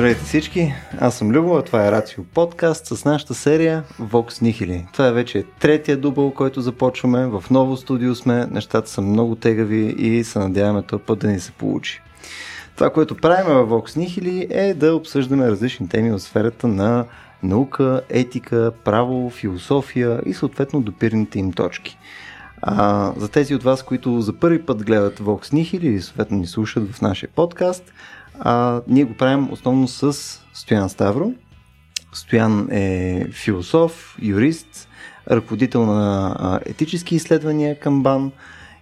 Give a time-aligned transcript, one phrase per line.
[0.00, 4.92] Здравейте всички, аз съм Любо, това е Рацио подкаст с нашата серия Vox Nihili.
[4.92, 9.94] Това е вече третия дубъл, който започваме, в ново студио сме, нещата са много тегави
[9.98, 12.02] и се надяваме този път да ни се получи.
[12.76, 17.04] Това, което правим в Vox Nihili е да обсъждаме различни теми в сферата на
[17.42, 21.98] наука, етика, право, философия и съответно допирните им точки.
[22.62, 26.46] А, за тези от вас, които за първи път гледат Vox Nihili или съответно ни
[26.46, 27.92] слушат в нашия подкаст,
[28.40, 30.12] а, ние го правим основно с
[30.54, 31.32] Стоян Ставро.
[32.12, 34.88] Стоян е философ, юрист,
[35.30, 38.32] ръководител на етически изследвания към БАН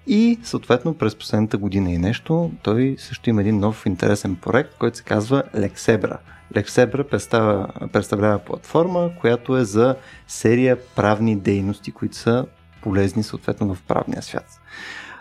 [0.07, 4.97] и съответно през последната година и нещо той също има един нов интересен проект, който
[4.97, 6.17] се казва Lexebra.
[6.55, 12.47] Lexebra представлява, представлява платформа, която е за серия правни дейности, които са
[12.83, 14.61] полезни съответно в правния свят.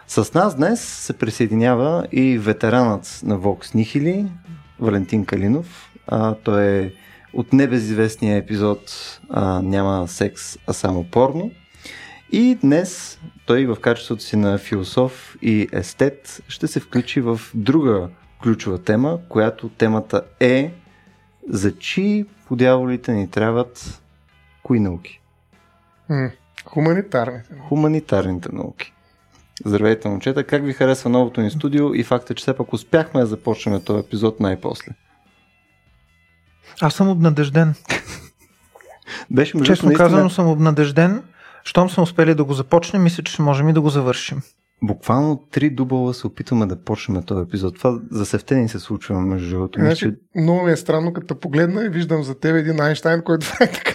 [0.10, 4.28] С нас днес се присъединява и ветеранът на Vox Nihili,
[4.80, 5.92] Валентин Калинов.
[6.08, 6.94] А, той е
[7.34, 8.80] от небезизвестния епизод
[9.30, 11.52] а, Няма секс, а само порно.
[12.32, 18.10] И днес той в качеството си на философ и естет ще се включи в друга
[18.44, 20.74] ключова тема, която темата е
[21.50, 24.02] за чи подяволите ни трябват
[24.64, 25.22] кои науки?
[26.66, 27.54] хуманитарните.
[27.68, 28.94] Хуманитарните науки.
[29.66, 30.44] Здравейте, момчета.
[30.44, 34.00] Как ви харесва новото ни студио и факта, че все пак успяхме да започнем този
[34.00, 34.92] епизод най-после?
[36.82, 37.74] Аз съм обнадежден.
[39.32, 39.94] Беше Честно наистина...
[39.94, 41.24] казано съм обнадежден.
[41.64, 44.42] Щом сме успели да го започнем, мисля, че можем и да го завършим.
[44.84, 47.78] Буквално три дубъла се опитваме да почнем този епизод.
[47.78, 49.80] Това за севтени се случва, между другото.
[49.80, 50.16] Значи, че...
[50.42, 53.92] Много ми е странно, като погледна и виждам за теб един Айнштайн, който прави така.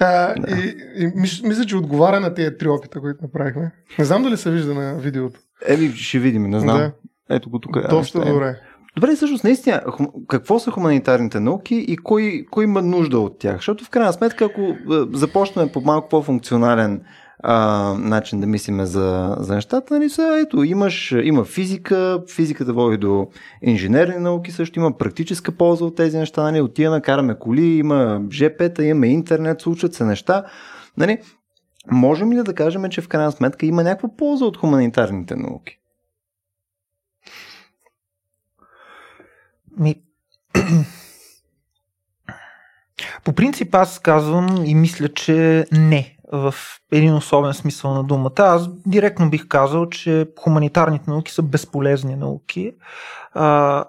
[0.00, 0.56] А, да.
[0.56, 1.06] и, и
[1.44, 3.70] мисля, че отговаря на тези три опита, които направихме.
[3.98, 5.40] Не знам дали се вижда на видеото.
[5.66, 6.76] Еми, ще видим, не знам.
[6.76, 6.92] Да.
[7.30, 7.88] Ето го тук.
[7.90, 8.56] Доста а, добре.
[8.96, 9.82] Добре, всъщност, наистина,
[10.28, 13.56] какво са хуманитарните науки и кой, кой има нужда от тях?
[13.56, 14.76] Защото в крайна сметка, ако
[15.12, 17.02] започнем по малко по-функционален
[17.42, 22.96] а, начин да мислиме за, за нещата, нали са, ето, имаш, има физика, физиката води
[22.96, 23.28] до
[23.62, 28.84] инженерни науки, също има практическа полза от тези неща, нали, отиваме, караме коли, има ЖП-та,
[28.84, 30.44] имаме интернет, случват се неща,
[30.96, 31.18] нали,
[31.90, 35.78] можем ли да кажем, че в крайна сметка има някаква полза от хуманитарните науки?
[39.78, 39.94] Ми...
[43.24, 46.54] По принцип аз казвам и мисля, че не в
[46.92, 48.32] един особен смисъл на думата.
[48.38, 52.72] Аз директно бих казал, че хуманитарните науки са безполезни науки,
[53.34, 53.84] а,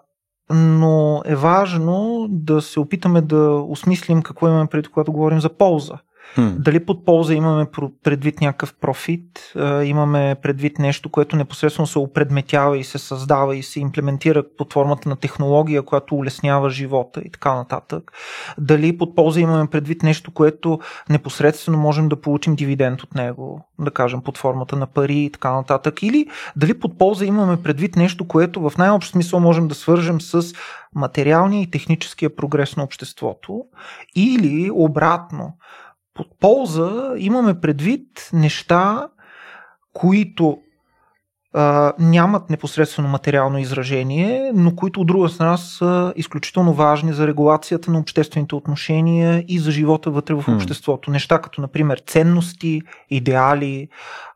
[0.50, 5.98] но е важно да се опитаме да осмислим какво имаме преди, когато говорим за полза.
[6.38, 6.56] Hmm.
[6.58, 7.66] Дали под полза имаме
[8.04, 9.54] предвид някакъв профит,
[9.84, 15.10] имаме предвид нещо, което непосредствено се опредметява и се създава и се имплементира под формата
[15.10, 18.12] на технология, която улеснява живота и така нататък.
[18.58, 20.80] Дали под полза имаме предвид нещо, което
[21.10, 25.52] непосредствено можем да получим дивиденд от него, да кажем под формата на пари и така
[25.52, 26.04] нататък.
[26.04, 30.54] Или дали под полза имаме предвид нещо, което в най-общ смисъл можем да свържем с
[30.96, 33.66] материалния и техническия прогрес на обществото.
[34.16, 35.54] Или обратно,
[36.14, 39.08] под полза имаме предвид неща,
[39.94, 40.58] които
[41.54, 47.92] а, нямат непосредствено материално изражение, но които от друга страна са изключително важни за регулацията
[47.92, 51.12] на обществените отношения и за живота вътре в обществото.
[51.12, 53.88] Неща като, например, ценности, идеали,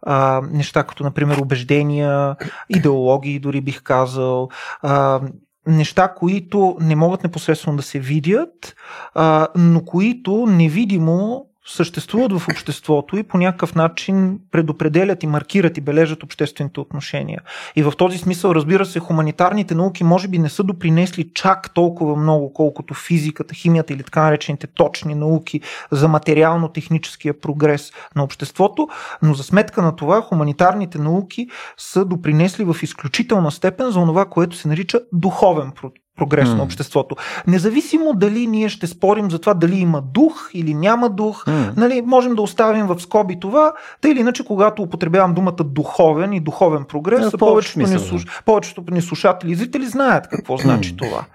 [0.02, 2.36] а, неща като, например, убеждения,
[2.70, 4.50] идеологии, дори бих казал,
[4.82, 5.22] а,
[5.68, 8.76] неща, които не могат непосредствено да се видят,
[9.14, 15.82] а, но които невидимо съществуват в обществото и по някакъв начин предопределят и маркират и
[15.82, 17.42] бележат обществените отношения.
[17.76, 22.16] И в този смисъл, разбира се, хуманитарните науки може би не са допринесли чак толкова
[22.16, 25.62] много, колкото физиката, химията или така наречените точни науки
[25.92, 28.88] за материално-техническия прогрес на обществото,
[29.22, 31.48] но за сметка на това хуманитарните науки
[31.78, 35.72] са допринесли в изключителна степен за това, което се нарича духовен
[36.18, 36.56] прогрес mm.
[36.56, 37.16] на обществото.
[37.48, 41.78] Независимо дали ние ще спорим за това дали има дух или няма дух, mm.
[41.78, 46.40] нали, можем да оставим в скоби това, тъй или иначе, когато употребявам думата духовен и
[46.40, 48.26] духовен прогрес, yeah, повечето, ни, слуш...
[48.46, 51.26] повечето ни слушатели и зрители знаят какво значи това.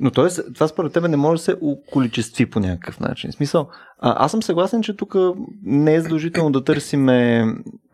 [0.00, 0.52] Но т.е.
[0.54, 3.30] това според тебе не може да се околичестви по някакъв начин.
[3.30, 3.68] В смисъл,
[3.98, 5.14] а, аз съм съгласен, че тук
[5.62, 7.46] не е задължително да търсиме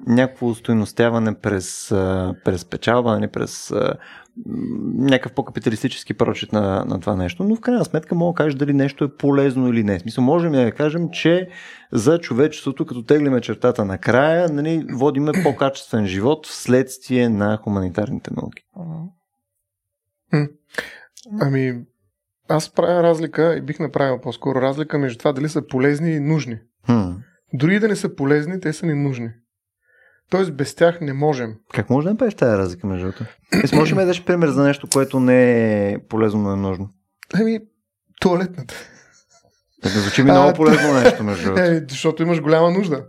[0.07, 1.89] някакво устойностяване през,
[2.45, 3.73] през печалба, нали, през
[4.95, 8.73] някакъв по-капиталистически прочит на, на това нещо, но в крайна сметка мога да кажеш дали
[8.73, 9.99] нещо е полезно или не.
[9.99, 11.49] В смисъл, можем да кажем, че
[11.93, 18.63] за човечеството, като теглиме чертата на края, нали, водиме по-качествен живот вследствие на хуманитарните науки.
[21.41, 21.85] Ами,
[22.49, 26.59] аз правя разлика и бих направил по-скоро разлика между това дали са полезни и нужни.
[26.87, 27.11] Хм.
[27.55, 29.31] Дори да не са полезни, те са ни нужни.
[30.31, 31.55] Тоест без тях не можем.
[31.75, 33.25] Как може да направиш тази разлика между другото?
[33.77, 36.89] Може да дадеш пример за нещо, което не е полезно, но е нужно?
[37.41, 37.61] Еми,
[38.21, 38.75] туалетната.
[39.85, 41.63] Не звучи ми много полезно нещо, между другото.
[41.63, 43.05] Е, защото имаш голяма нужда.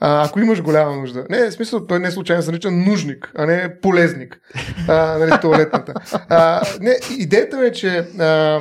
[0.00, 1.26] А, ако имаш голяма нужда.
[1.30, 4.40] Не, в смисъл, той не е случайно се нарича нужник, а не полезник.
[4.88, 5.94] А, нали, туалетната.
[6.28, 8.60] А, не, идеята ми е, че а,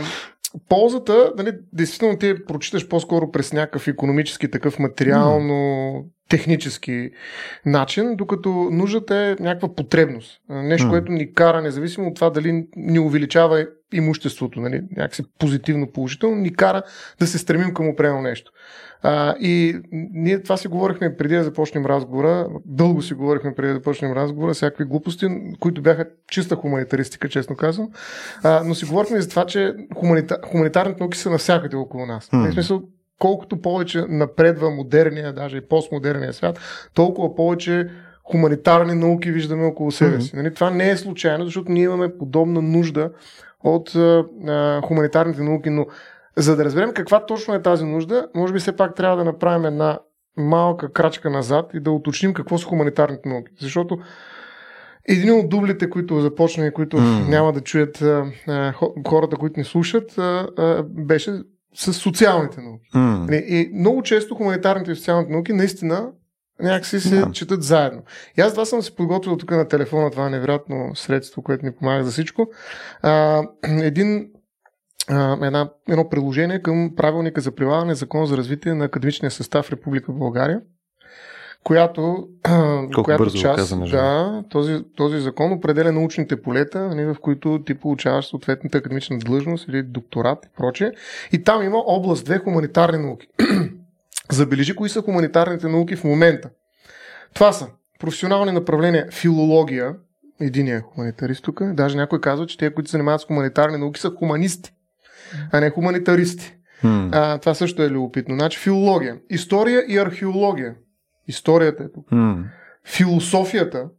[0.70, 7.12] ползата, нали, действително ти прочиташ по-скоро през някакъв економически, такъв материално, технически
[7.66, 10.42] начин, докато нуждата е някаква потребност.
[10.50, 16.36] Нещо, което ни кара, независимо от това дали ни увеличава имуществото, нали, някакси позитивно, положително,
[16.36, 16.82] ни кара
[17.20, 18.52] да се стремим към определено нещо.
[19.02, 23.74] А, и ние това си говорихме преди да започнем разговора, дълго си говорихме преди да
[23.74, 25.28] започнем разговора, всякакви глупости,
[25.60, 27.90] които бяха чиста хуманитаристика, честно казвам,
[28.44, 32.30] а, но си говорихме за това, че хуманита, хуманитарните науки са навсякъде около нас.
[32.34, 32.48] М.
[32.50, 32.82] В смисъл,
[33.20, 36.60] колкото повече напредва модерния, даже и постмодерния свят,
[36.94, 37.90] толкова повече
[38.32, 40.36] хуманитарни науки виждаме около себе си.
[40.36, 40.54] Нали?
[40.54, 43.12] Това не е случайно, защото ние имаме подобна нужда
[43.64, 45.86] от а, а, хуманитарните науки, но
[46.38, 49.66] за да разберем каква точно е тази нужда, може би все пак трябва да направим
[49.66, 50.00] една
[50.38, 53.52] малка крачка назад и да уточним какво са хуманитарните науки.
[53.60, 54.00] Защото
[55.08, 57.26] един от дублите, които започна и които М.
[57.30, 61.32] няма да чуят а, а, хо- хората, които ни слушат, а, а, беше
[61.76, 62.90] с социалните науки.
[62.94, 66.12] Нали, И много често хуманитарните и социалните науки наистина
[66.62, 67.32] някакси се Да.
[67.32, 68.02] четат заедно.
[68.38, 71.72] И аз това съм се подготвил тук на телефона, това е невероятно средство, което ни
[71.72, 72.48] помага за всичко.
[73.02, 74.30] А, един
[75.42, 80.12] една, едно приложение към правилника за прилагане закон за развитие на академичния състав в Република
[80.12, 80.62] България,
[81.64, 87.16] която, Колко която бързо част, каза, да, този, този закон определя научните полета, нали, в
[87.22, 90.92] които ти получаваш съответната академична длъжност или докторат и прочее.
[91.32, 93.28] И там има област 2 хуманитарни науки.
[94.32, 96.50] Забележи кои са хуманитарните науки в момента.
[97.34, 97.68] Това са
[98.00, 99.96] професионални направления филология,
[100.42, 104.00] единия е хуманитарист тук, даже някой казва, че те, които се занимават с хуманитарни науки,
[104.00, 104.74] са хуманисти,
[105.52, 106.56] а не хуманитаристи.
[106.84, 107.10] М.
[107.12, 108.36] А, това също е любопитно.
[108.36, 110.76] Значи филология, история и археология.
[111.30, 112.12] Историята е тук.
[112.12, 112.44] М.
[112.86, 113.90] Философията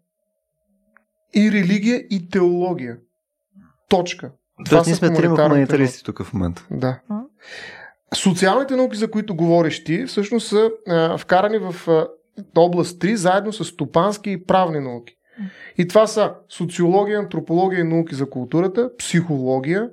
[1.34, 2.96] и религия и теология.
[3.88, 4.30] Точка.
[4.68, 6.66] Тоест ние сме трима хуманитаристи тук в момента.
[6.70, 7.00] да.
[8.14, 12.08] Социалните науки, за които говориш ти, всъщност са а, вкарани в а,
[12.56, 15.16] област 3, заедно с стопански и правни науки.
[15.78, 19.90] И това са социология, антропология и науки за културата, психология,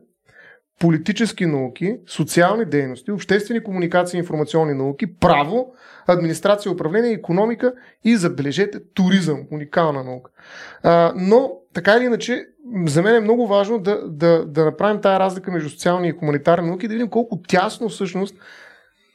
[0.80, 5.74] политически науки, социални дейности, обществени комуникации и информационни науки, право,
[6.08, 10.32] администрация, управление, економика и забележете туризъм, уникална наука.
[10.84, 12.46] А, но, така или иначе,
[12.86, 16.68] за мен е много важно да, да, да направим тая разлика между социални и хуманитарни
[16.68, 18.36] науки, да видим колко тясно всъщност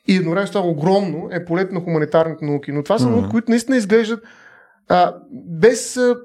[0.08, 2.72] и едновременно това огромно е полето на хуманитарните науки.
[2.72, 3.16] Но това са Мгм.
[3.16, 4.24] науки, които наистина изглеждат
[4.88, 6.16] а, без а,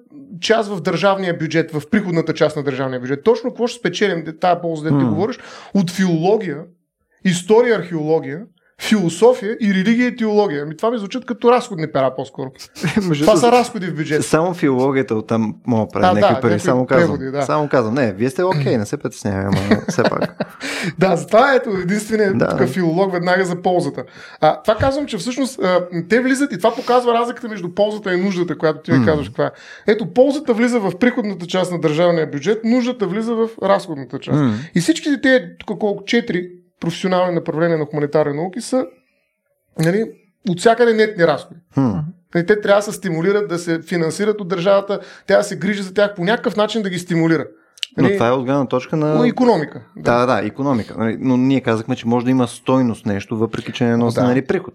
[0.42, 3.24] част в държавния бюджет, в приходната част на държавния бюджет.
[3.24, 5.40] Точно какво ще спечелим, тая полза, да ти говориш,
[5.74, 6.64] от филология,
[7.24, 8.46] история, археология,
[8.82, 10.64] философия и религия и теология.
[10.64, 12.52] Ами това ми звучат като разходни пера по-скоро.
[13.22, 14.26] Това са разходи в бюджет.
[14.26, 16.60] Само филологията оттам мога да А, прави да, някакви пари.
[16.60, 17.18] Само казвам.
[17.18, 17.42] преводи, да.
[17.42, 17.94] Само казвам.
[17.94, 19.58] Не, вие сте окей, не се притеснявай, ама
[19.90, 20.44] все пак.
[20.98, 22.48] Да, затова ето единственият Да.
[22.48, 22.68] да.
[22.68, 24.04] филолог веднага за ползата.
[24.42, 28.22] А, това казвам, че всъщност а, те влизат и това показва разликата между ползата и
[28.24, 29.52] нуждата, която ти ми казваш каква е.
[29.88, 34.40] Ето, ползата влиза в приходната част на държавния бюджет, нуждата влиза в разходната част.
[34.76, 38.86] И всичките тези, тук колко четири професионални направления на хуманитарни науки са
[39.80, 40.12] нали,
[40.50, 41.60] от всякъде нетни разходи.
[42.36, 45.82] Нали, Те трябва да се стимулират, да се финансират от държавата, тя да се грижи
[45.82, 47.46] за тях по някакъв начин да ги стимулира.
[47.98, 49.28] Но Нали, това е от гледна точка но на...
[49.28, 49.82] економика.
[49.96, 50.96] Да, да, да, економика.
[50.98, 54.24] Нали, Но ние казахме, че може да има стойност нещо, въпреки че не носи Да.
[54.24, 54.74] нали, приход.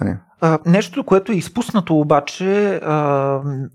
[0.00, 0.16] Нали.
[0.40, 2.94] А, нещо, което е изпуснато обаче а,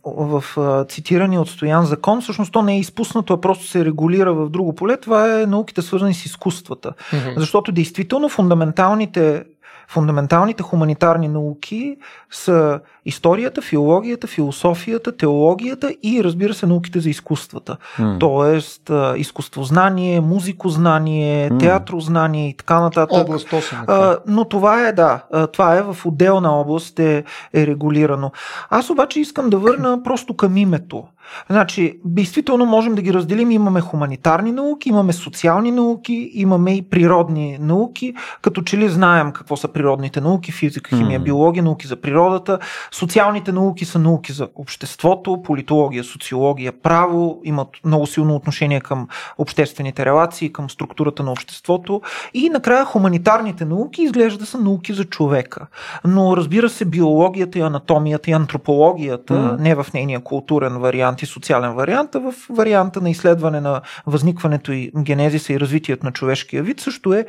[0.03, 4.33] в а, цитирания от Стоян закон, всъщност то не е изпуснато, а просто се регулира
[4.33, 4.97] в друго поле.
[4.97, 6.91] Това е науките свързани с изкуствата.
[7.13, 7.29] Мгм.
[7.37, 9.43] Защото действително фундаменталните,
[9.93, 11.97] фундаменталните хуманитарни науки
[12.31, 17.77] са историята, филологията, философията, теологията и разбира се науките за изкуствата.
[17.99, 18.17] М.
[18.19, 21.57] Тоест изкуствознание, музикознание, М.
[21.57, 23.17] театрознание и така нататък.
[23.17, 23.81] Област 8.
[23.81, 23.85] е това.
[23.87, 25.23] А, но това е, да,
[25.53, 27.23] това е в отделна област е,
[27.53, 28.31] е регулирано.
[28.69, 31.03] Аз обаче искам да върна просто към името.
[31.49, 33.51] Значи, действително можем да ги разделим.
[33.51, 39.57] Имаме хуманитарни науки, имаме социални науки, имаме и природни науки, като че ли знаем какво
[39.57, 41.23] са природни природните науки, физика, химия, Мгм.
[41.23, 42.59] биология, науки за природата.
[42.91, 50.05] Социалните науки са науки за обществото, политология, социология, право, имат много силно отношение към обществените
[50.05, 52.01] релации, към структурата на обществото.
[52.33, 55.67] И накрая хуманитарните науки изглежда са науки за човека.
[56.05, 59.63] Но разбира се, биологията и анатомията и антропологията, Мгм.
[59.63, 64.71] не в нейния културен вариант и социален вариант, а в варианта на изследване на възникването
[64.71, 67.25] и генезиса и развитието на човешкия вид, също е, е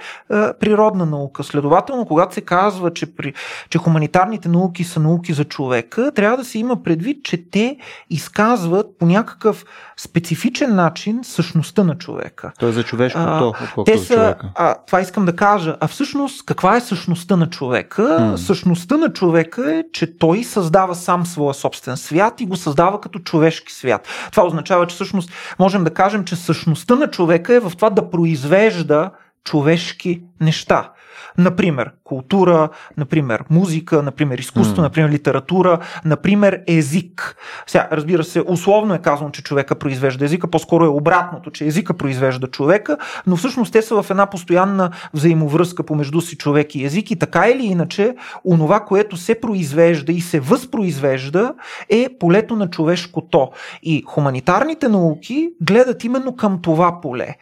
[0.60, 1.44] природна наука.
[1.44, 3.34] Следователно, когато се казва, че, при,
[3.70, 7.76] че хуманитарните науки са науки за човека, трябва да се има предвид, че те
[8.10, 9.64] изказват по някакъв
[9.96, 12.52] специфичен начин същността на човека.
[12.58, 14.50] Той е за човешкото, отколкото за човека.
[14.54, 15.76] а, това искам да кажа.
[15.80, 18.18] А всъщност, каква е същността на човека?
[18.20, 18.38] М.
[18.38, 23.18] Същността на човека е, че той създава сам своя собствен свят и го създава като
[23.18, 24.08] човешки свят.
[24.30, 28.10] Това означава, че всъщност можем да кажем, че същността на човека е в това да
[28.10, 29.10] произвежда
[29.44, 30.90] човешки неща.
[31.38, 34.82] Например, култура, например, музика, например, изкуство, М.
[34.82, 37.36] например, литература, например, език.
[37.66, 41.94] Сега, разбира се, условно е казано, че човека произвежда езика, по-скоро е обратното, че езика
[41.94, 47.10] произвежда човека, но всъщност те са в една постоянна взаимовръзка помежду си човек и език
[47.10, 48.14] и така или иначе,
[48.44, 51.54] онова, което се произвежда и се възпроизвежда
[51.88, 53.50] е полето на човешкото.
[53.82, 57.36] И хуманитарните науки гледат именно към това поле.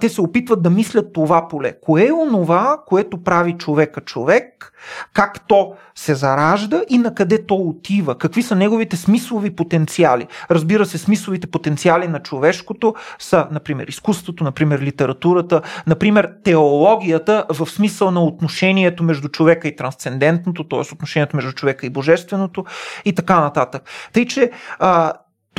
[0.00, 1.72] Те се опитват да мислят това поле.
[1.82, 4.72] Кое е онова, което прави човека човек,
[5.14, 10.26] как то се заражда и на къде то отива, какви са неговите смислови потенциали.
[10.50, 18.10] Разбира се, смисловите потенциали на човешкото са, например, изкуството, например, литературата, например, теологията в смисъл
[18.10, 20.94] на отношението между човека и трансцендентното, т.е.
[20.94, 22.64] отношението между човека и божественото
[23.04, 23.82] и така нататък.
[24.12, 25.12] Тъй, че а,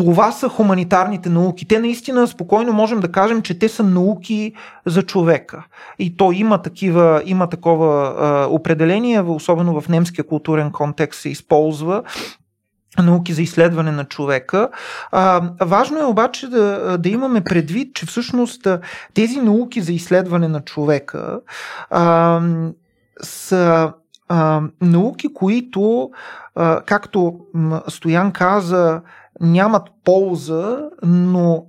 [0.06, 1.68] това са хуманитарните науки.
[1.68, 4.54] Те наистина спокойно можем да кажем, че те са науки
[4.86, 5.64] за човека.
[6.00, 12.04] И то има, такива, има такова а, определение, особено в немския културен контекст се използва
[13.04, 14.70] науки за изследване на човека.
[15.12, 18.68] А, важно е обаче да, да имаме предвид, че всъщност
[19.14, 21.40] тези науки за изследване на човека
[21.90, 22.42] а,
[23.24, 23.94] са
[24.30, 26.10] а, науки, които,
[26.56, 27.40] а, както
[27.88, 29.02] Стоян каза,
[29.42, 31.66] нямат полза, но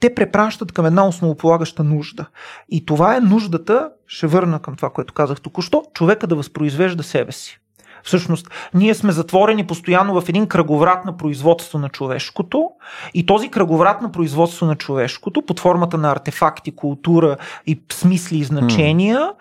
[0.00, 2.26] те препращат към една основополагаща нужда.
[2.68, 7.32] И това е нуждата, ще върна към това, което казах току-що, човека да възпроизвежда себе
[7.32, 7.60] си.
[8.02, 12.70] Всъщност, ние сме затворени постоянно в един кръговрат на производство на човешкото
[13.14, 18.44] и този кръговрат на производство на човешкото под формата на артефакти, култура и смисли и
[18.44, 19.32] значения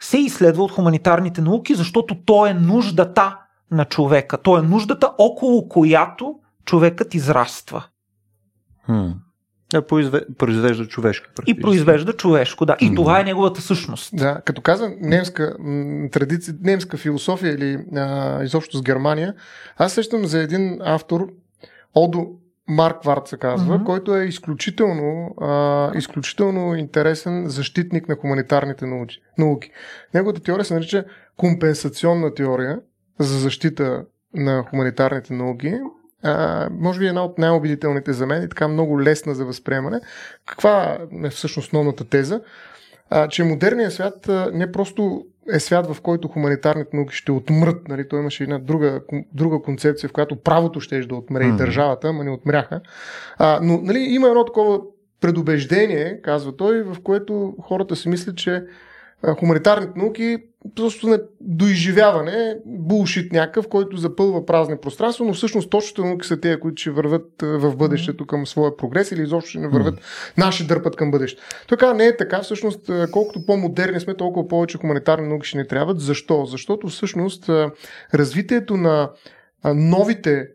[0.00, 3.36] се изследва от хуманитарните науки, защото то е нуждата
[3.70, 4.38] на човека.
[4.38, 6.34] То е нуждата, около която
[6.66, 7.84] човекът израства.
[8.86, 9.08] Хм.
[9.70, 10.20] Да, произве...
[10.38, 11.30] произвежда човешка.
[11.46, 12.76] И произвежда човешко, да.
[12.80, 12.96] И М.
[12.96, 14.16] това е неговата същност.
[14.16, 15.56] Да, като каза немска
[16.12, 19.34] традиция, немска философия или а, изобщо с Германия,
[19.76, 21.28] аз сещам за един автор,
[21.94, 22.26] Одо
[22.68, 23.84] Марквард се казва, mm-hmm.
[23.84, 29.18] който е изключително, а, изключително интересен защитник на хуманитарните науки.
[29.38, 29.70] науки.
[30.14, 31.04] Неговата теория се нарича
[31.36, 32.80] компенсационна теория
[33.18, 34.04] за защита
[34.34, 35.74] на хуманитарните науки.
[36.22, 40.00] А, може би една от най-убедителните за мен и така много лесна за възприемане.
[40.46, 42.40] Каква е всъщност основната теза?
[43.10, 47.88] а, че модерният свят а, не просто е свят, в който хуманитарните науки ще отмрат.
[47.88, 48.08] Нали?
[48.08, 49.00] Той имаше една друга,
[49.32, 51.54] друга концепция, в която правото ще да отмре mm-hmm.
[51.54, 52.80] и държавата, ама не отмряха.
[53.38, 54.80] А, но нали, има едно такова
[55.20, 58.64] предубеждение, казва той, в което хората си мислят, че
[59.38, 60.38] хуманитарните науки
[60.74, 66.60] просто не доизживяване, булшит някакъв, който запълва празни пространства, но всъщност точните науки са тези,
[66.60, 70.00] които ще върват в бъдещето към своя прогрес или изобщо ще не върват,
[70.38, 71.42] наши дърпат към бъдещето.
[71.68, 72.40] Той казва, не е така.
[72.40, 76.00] Всъщност, колкото по-модерни сме, толкова повече хуманитарни науки ще ни трябват.
[76.00, 76.44] Защо?
[76.44, 77.50] Защото всъщност
[78.14, 79.10] развитието на
[79.74, 80.48] новите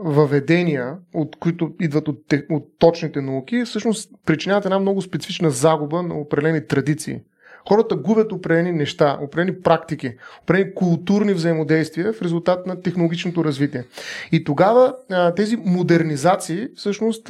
[0.00, 6.14] въведения, от които идват от, от точните науки, всъщност причиняват една много специфична загуба на
[6.14, 7.20] определени традиции.
[7.68, 13.84] Хората губят определени неща, определени практики, определени културни взаимодействия в резултат на технологичното развитие.
[14.32, 14.94] И тогава
[15.36, 17.26] тези модернизации всъщност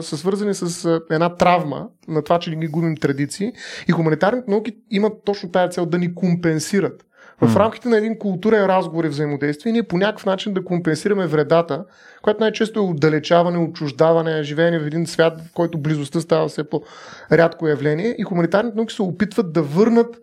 [0.00, 3.52] са свързани с една травма на това, че ги губим традиции
[3.88, 7.04] и хуманитарните науки имат точно тая цел да ни компенсират.
[7.40, 11.84] В рамките на един културен разговор и взаимодействие ние по някакъв начин да компенсираме вредата,
[12.22, 17.68] която най-често е отдалечаване, отчуждаване, живеене в един свят, в който близостта става все по-рядко
[17.68, 20.16] явление и хуманитарните науки се опитват да върнат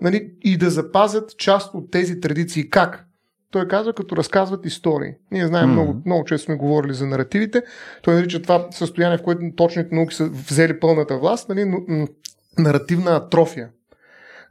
[0.00, 2.70] нали, и да запазят част от тези традиции.
[2.70, 3.04] Как?
[3.50, 5.12] Той казва, като разказват истории.
[5.30, 5.72] Ние знаем, Мгм.
[5.72, 7.62] много, много често сме говорили за наративите.
[8.02, 11.72] Той нарича това състояние, в което точните науки са взели пълната власт, нали,
[12.58, 13.68] наративна атрофия.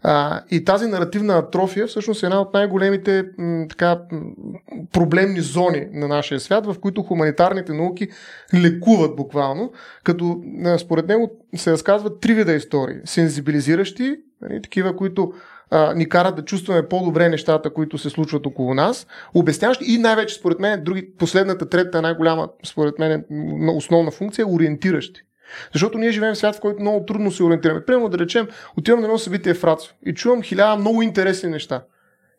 [0.03, 3.99] А, и тази наративна атрофия всъщност е една от най-големите м, така,
[4.91, 8.07] проблемни зони на нашия свят, в които хуманитарните науки
[8.53, 9.71] лекуват буквално,
[10.03, 10.41] като
[10.77, 12.97] според него се разказват три вида истории.
[13.05, 15.33] Сензибилизиращи, нали, такива, които
[15.71, 20.35] а, ни карат да чувстваме по-добре нещата, които се случват около нас, обясняващи и най-вече
[20.35, 23.23] според мен, други, последната, трета, най-голяма, според мен,
[23.75, 25.21] основна функция е ориентиращи.
[25.73, 27.85] Защото ние живеем в свят, в който много трудно се ориентираме.
[27.85, 31.83] Примерно да речем, отивам на едно събитие в Рацио и чувам хиляда много интересни неща.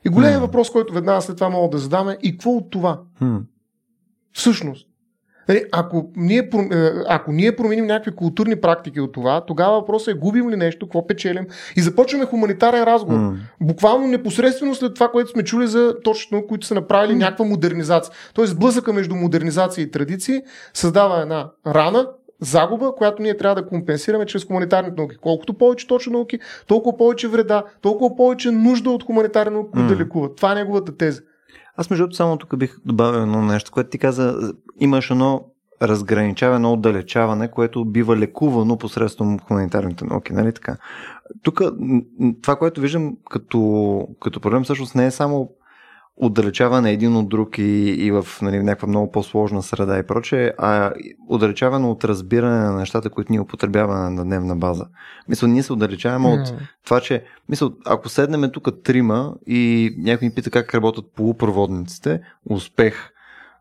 [0.05, 0.47] И големият hmm.
[0.47, 3.01] въпрос, който веднага след това мога да задаме, и какво от това?
[3.23, 3.43] Hmm.
[4.33, 4.87] Всъщност.
[5.51, 10.19] Нали, ако, ние, е, ако ние променим някакви културни практики от това, тогава въпросът е
[10.19, 13.19] губим ли нещо, какво печелим и започваме хуманитарен разговор.
[13.19, 13.37] Mm.
[13.61, 17.19] Буквално непосредствено след това, което сме чули за точно, които са направили mm.
[17.19, 18.15] някаква модернизация.
[18.35, 20.43] Тоест блъсъка между модернизация и традиции
[20.75, 22.09] създава една рана,
[22.41, 25.17] загуба, която ние трябва да компенсираме чрез хуманитарните науки.
[25.17, 29.87] Колкото повече точно науки, толкова повече вреда, толкова повече нужда от хуманитарни науки mm.
[29.87, 30.37] да лекуват.
[30.37, 31.23] Това е неговата теза.
[31.77, 35.45] Аз между само тук бих добавил едно нещо, което ти каза, имаш едно
[35.83, 40.77] разграничаване, едно отдалечаване, което бива лекувано посредством хуманитарните науки, нали така?
[41.43, 41.63] Тук
[42.43, 45.51] това, което виждам като, като проблем, всъщност не е само
[46.23, 47.63] отдалечаване един от друг и,
[47.99, 50.93] и в нали, някаква много по-сложна среда и прочее, а
[51.29, 54.85] отдалечаване от разбиране на нещата, които ние употребяваме на дневна база.
[55.29, 56.41] Мисля, ние се отдалечаваме mm.
[56.41, 62.21] от това, че мисля, ако седнем тук трима и някой ни пита как работят полупроводниците,
[62.51, 63.11] успех.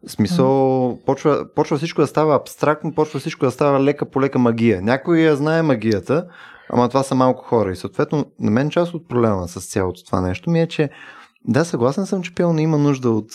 [0.07, 1.05] Смисъл, mm.
[1.05, 4.81] почва, почва всичко да става абстрактно, почва всичко да става лека по лека магия.
[4.81, 6.25] Някой я знае магията,
[6.69, 7.71] ама това са малко хора.
[7.71, 10.89] И съответно, на мен част от проблема с цялото това нещо ми е, че
[11.45, 13.31] да, съгласен съм, че пълно има нужда от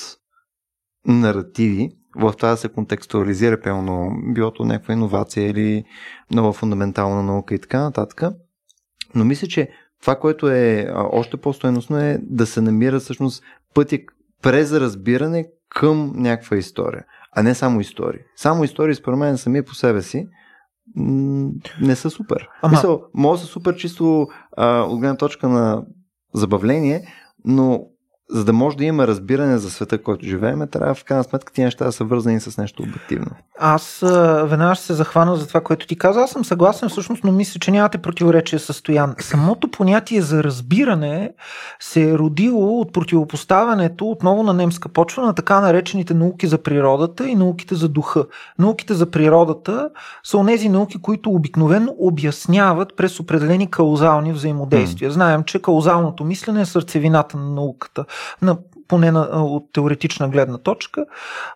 [1.07, 5.85] наративи, в това да се контекстуализира пълно, билото някаква иновация или
[6.31, 8.23] нова фундаментална наука и така нататък.
[9.15, 9.71] Но мисля, че
[10.01, 13.43] това, което е още по-стоеностно е да се намира всъщност
[13.75, 14.07] пъти
[14.43, 18.21] през разбиране към някаква история, а не само истории.
[18.37, 20.29] Само истории, според мен, сами по себе си
[21.81, 22.49] не са супер.
[22.63, 22.77] Ама...
[22.77, 24.27] Мисъл, може да са супер чисто
[24.57, 25.85] а, от гледна точка на
[26.35, 27.09] забавление,
[27.45, 27.87] но
[28.31, 31.65] за да може да има разбиране за света, който живеем, трябва в крайна сметка тези
[31.65, 33.31] неща да са вързани с нещо обективно.
[33.59, 33.99] Аз
[34.45, 36.21] веднага ще се захвана за това, което ти каза.
[36.21, 39.15] Аз съм съгласен всъщност, но мисля, че нямате противоречие с Стоян.
[39.21, 41.31] Самото понятие за разбиране
[41.81, 47.29] се е родило от противопоставянето отново на немска почва на така наречените науки за природата
[47.29, 48.25] и науките за духа.
[48.59, 49.91] Науките за природата
[50.25, 55.11] са онези науки, които обикновено обясняват през определени каузални взаимодействия.
[55.11, 55.15] Mm.
[55.15, 58.05] Знаем, че каузалното мислене е сърцевината на науката
[58.41, 61.07] на поне на, от теоретична гледна точка,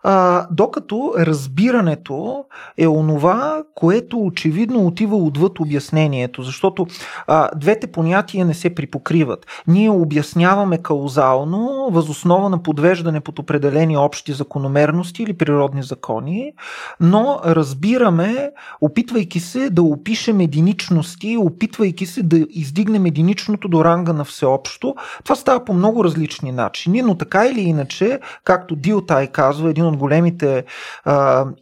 [0.02, 2.44] а, докато разбирането
[2.78, 6.86] е онова, което очевидно отива отвъд обяснението, защото
[7.26, 9.46] а, двете понятия не се припокриват.
[9.66, 16.52] Ние обясняваме каузално, възоснова на подвеждане под определени общи закономерности или природни закони,
[17.00, 24.24] но разбираме, опитвайки се да опишем единичности, опитвайки се да издигнем единичното до ранга на
[24.24, 24.94] всеобщо.
[25.24, 29.96] Това става по много различни начини, но така или иначе, както Дилтай казва, един от
[29.96, 30.64] големите,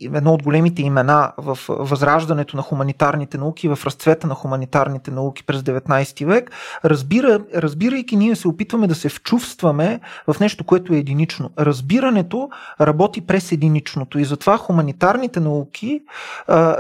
[0.00, 5.60] едно от големите имена в възраждането на хуманитарните науки, в разцвета на хуманитарните науки през
[5.60, 6.50] 19 век,
[6.84, 11.50] разбира, разбирайки, ние се опитваме да се вчувстваме в нещо, което е единично.
[11.58, 16.00] Разбирането работи през единичното и затова хуманитарните науки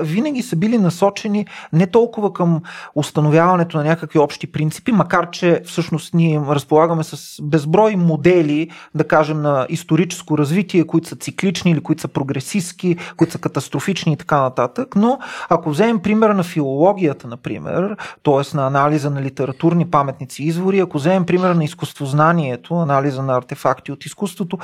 [0.00, 2.62] винаги са били насочени не толкова към
[2.94, 9.42] установяването на някакви общи принципи, макар че всъщност ние разполагаме с безброй модели да кажем,
[9.42, 14.40] на историческо развитие, които са циклични или които са прогресистски, които са катастрофични и така
[14.40, 14.96] нататък.
[14.96, 18.56] Но ако вземем пример на филологията, например, т.е.
[18.56, 23.92] на анализа на литературни паметници и извори, ако вземем пример на изкуствознанието, анализа на артефакти
[23.92, 24.58] от изкуството,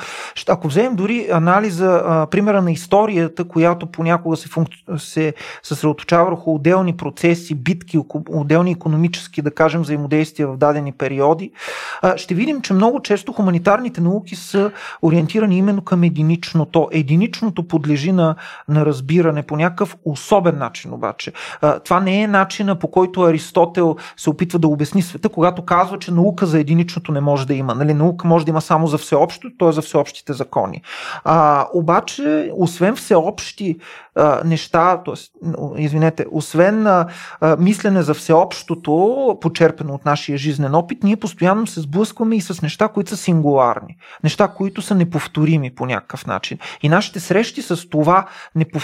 [0.49, 4.67] ако вземем дори анализа, примера на историята, която понякога се, функ...
[4.97, 11.51] се съсредоточава върху отделни процеси, битки, отделни економически, да кажем, взаимодействия в дадени периоди,
[12.15, 16.89] ще видим, че много често хуманитарните науки науки са ориентирани именно към единичното.
[16.91, 18.35] Единичното подлежи на,
[18.67, 21.31] на разбиране по някакъв особен начин обаче.
[21.83, 26.11] Това не е начина по който Аристотел се опитва да обясни света, когато казва, че
[26.11, 27.75] наука за единичното не може да има.
[27.75, 29.71] Нали, наука може да има само за всеобщо, т.е.
[29.71, 30.81] за всеобщите закони.
[31.23, 33.77] А, обаче, освен всеобщи
[34.45, 35.15] неща, т.е.
[35.77, 37.07] извинете, освен а,
[37.59, 42.87] мислене за всеобщото, почерпено от нашия жизнен опит, ние постоянно се сблъскваме и с неща,
[42.87, 43.97] които са сингуларни.
[44.23, 46.57] Неща, които са неповторими по някакъв начин.
[46.83, 48.25] И нашите срещи с това,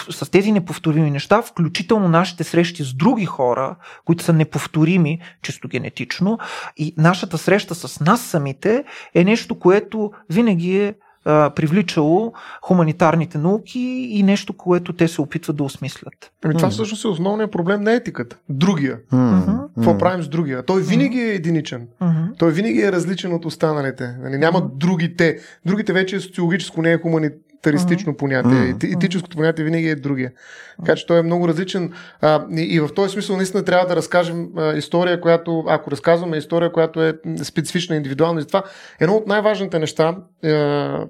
[0.09, 6.39] с тези неповторими неща, включително нашите срещи с други хора, които са неповторими, чисто генетично,
[6.77, 8.83] и нашата среща с нас самите
[9.15, 10.93] е нещо, което винаги е
[11.25, 13.79] а, привличало хуманитарните науки
[14.12, 16.32] и нещо, което те се опитват да осмислят.
[16.43, 18.38] Ами това всъщност е основният проблем на етиката.
[18.49, 18.99] Другия.
[19.13, 19.67] Mm-hmm.
[19.75, 20.65] Какво правим с другия?
[20.65, 21.88] Той винаги е единичен.
[22.01, 22.38] Mm-hmm.
[22.38, 24.15] Той винаги е различен от останалите.
[24.21, 25.39] Нали, няма другите.
[25.65, 28.52] Другите вече е социологическо, не е хуманитарно таристично понятие.
[28.52, 28.95] Mm-hmm.
[28.95, 30.32] Етическото понятие винаги е другия.
[30.80, 31.93] Така че той е много различен.
[32.22, 36.38] А, и, и в този смисъл наистина трябва да разкажем а, история, която, ако разказваме
[36.38, 38.41] история, която е специфична, индивидуална.
[38.41, 38.63] И това
[39.00, 41.06] едно от най-важните неща, а,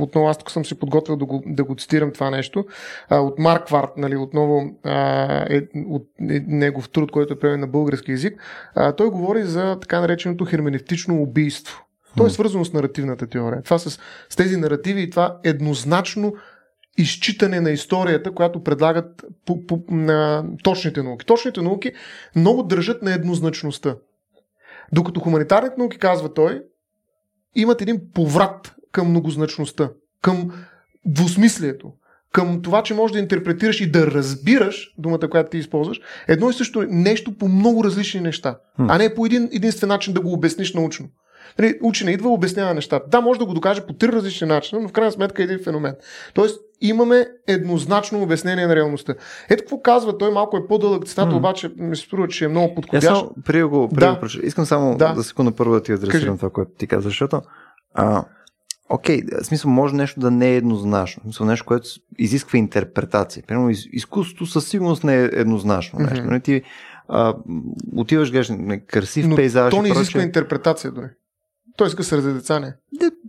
[0.00, 2.64] отново аз тук съм си подготвил да го, да го цитирам това нещо,
[3.08, 7.60] а, от Марк Варт, нали, отново а, е, от е, негов труд, който е преведен
[7.60, 8.42] на български язик,
[8.74, 11.84] а, той говори за така нареченото херменевтично убийство.
[12.16, 13.62] То е свързано с наративната теория.
[13.62, 13.98] Това с,
[14.30, 16.34] с тези наративи и това еднозначно
[16.98, 21.26] изчитане на историята, която предлагат по, по, на точните науки.
[21.26, 21.92] Точните науки
[22.36, 23.96] много държат на еднозначността.
[24.92, 26.62] Докато хуманитарните науки, казва той,
[27.54, 29.90] имат един поврат към многозначността,
[30.22, 30.50] към
[31.06, 31.92] двусмислието,
[32.32, 36.52] към това, че можеш да интерпретираш и да разбираш думата, която ти използваш, едно и
[36.52, 40.74] също нещо по много различни неща, а не по един единствен начин да го обясниш
[40.74, 41.08] научно.
[41.58, 43.08] Нали, учене идва, обяснява нещата.
[43.08, 45.58] Да, може да го докаже по три различни начина, но в крайна сметка е един
[45.64, 45.94] феномен.
[46.34, 49.14] Тоест, имаме еднозначно обяснение на реалността.
[49.50, 51.36] Ето какво казва, той малко е по-дълъг цитата, mm.
[51.36, 53.06] обаче ми се струва, че е много подходящ.
[53.06, 54.14] само, при го, при да.
[54.14, 55.12] го Искам само да.
[55.16, 57.42] за секунда първо да ти адресирам това, което ти каза, защото
[57.94, 58.24] а,
[58.92, 61.22] Окей, okay, смисъл може нещо да не е еднозначно.
[61.22, 63.42] Смисъл нещо, което изисква интерпретация.
[63.46, 66.24] Примерно из, изкуството със сигурност не е еднозначно нещо.
[66.24, 66.44] Mm-hmm.
[66.44, 66.62] Ти
[67.08, 67.34] а,
[67.96, 68.50] отиваш, гледаш
[68.86, 69.70] красив Но пейзаж.
[69.70, 70.26] То не изисква проче.
[70.26, 71.06] интерпретация дори.
[71.76, 72.74] Той иска среди деца, не.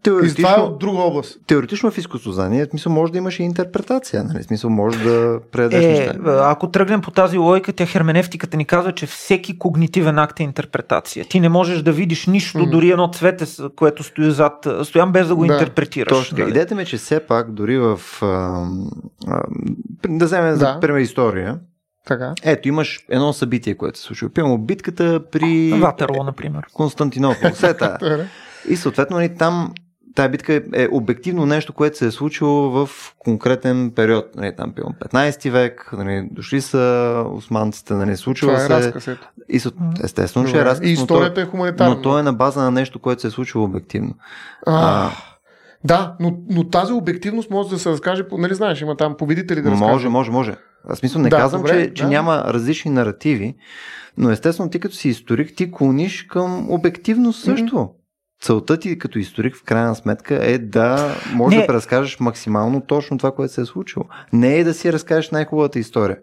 [0.03, 1.39] Теоретично, и това е от друга област.
[1.47, 4.43] Теоретично в изкуствознание, смисъл може да имаш и интерпретация, нали?
[4.43, 6.19] смисъл може да предадеш е, неща.
[6.25, 11.25] Ако тръгнем по тази логика, тя херменевтиката ни казва, че всеки когнитивен акт е интерпретация.
[11.25, 12.69] Ти не можеш да видиш нищо, mm.
[12.69, 16.09] дори едно цвете, което стои зад стоян, без да го да, интерпретираш.
[16.09, 16.37] Точно.
[16.37, 16.49] Нали?
[16.49, 18.25] Идеята ми е, че все пак дори в а,
[19.27, 19.43] а,
[20.09, 20.57] да вземем да.
[20.57, 21.59] за пример история,
[22.05, 22.33] така.
[22.43, 24.29] Ето, имаш едно събитие, което се случва.
[24.29, 25.71] Примерно битката при...
[25.71, 26.65] Ватерло, например.
[26.73, 27.49] Константинопол.
[27.53, 27.97] Сета.
[28.69, 29.73] и съответно нали, там
[30.15, 34.25] тая битка е обективно нещо, което се е случило в конкретен период.
[34.35, 38.93] Нали, там пилам 15 век, нали, дошли са османците, нали, случило Това е се.
[38.93, 39.17] Разказ,
[39.49, 39.71] и са,
[40.03, 40.89] естествено, ще е разказ.
[40.89, 41.95] И историята е хуманитарна.
[41.95, 44.13] Но то е на база на нещо, което се е случило обективно.
[44.65, 45.11] А, а,
[45.83, 49.71] да, но, но тази обективност може да се разкаже, нали знаеш, има там победители да
[49.71, 49.93] разкажат.
[49.93, 50.55] Може, може, може.
[50.89, 51.93] Аз смисъл не да, казвам, добре, че, да.
[51.93, 53.55] че няма различни наративи,
[54.17, 57.75] но естествено ти като си историк, ти клониш към обективност също.
[57.75, 58.01] Mm-hmm
[58.41, 61.61] целта ти като историк в крайна сметка е да можеш не.
[61.61, 64.05] да преразкажеш максимално точно това, което се е случило.
[64.33, 66.17] Не е да си разкажеш най-хубавата история.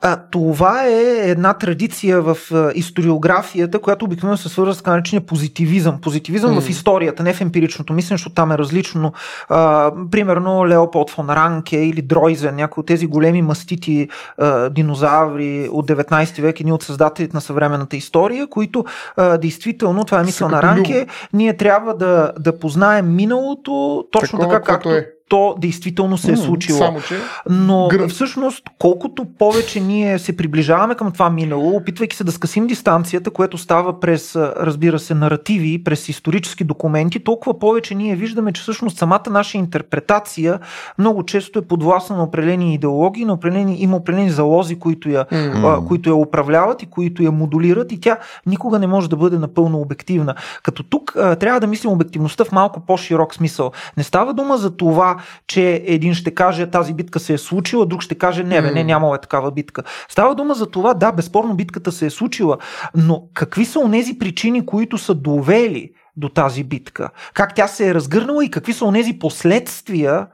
[0.00, 5.26] А, това е една традиция в а, историографията, която обикновено се свързва с така наречения
[5.26, 6.00] позитивизъм.
[6.00, 6.60] Позитивизъм mm.
[6.60, 9.12] в историята, не в емпиричното мислене, защото там е различно.
[9.48, 14.08] А, примерно Леополд фон Ранке или Дройзен, някои от тези големи мастити
[14.38, 18.84] а, динозаври от 19 век, едни от създателите на съвременната история, които
[19.16, 24.54] а, действително, това е мисъл на Ранке, ние трябва да, да познаем миналото точно Такова,
[24.54, 26.78] така, както е то действително се е случило.
[26.78, 27.14] Само, че...
[27.50, 28.08] Но Гр...
[28.08, 33.58] всъщност, колкото повече ние се приближаваме към това минало, опитвайки се да скъсим дистанцията, което
[33.58, 39.22] става през, разбира се, наративи, през исторически документи, толкова повече ние виждаме, че всъщност самата
[39.30, 40.58] наша интерпретация
[40.98, 45.86] много често е подвластна на определени идеологии, на определени, има определени залози, които я, mm-hmm.
[45.88, 49.80] които я управляват и които я модулират и тя никога не може да бъде напълно
[49.80, 50.34] обективна.
[50.62, 53.72] Като тук трябва да мислим обективността в малко по-широк смисъл.
[53.96, 58.02] Не става дума за това че един ще каже тази битка се е случила, друг
[58.02, 59.82] ще каже не, бе, не, нямало е такава битка.
[60.08, 62.58] Става дума за това, да, безспорно битката се е случила,
[62.94, 67.10] но какви са онези причини, които са довели до тази битка?
[67.34, 70.26] Как тя се е разгърнала и какви са онези последствия,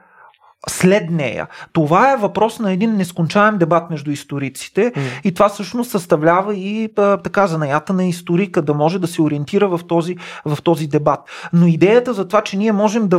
[0.69, 1.47] след нея.
[1.73, 5.01] Това е въпрос на един нескончаем дебат между историците mm.
[5.23, 9.67] и това всъщност съставлява и а, така занаята на историка да може да се ориентира
[9.67, 11.19] в този, в този дебат.
[11.53, 13.17] Но идеята за това, че ние можем да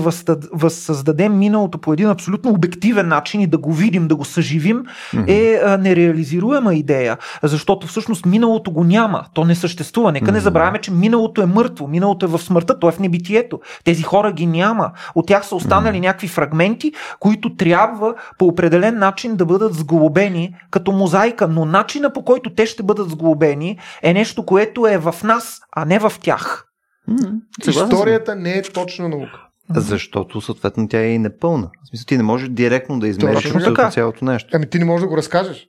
[0.52, 5.28] възсъздадем миналото по един абсолютно обективен начин и да го видим, да го съживим, mm-hmm.
[5.28, 10.12] е а, нереализируема идея, защото всъщност миналото го няма, то не съществува.
[10.12, 10.32] Нека mm-hmm.
[10.32, 13.60] не забравяме, че миналото е мъртво, миналото е в смъртта, то е в небитието.
[13.84, 14.90] Тези хора ги няма.
[15.14, 16.00] От тях са останали mm-hmm.
[16.00, 22.12] някакви фрагменти, които които трябва по определен начин да бъдат сглобени като мозайка, но начина
[22.12, 26.12] по който те ще бъдат сглобени е нещо, което е в нас, а не в
[26.20, 26.66] тях.
[27.68, 29.42] Историята не е точна наука.
[29.70, 31.70] Защото съответно тя е и непълна.
[31.84, 33.52] В смисъл ти не можеш директно да измериш
[33.90, 34.50] цялото нещо.
[34.54, 35.66] Ами ти не можеш да го разкажеш.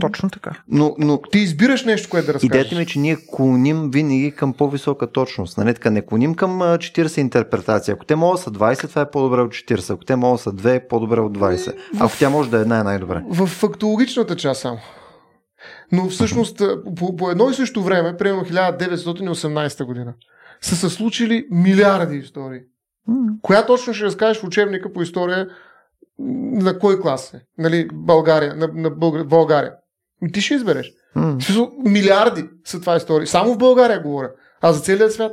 [0.00, 0.62] Точно така.
[0.68, 2.46] Но, но ти избираш нещо, което да разкажеш.
[2.46, 5.58] Идеята ми е, че ние клоним винаги към по-висока точност.
[5.58, 5.74] Нали?
[5.74, 7.92] Така, не клоним към 40 интерпретации.
[7.92, 9.94] Ако те могат са 20, това е по-добре от 40.
[9.94, 11.74] Ако те могат са 2, е по-добре от 20.
[12.00, 13.22] Ако тя може да е една, е най-добре.
[13.28, 14.78] В фактологичната част само.
[15.92, 16.62] Но всъщност
[16.96, 20.14] по, по едно и също време, примерно 1918 година,
[20.60, 22.60] са се случили милиарди истории.
[23.42, 25.48] Коя точно ще разкажеш в учебника по история
[26.18, 27.40] на кой клас е?
[27.58, 29.26] Нали, България, на, на Бълг...
[29.26, 29.72] България.
[30.32, 30.92] Ти ще избереш.
[31.16, 31.70] Mm.
[31.90, 33.26] Милиарди са това истории.
[33.26, 34.30] Само в България говоря.
[34.60, 35.32] А за целият свят.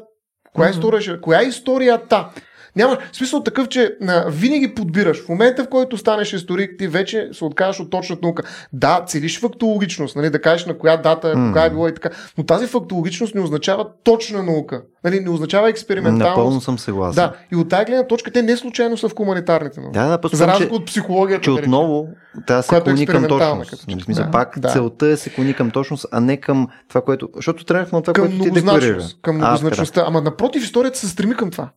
[0.56, 0.72] Коя, mm-hmm.
[0.72, 1.22] история.
[1.22, 2.30] Коя е историята?
[2.76, 5.26] Няма смисъл такъв, че а, винаги подбираш.
[5.26, 8.44] В момента, в който станеш историк, ти вече се откажеш от точната наука.
[8.74, 11.48] Да, целиш фактологичност, нали, да кажеш на коя дата, mm.
[11.48, 12.10] кога е било и така.
[12.38, 14.82] Но тази фактологичност не означава точна наука.
[15.04, 16.38] Нали, не означава експерименталност.
[16.38, 17.24] Напълно съм съгласен.
[17.24, 20.00] Да, и от тази гледна точка те не случайно са в хуманитарните науки.
[20.00, 21.44] Да, да, За разлика от психологията.
[21.44, 22.08] Че отново
[22.48, 23.70] трябва да се клони към точност.
[23.70, 23.84] Като...
[23.88, 24.70] Нали, смисъл, Да, пак да.
[24.70, 27.30] целта е се клони към точност, а не към това, което...
[27.36, 29.04] Защото тръгнахме от това, към което ти декларира.
[29.22, 30.04] Към многозначността.
[30.08, 31.70] Ама напротив, историята се стреми към това.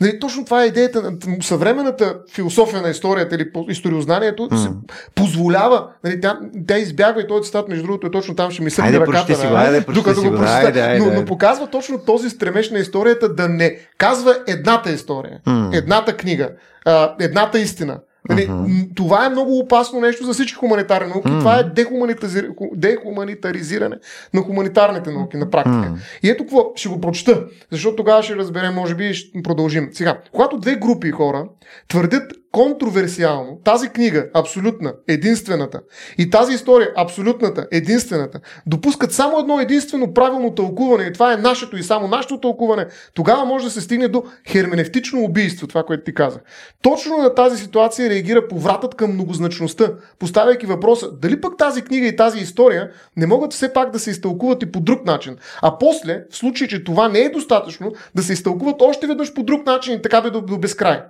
[0.00, 4.58] Нали, точно това е идеята на съвременната философия на историята или историознанието М.
[4.58, 4.68] се
[5.14, 5.86] позволява.
[6.04, 9.00] Нали, тя, тя избягва и този цитат, между другото, е точно там, ще ми сърди
[9.00, 9.34] ръката.
[9.34, 10.52] си го, нали, айде, докато го прочета.
[10.52, 15.38] айде, айде, но, но показва точно този стремеж на историята да не казва едната история,
[15.46, 15.70] М.
[15.74, 16.48] едната книга,
[16.84, 17.98] а, едната истина.
[18.28, 21.28] Нали, м, Това е много опасно нещо за всички хуманитарни науки.
[21.30, 21.38] М.
[21.38, 23.96] Това е дехуманитази- дехуманитаризиране
[24.34, 25.76] на хуманитарните науки на практика.
[25.76, 25.98] М.
[26.22, 29.88] И ето какво, ще го прочета, защото тогава ще разберем, може би, и ще продължим.
[29.92, 31.44] Сега, когато две групи хора
[31.88, 35.80] твърдят контроверсиално тази книга, абсолютна, единствената,
[36.18, 41.76] и тази история, абсолютната, единствената, допускат само едно единствено правилно тълкуване, и това е нашето
[41.76, 46.14] и само нашето тълкуване, тогава може да се стигне до херменевтично убийство, това, което ти
[46.14, 46.40] каза.
[46.82, 52.16] Точно на тази ситуация реагира повратът към многозначността, поставяйки въпроса дали пък тази книга и
[52.16, 55.36] тази история не могат все пак да се изтълкуват и по друг начин.
[55.62, 59.42] А после, в случай, че това не е достатъчно, да се изтълкуват още веднъж по
[59.42, 61.00] друг начин и така бе до, до безкрай.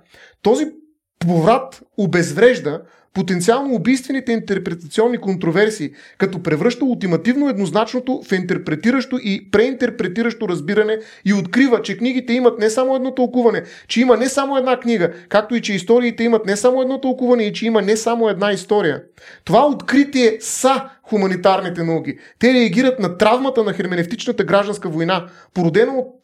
[0.41, 0.65] Този
[1.19, 2.81] поврат обезврежда
[3.13, 11.81] потенциално убийствените интерпретационни контроверсии, като превръща ултимативно еднозначното в интерпретиращо и преинтерпретиращо разбиране и открива,
[11.81, 15.61] че книгите имат не само едно тълкуване, че има не само една книга, както и
[15.61, 19.03] че историите имат не само едно тълкуване и че има не само една история.
[19.45, 22.17] Това откритие са хуманитарните науки.
[22.39, 26.18] Те реагират на травмата на херменевтичната гражданска война, породена от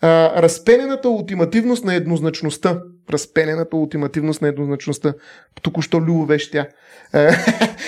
[0.00, 2.82] а, разпенената ултимативност на еднозначността.
[3.10, 5.14] Разпенената ултимативност на еднозначността.
[5.62, 6.66] Току-що Любо беше тя.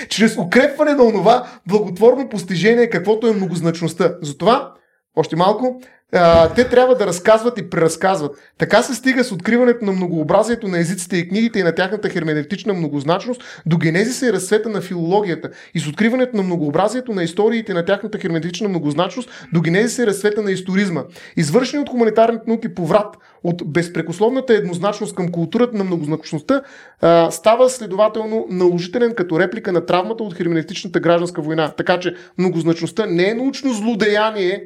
[0.08, 4.16] Чрез укрепване на онова благотворно постижение, каквото е многозначността.
[4.22, 4.74] Затова,
[5.16, 5.80] още малко,
[6.12, 8.52] а, те трябва да разказват и преразказват.
[8.58, 12.74] Така се стига с откриването на многообразието на езиците и книгите и на тяхната херменевтична
[12.74, 17.74] многозначност до генезиса и разцвета на филологията и с откриването на многообразието на историите и
[17.74, 21.04] на тяхната херменевтична многозначност до генезиса и разцвета на историзма.
[21.36, 26.62] Извършени от хуманитарните науки поврат от безпрекословната еднозначност към културата на многозначността
[27.00, 31.72] а, става следователно наложителен като реплика на травмата от херменевтичната гражданска война.
[31.76, 34.64] Така че многозначността не е научно злодеяние,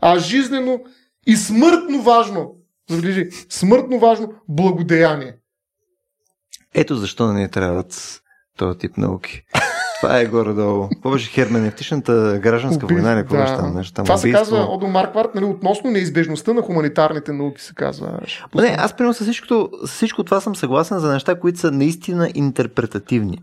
[0.00, 0.80] а жизнено
[1.26, 2.54] и смъртно важно,
[2.90, 5.34] забележи, смъртно важно благодеяние.
[6.74, 8.22] Ето защо не трябват
[8.58, 9.42] този тип науки.
[10.00, 10.88] Това е горе-долу.
[11.12, 13.56] Беше херменевтичната гражданска Уби- война или какво да.
[13.56, 13.94] там нещо?
[13.94, 14.56] Там Това се убийство?
[14.56, 18.20] казва Одо Маркварт, нали, относно неизбежността на хуманитарните науки, се казва.
[18.54, 21.70] Ма не, аз примерно с всичко, с всичко това съм съгласен за неща, които са
[21.70, 23.38] наистина интерпретативни.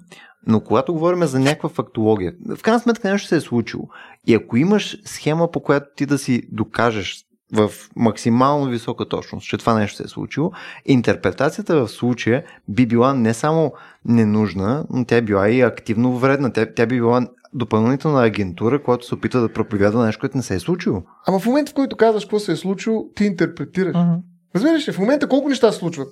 [0.47, 3.89] Но когато говорим за някаква фактология, в крайна сметка нещо се е случило.
[4.27, 9.57] И ако имаш схема, по която ти да си докажеш в максимално висока точност, че
[9.57, 10.51] това нещо се е случило,
[10.85, 13.73] интерпретацията в случая би била не само
[14.05, 16.53] ненужна, но тя е била и активно вредна.
[16.53, 20.55] Тя, тя би била допълнителна агентура, която се опитва да проповядва нещо, което не се
[20.55, 21.03] е случило.
[21.27, 23.95] Ама в момента, в който казваш какво се е случило, ти интерпретираш.
[23.95, 24.13] Мгм.
[24.55, 26.07] Разбираш ли, в момента колко неща се случват?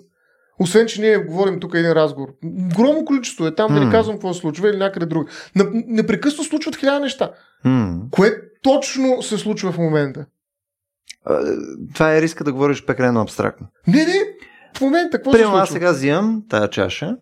[0.60, 2.30] Освен, че ние говорим тук един разговор.
[2.66, 3.86] Огромно количество е там, да М.
[3.86, 5.26] не казвам какво се случва или някъде друго.
[5.58, 7.32] Нап- Непрекъснато случват хиляда неща.
[7.64, 7.98] М.
[8.12, 10.26] Кое точно се случва в момента?
[11.26, 11.40] А,
[11.94, 13.68] Това е риска да говориш прекалено абстрактно.
[13.88, 14.14] Не, не,
[14.78, 15.64] в момента какво се Примерно случва?
[15.64, 17.16] аз сега взимам тази чаша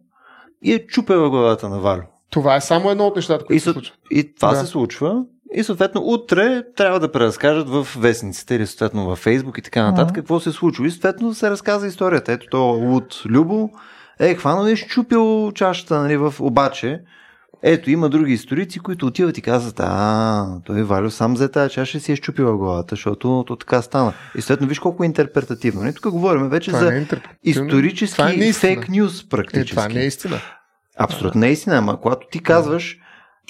[0.62, 2.02] и е чупя във главата на Валю.
[2.30, 3.74] Това е само едно от нещата, И, които се съ...
[3.74, 3.98] случват.
[4.12, 4.56] и това Да.
[4.56, 5.24] се случва.
[5.54, 10.12] И съответно утре трябва да преразкажат в вестниците или съответно във Фейсбук и така нататък
[10.12, 10.16] Мгм.
[10.16, 10.86] какво се е случило.
[10.86, 12.32] И съответно се разказа историята.
[12.32, 13.70] Ето то луд Любо
[14.20, 16.34] Е, хванал е щупил чашата, нали, в...
[16.40, 17.02] обаче,
[17.64, 22.00] ето, има други историци, които отиват и казват, а, той Валю сам за тази чаша
[22.00, 24.14] си е щупила главата, защото то така стана.
[24.38, 25.82] И следно, виж колко е интерпретативно.
[25.82, 27.08] Не, тук говорим вече Това за е
[27.44, 29.76] исторически Това е фейк нюз Е, практически.
[29.76, 30.40] това не е истина.
[30.98, 32.98] Абсолютно не е истина, ама когато ти казваш,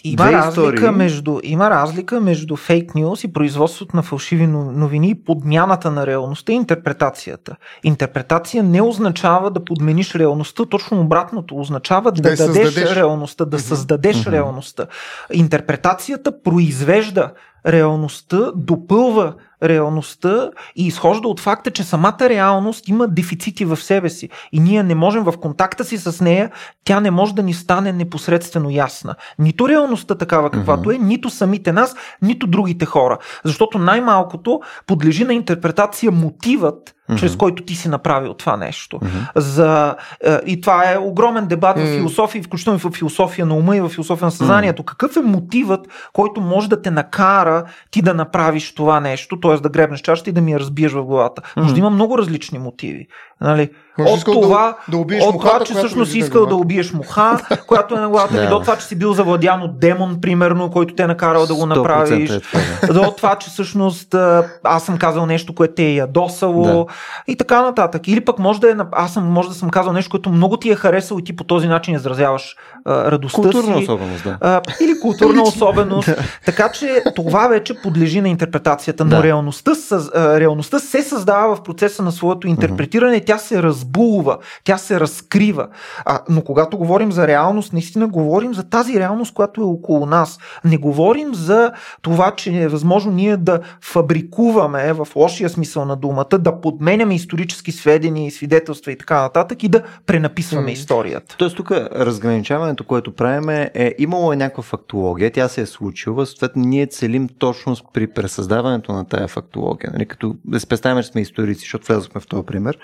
[0.04, 0.90] Има Две разлика, истории.
[0.90, 6.08] между, има разлика между фейк нюз и производството на фалшиви но- новини и подмяната на
[6.08, 7.56] реалността и интерпретацията.
[7.84, 12.96] Интерпретация не означава да подмениш реалността, точно обратното означава да, Да дадеш създадеш.
[12.96, 14.32] реалността, да създадеш Мгм.
[14.32, 14.86] реалността.
[15.34, 17.32] Интерпретацията произвежда
[17.66, 24.30] реалността, допълва реалността и изхожда от факта, че самата реалност има дефицити в себе си
[24.52, 26.52] и ние не можем в контакта си с нея,
[26.84, 29.16] тя не може да ни стане непосредствено ясна.
[29.40, 33.18] Нито реалността такава каквато е, нито самите нас, нито другите хора.
[33.46, 37.18] Защото най-малкото подлежи на интерпретация мотивът, Мгм.
[37.20, 39.00] чрез който ти си направил това нещо.
[39.02, 39.18] Мгм.
[39.36, 41.88] За, е, и това е огромен дебат в М.
[41.88, 44.84] философия, включително и в философия на ума и в философия на съзнанието.
[44.84, 49.58] Какъв е мотивът, който може да те накара ти да направиш това нещо, т.е.
[49.58, 51.42] да гребнеш чашата и да ми я разбиеш в главата?
[51.58, 51.74] Може Мгм.
[51.74, 53.08] да има много различни мотиви.
[53.44, 53.70] Нали?
[54.00, 56.56] Може от това, да, да убиеш от мухата, това, че която всъщност си искал да
[56.56, 58.50] убиеш муха, която е на главата ми, Да.
[58.50, 61.62] до това, че си бил завладян от демон, примерно, който те е накарал да го
[61.62, 62.30] 100% направиш.
[62.30, 62.94] Е това, да.
[62.94, 66.86] До това, че всъщност а, аз съм казал нещо, което те е ядосало Да.
[67.28, 68.08] и така нататък.
[68.08, 70.70] Или пък може да е, аз съм, може да съм казал нещо, което много ти
[70.72, 73.84] е харесало и ти по този начин изразяваш а, радостта Културна си.
[73.84, 74.38] особеност, да.
[74.42, 76.10] А, или културна особеност.
[76.46, 79.06] Така че това вече подлежи на интерпретацията.
[79.06, 79.24] Но Да.
[79.24, 79.72] реалността,
[80.16, 85.68] реалността се създава в процеса на своето интерпретиране, тя се разбулва, тя се разкрива.
[86.06, 90.40] А, но когато говорим за реалност, наистина говорим за тази реалност, която е около нас.
[90.66, 96.38] Не говорим за това, че е възможно ние да фабрикуваме в лошия смисъл на думата,
[96.40, 100.72] да подменяме исторически сведения и свидетелства и така нататък и да пренаписваме М.
[100.72, 101.36] историята.
[101.38, 106.62] Тоест тук разграничаването, което правим е, имало е някаква фактология, тя се е случила, съответно
[106.62, 109.90] ние целим точност при пресъздаването на тая фактология.
[109.94, 112.78] Нали, като да си представим, че сме историци, защото влязохме в този пример.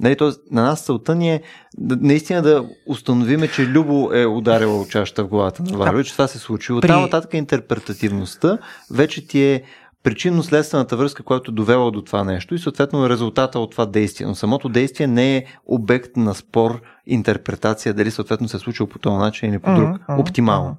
[0.00, 1.42] Нали, тоест, на нас целта ни е
[1.78, 6.38] наистина да установиме, че Любо е ударила чашата в главата на и че това се
[6.38, 6.80] е.
[6.80, 6.88] При- При...
[6.88, 8.58] Там нататък интерпретативността
[8.90, 9.62] вече ти е
[10.02, 14.26] причинно-следствената връзка, която е довела до това нещо и съответно резултата от това действие.
[14.26, 18.98] Но самото действие не е обект на спор, интерпретация, дали съответно се е случило по
[18.98, 19.88] този начин или по друг.
[19.88, 20.76] Мгм, мгм, Оптимално.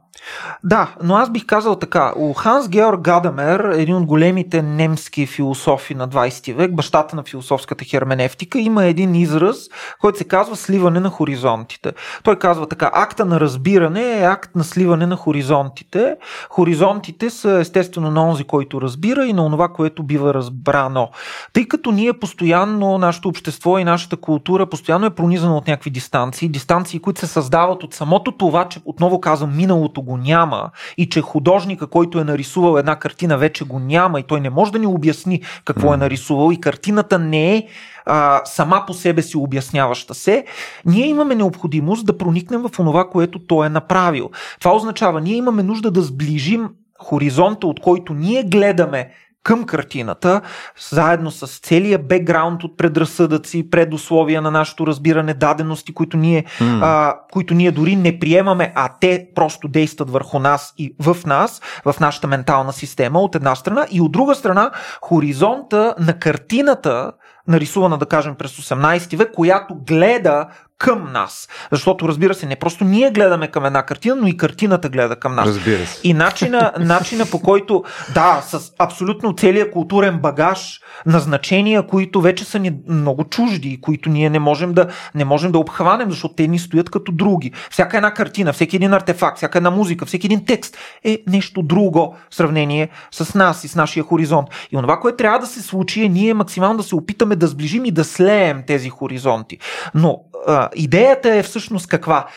[0.63, 2.13] Да, но аз бих казал така.
[2.15, 7.85] У Ханс Георг Гадамер, един от големите немски философи на 20 век, бащата на философската
[7.85, 9.57] херменевтика, има един израз,
[10.01, 11.91] който се казва сливане на хоризонтите.
[12.23, 16.15] Той казва така, акта на разбиране е акт на сливане на хоризонтите.
[16.49, 21.09] Хоризонтите са естествено на онзи, който разбира и на онова, което бива разбрано.
[21.53, 26.16] Тъй като ние постоянно, нашето общество и нашата култура постоянно е пронизано от някакви дистанции,
[26.43, 31.21] дистанции, които се създават от самото това, че отново казвам, миналото го няма и че
[31.21, 34.87] художника, който е нарисувал една картина, вече го няма и той не може да ни
[34.87, 37.67] обясни какво е нарисувал и картината не е
[38.05, 40.45] а, сама по себе си обясняваща се,
[40.85, 44.29] ние имаме необходимост да проникнем в онова, което той е направил.
[44.59, 49.09] Това означава, ние имаме нужда да сближим хоризонта, от който ние гледаме
[49.47, 50.41] към картината,
[50.89, 56.79] заедно с целия бекграунд от предразсъдъци, предусловия на нашето разбиране, дадености, които ние, М.
[56.83, 61.61] а, които ние дори не приемаме, а те просто действат върху нас и в нас,
[61.85, 67.11] в нашата ментална система, от една страна, и от друга страна, хоризонта на картината,
[67.47, 71.47] нарисувана, да кажем, през 18 век, която гледа към нас.
[71.71, 75.35] Защото, разбира се, не просто ние гледаме към една картина, но и картината гледа към
[75.35, 75.47] нас.
[75.47, 76.01] Разбира се.
[76.03, 82.45] И начина, начина по който, да, с абсолютно целият културен багаж на значения, които вече
[82.45, 86.35] са ни много чужди и които ние не можем да, не можем да обхванем, защото
[86.35, 87.51] те ни стоят като други.
[87.71, 92.15] Всяка една картина, всеки един артефакт, всяка една музика, всеки един текст е нещо друго
[92.29, 94.47] в сравнение с нас и с нашия хоризонт.
[94.71, 97.85] И онова, което трябва да се случи е ние максимално да се опитаме да сближим
[97.85, 99.57] и да слеем тези хоризонти.
[99.95, 100.19] Но
[100.67, 102.27] а, идеята е всъщност каква?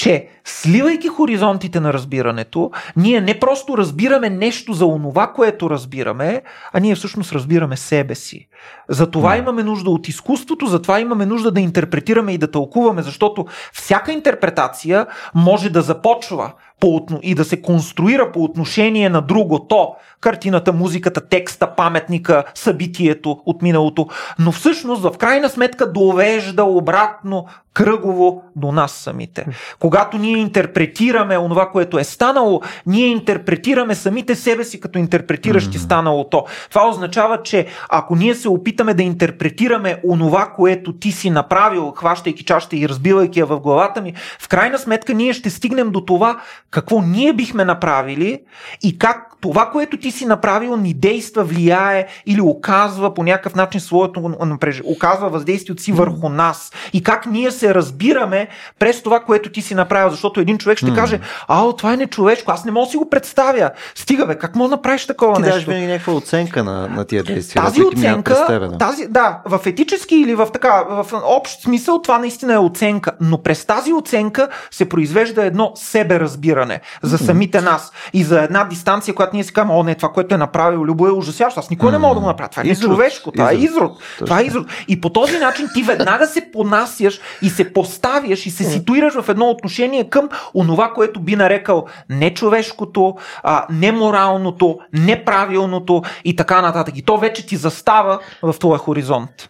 [0.00, 6.80] че сливайки хоризонтите на разбирането, ние не просто разбираме нещо за онова, което разбираме, а
[6.80, 8.48] ние всъщност разбираме себе си.
[8.88, 14.12] Затова имаме нужда от изкуството, затова имаме нужда да интерпретираме и да тълкуваме, защото всяка
[14.12, 19.88] интерпретация може да започва по, и да се конструира по отношение на другото.
[20.20, 24.06] Картината, музиката, текста, паметника, събитието от миналото.
[24.38, 29.46] Но всъщност в крайна сметка довежда обратно кръгово до нас самите.
[29.78, 35.84] Когато ние интерпретираме онова, което е станало, ние интерпретираме самите себе си като интерпретиращи Мгм.
[35.84, 36.44] станалото.
[36.70, 42.44] Това означава, че ако ние се опитаме да интерпретираме онова, което ти си направил, хващайки
[42.44, 46.40] чашата и разбивайки я в главата ми, в крайна сметка ние ще стигнем до това
[46.70, 48.40] какво ние бихме направили
[48.82, 53.80] и как това, което ти си направил, ни действа, влияе или оказва по някакъв начин
[53.80, 56.72] своето напрежение, оказва въздействието си върху нас.
[56.92, 58.48] И как ние се разбираме
[58.78, 60.10] през това, което ти си направил.
[60.10, 63.10] Защото един човек ще каже, ао, това е нечовешко, аз не мога да си го
[63.10, 63.70] представя.
[63.94, 65.70] Стига бе, как мога да направиш такова Ти нещо?
[65.70, 67.64] винаги някаква оценка на, на тия действия.
[67.64, 68.78] Тази оценка, през тебе, да.
[68.78, 73.12] тази, да, в етически или в така, в общ смисъл, това наистина е оценка.
[73.20, 76.59] Но през тази оценка се произвежда едно себе разбиране
[77.02, 77.92] за самите нас.
[78.12, 81.06] И за една дистанция, която ние си казваме, о, не, това, което е направил Любо
[81.06, 81.60] е ужасяващо.
[81.60, 82.48] Аз никой не мога да го направя.
[82.48, 82.90] Това не е Изрод.
[82.90, 83.32] човешко.
[83.32, 83.92] Това е Изрод.
[84.18, 84.66] Това е изрод.
[84.88, 89.28] И по този начин ти веднага се понасяш и се поставяш и се ситуираш в
[89.28, 96.96] едно отношение към онова, което би нарекал нечовешкото, а, неморалното, неправилното и така нататък.
[96.96, 99.48] И то вече ти застава в твоя хоризонт.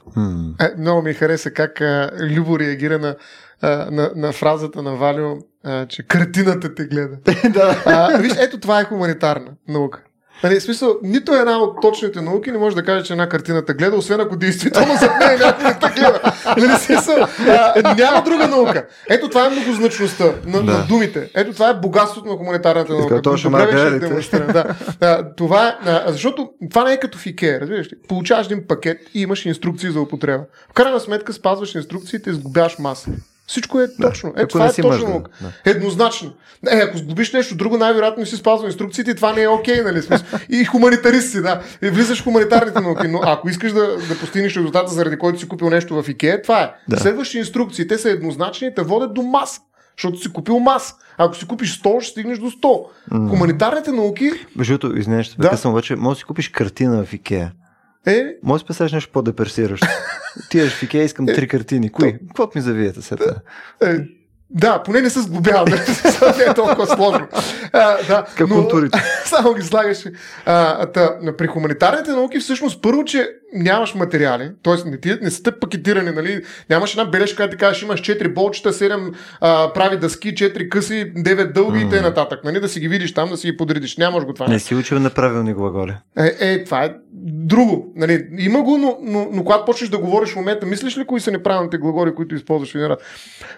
[0.61, 3.15] Е, много ми хареса как а, Любо реагира на,
[3.63, 7.17] а, на, на фразата на Валио, а, че картината те гледа.
[7.51, 7.83] да.
[7.87, 10.03] А, виж, ето това е хуманитарна наука.
[10.45, 13.65] Нали, в смисъл, нито една от точните науки не може да каже, че една картина
[13.65, 16.21] те гледа, освен ако действително зад нея някой не те гледа.
[16.57, 18.87] Нали, смисъл, а, няма друга наука.
[19.11, 20.73] Ето това е многозначността на, Да.
[20.73, 21.31] на думите.
[21.35, 23.09] Ето това е богатството на хуманитарната наука.
[23.09, 23.51] Така, точно,
[24.53, 24.65] Да.
[25.01, 27.97] А, това е, а, защото това не е като в разбираш ли?
[28.09, 30.45] Получаваш един пакет и имаш инструкции за употреба.
[30.71, 33.11] В крайна сметка спазваш инструкциите и сгубяваш маса.
[33.51, 34.33] Всичко е точно.
[34.37, 35.23] Е, това е точно мъж, да.
[35.41, 35.53] Да.
[35.71, 36.33] Еднозначно.
[36.71, 39.83] Е, ако сглобиш нещо друго, най-вероятно не си спазва инструкциите и това не е окей,
[39.83, 40.03] нали?
[40.03, 40.27] Смисъл.
[40.49, 41.63] И хуманитарист си, да.
[41.83, 43.09] И влизаш в хуманитарните науки.
[43.09, 46.63] Но ако искаш да, да постигнеш резултата, заради който си купил нещо в Икея, това
[46.63, 46.71] е.
[46.89, 46.97] Да.
[46.97, 47.89] Следващи инструкции.
[47.89, 49.61] Те са еднозначни и те водят до мас.
[49.99, 50.95] Защото си купил мас.
[51.19, 53.31] Ако си купиш 100, ще стигнеш до 100.
[53.31, 55.43] Хуманитарните науки Между другото, извинявай, Да.
[55.43, 57.53] прекъсвам обаче, може да си купиш картина в Икеа.
[58.07, 59.87] Е Може да представиш нещо по-депресиращо.
[60.51, 61.93] Тиеш в Икеа, искам три картини.
[61.93, 62.19] Кои?
[62.29, 63.35] Каквото ми завиете сега?
[63.83, 63.97] Е,
[64.51, 65.65] да, поне не се сглобява.
[66.39, 67.29] не е толкова сложно.
[67.73, 68.99] А, да, Как контурите.
[69.25, 69.99] само ги слагаш.
[70.47, 74.91] А, та, при хуманитарните науки всъщност първо, че нямаш материали, т.е.
[74.91, 76.43] не, ти, не сте пакетирани, нали?
[76.71, 81.13] нямаш една бележка, която ти кажеш, имаш 4 болчета, 7 а, прави дъски, 4 къси,
[81.15, 82.03] 9 дълги и т.н.
[82.03, 82.45] нататък.
[82.45, 82.61] Нали?
[82.61, 83.97] Да си ги видиш там, да си ги подредиш.
[83.97, 84.49] Нямаш го това.
[84.49, 85.95] Не си учил неправилни глаголи.
[86.19, 87.93] Е, е, това е друго.
[87.97, 91.21] Нали, има го, но, но, но когато почнеш да говориш в момента, мислиш ли кои
[91.21, 93.03] са неправилните глаголи, които използваш в един рад?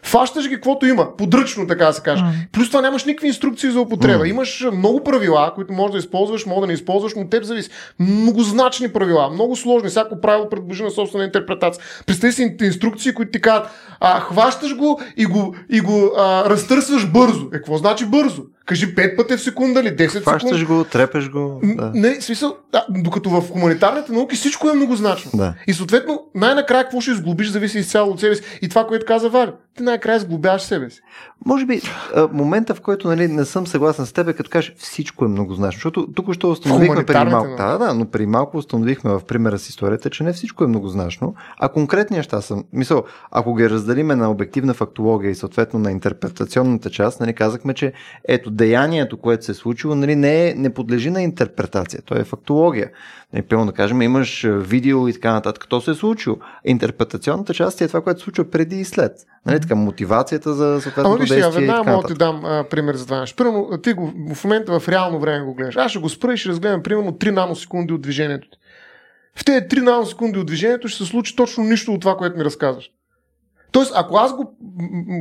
[0.03, 2.25] Фащаш ги каквото има, подръчно, така да се каже.
[2.53, 4.29] Плюс това нямаш никакви инструкции за употреба.
[4.29, 7.71] Имаш много правила, които можеш да използваш, може да не използваш, но теб зависи.
[7.99, 9.82] Многозначни правила, много сложни.
[9.89, 11.85] Всяко правило предложи на собствена интерпретация.
[12.07, 13.71] Представи си ин- инструкции, които ти казват,
[14.01, 17.47] а, хващаш го и го, и го а, разтърсваш бързо.
[17.47, 18.43] Е, какво значи бързо?
[18.67, 20.25] Кажи 5 пъти в секунда или 10 секунди.
[20.25, 21.61] Фащаш го, трепеш го.
[21.65, 21.91] Да.
[21.95, 25.31] Не, смисъл, да, докато в хуманитарните науки всичко е многозначно.
[25.35, 25.55] Да.
[25.67, 28.43] И съответно, най-накрая какво ще изглобиш, зависи изцяло от себе си.
[28.63, 31.01] И това, което каза Валя, ти най-накрая сглобяваш себе си.
[31.47, 31.81] Може би
[32.15, 35.29] а, момента, в който нали, не съм съгласен с теб, е като кажеш всичко е
[35.29, 35.77] многозначно.
[35.77, 37.57] Защото тук ще установихме преди малко.
[37.57, 41.35] Да, да, но преди малко установихме в примера с историята, че не всичко е многозначно,
[41.59, 42.57] а конкретни неща са.
[42.73, 47.93] Мисъл, ако ги разделиме на обективна фактология и съответно на интерпретационната част, нали, казахме, че
[48.29, 52.03] ето деянието, което се е случило, нали, не, е, не подлежи на интерпретация.
[52.03, 52.91] То е фактология.
[53.33, 55.67] Нали, пълно да кажем, имаш видео и така нататък.
[55.69, 56.37] То се е случило.
[56.65, 59.13] Интерпретационната част е това, което се случва преди и след.
[59.47, 61.39] Нали, така, мотивацията за Ама съответното действие.
[61.39, 63.37] и веднага така мога да ти дам а, пример за това нещо.
[63.37, 65.77] Примерно, ти го, в момента в реално време го гледаш.
[65.77, 68.59] Аз ще го спра и ще разгледам примерно 3 наносекунди от движението ти.
[69.37, 72.45] В тези 3 наносекунди от движението ще се случи точно нищо от това, което ми
[72.45, 72.91] разказваш.
[73.73, 74.55] Тоест, ако аз го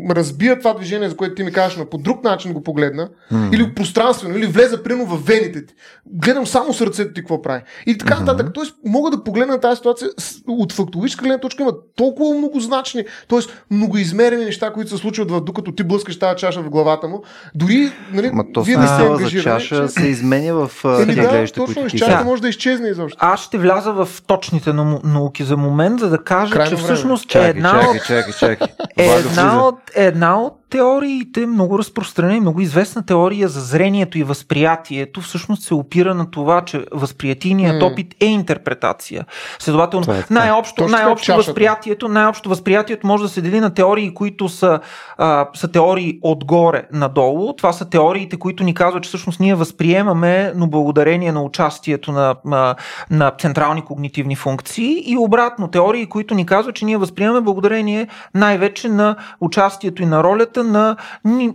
[0.09, 3.49] разбия това движение, за което ти ми кажеш, но по друг начин го погледна, М.
[3.53, 5.73] или пространствено, или влеза примерно в вените ти,
[6.07, 7.61] гледам само сърцето ти какво прави.
[7.85, 8.47] И така нататък.
[8.53, 10.09] Тоест, мога да погледна тази ситуация
[10.47, 13.39] от фактологическа гледна точка, има толкова многозначни, т.е.
[13.71, 17.23] многоизмерени неща, които се случват в докато ти блъскаш тази чаша в главата му.
[17.55, 19.43] Дори, нали, Ма то вие не сте ангажирани.
[19.59, 22.25] чаша че- се изменя в тия да, гледаща, точно, които чашата са.
[22.25, 23.17] може да изчезне изобщо.
[23.21, 26.85] Аз ще вляза в точните нау- науки за момент, за да кажа, Крайно че време.
[26.85, 28.67] всъщност е една чакай, чакай, чакай.
[28.97, 34.23] е една от, една от теориите, много разпространена и много известна теория за зрението и
[34.23, 37.87] възприятието всъщност се опира на това, че възприятийният М.
[37.87, 39.25] опит е интерпретация.
[39.59, 44.79] Следователно, е най-общо, най-общо възприятието, най-общо възприятието може да се дели на теории, които са,
[45.17, 47.53] а, са теории отгоре надолу.
[47.53, 52.35] Това са теориите, които ни казват, че всъщност ние възприемаме, но благодарение на участието на,
[52.45, 52.75] на,
[53.09, 58.89] на централни когнитивни функции и обратно теории, които ни казват, че ние възприемаме благодарение най-вече
[58.89, 61.53] на участието и на ролята на ни,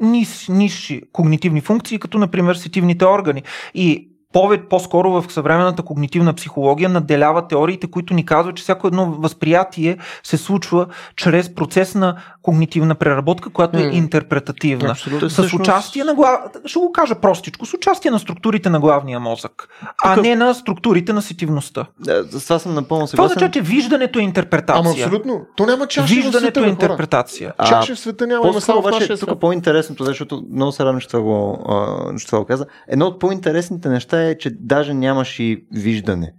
[0.00, 3.42] нис, нисши когнитивни функции, като например сетивните органи.
[3.74, 9.06] И повече, по-скоро в съвременната когнитивна психология наделява теориите, които ни казват, че всяко едно
[9.08, 13.90] възприятие се случва чрез процес на когнитивна преработка, която е М.
[13.92, 14.90] интерпретативна.
[14.90, 15.30] Абсолютно.
[15.30, 16.30] С Всъщност- участие на глав...
[16.66, 19.68] Ще го кажа простичко, с участие на структурите на главния мозък,
[20.04, 21.86] а Тук- не на структурите на сетивността.
[22.00, 23.26] Да, С това съм напълно Това съгласен.
[23.28, 24.80] означава, че виждането е интерпретация.
[24.80, 25.40] Ама абсолютно.
[25.56, 27.52] То няма чаши в Виждането света, е интерпретация.
[27.58, 29.40] А, Чаши в света няма, По-скоро само в обаче тук свят.
[29.40, 32.66] по-интересното, защото много се радвам, че това го, а, че това го каза.
[32.88, 36.32] Едно от по-интересните неща е, че даже нямаш и виждане.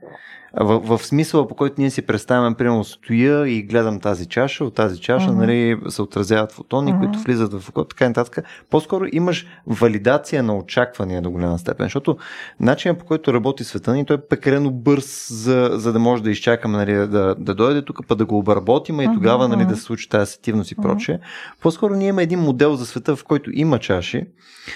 [0.61, 4.75] В, в смисъла, по който ние си представяме, примерно, стоя и гледам тази чаша, от
[4.75, 5.39] тази чаша Мгм.
[5.39, 7.01] нали, се отразяват фотони, Мгм.
[7.01, 8.45] които влизат в окото, така и нататък.
[8.69, 12.17] По-скоро имаш валидация на очаквания до голяма степен, защото
[12.59, 16.31] начинът по който работи света ни, той е пекрено бърз, за, за да може да
[16.31, 19.81] изчакаме нали, да, да дойде тук, па да го обработим и тогава нали, да се
[19.81, 21.19] случи тази сетивност и прочее.
[21.61, 24.23] По-скоро ние имаме един модел за света, в който има чаши,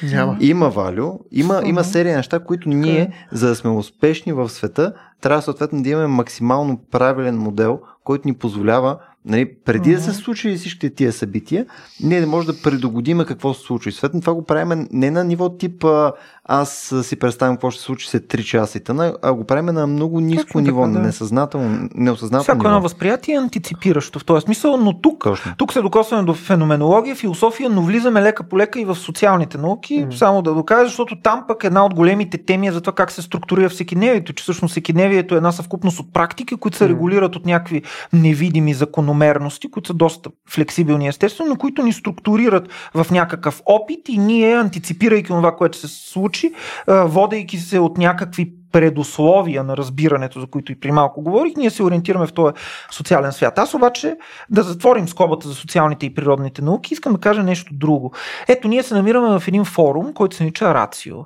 [0.03, 0.37] Няма.
[0.39, 5.41] има валю, има, има серия неща, които ние, за да сме успешни в света, трябва
[5.41, 10.95] съответно да имаме максимално правилен модел, който ни позволява, нали, преди да се случи всичките
[10.95, 11.65] тия събития,
[12.03, 13.89] ние да може да предогодиме какво се случва.
[13.89, 16.13] И съответно това го правим не на ниво тип а,
[16.51, 19.43] аз а, си представям какво ще се случи след 3 часа и тъна, а го
[19.43, 21.05] правим на много ниско Точно ниво, така, на да.
[21.05, 25.51] несъзнателно, неосъзнателно Всяко едно възприятие е антиципиращо в този смисъл, но тук Точно.
[25.57, 29.99] Тук се докосваме до феноменология, философия, но влизаме лека по лека и в социалните науки,
[29.99, 30.11] Мгм.
[30.11, 33.21] само да докажа, защото там пък една от големите теми е за това как се
[33.21, 36.93] структурира всекидневието, че всъщност всекидневието е една съвкупност от практики, които се Мгм.
[36.93, 37.81] регулират от някакви
[38.13, 44.17] невидими закономерности, които са доста флексибилни естествено, но които ни структурират в някакъв опит и
[44.17, 46.38] ние, антиципирайки това, което се случи,
[46.87, 51.69] а, водейки се от някакви предусловия на разбирането, за които и при малко говорих, ние
[51.69, 52.53] се ориентираме в този
[52.91, 53.59] социален свят.
[53.59, 54.15] Аз обаче
[54.49, 58.13] да затворим скобата за социалните и природните науки, искам да кажа нещо друго.
[58.47, 61.17] Ето, ние се намираме в един форум, който се нарича Рацио.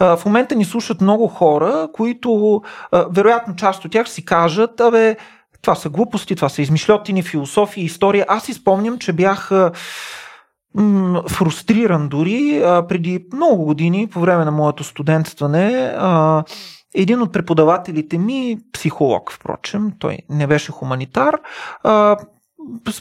[0.00, 2.62] В момента ни слушат много хора, които,
[3.10, 5.16] вероятно част от тях си кажат, абе,
[5.62, 8.24] това са глупости, това са измишлетини, философия, история.
[8.28, 9.50] Аз си спомням, че бях
[11.28, 15.94] фрустриран дори преди много години, по време на моето студентстване.
[16.94, 21.36] Един от преподавателите ми, психолог, впрочем, той не беше хуманитар,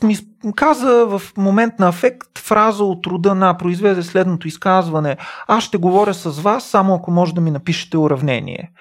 [0.03, 0.17] ми
[0.55, 5.17] каза в момент на афект фраза от рода на произведе следното изказване
[5.47, 8.71] Аз ще говоря с вас, само ако може да ми напишете уравнение.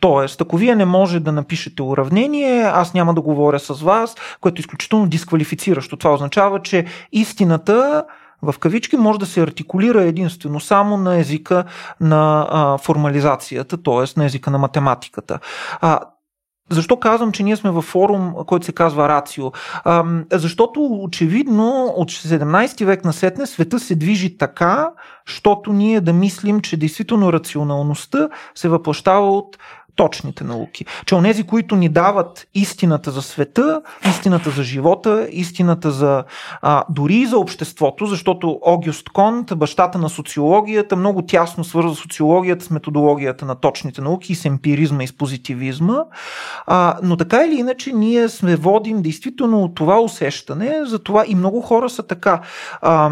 [0.00, 4.60] Тоест, ако вие не може да напишете уравнение, аз няма да говоря с вас, което
[4.60, 5.96] е изключително дисквалифициращо.
[5.96, 8.04] Това означава, че истината
[8.42, 11.64] в кавички може да се артикулира единствено само на езика
[12.00, 14.20] на а, формализацията, т.е.
[14.20, 15.38] на езика на математиката.
[15.80, 16.00] А,
[16.70, 19.52] защо казвам, че ние сме във форум, който се казва Рацио?
[19.84, 24.90] Ам, защото очевидно от 17 век на сетне света се движи така,
[25.28, 29.58] защото ние да мислим, че действително рационалността се въплащава от
[29.96, 30.86] точните науки.
[31.06, 36.24] Че онези, които ни дават истината за света, истината за живота, истината за
[36.62, 42.64] а, дори и за обществото, защото Огюст Конт, бащата на социологията, много тясно свързва социологията
[42.64, 46.04] с методологията на точните науки и с емпиризма и с позитивизма.
[46.66, 51.34] А, но така или иначе ние сме водим действително от това усещане, за това и
[51.34, 52.40] много хора са така.
[52.82, 53.10] А,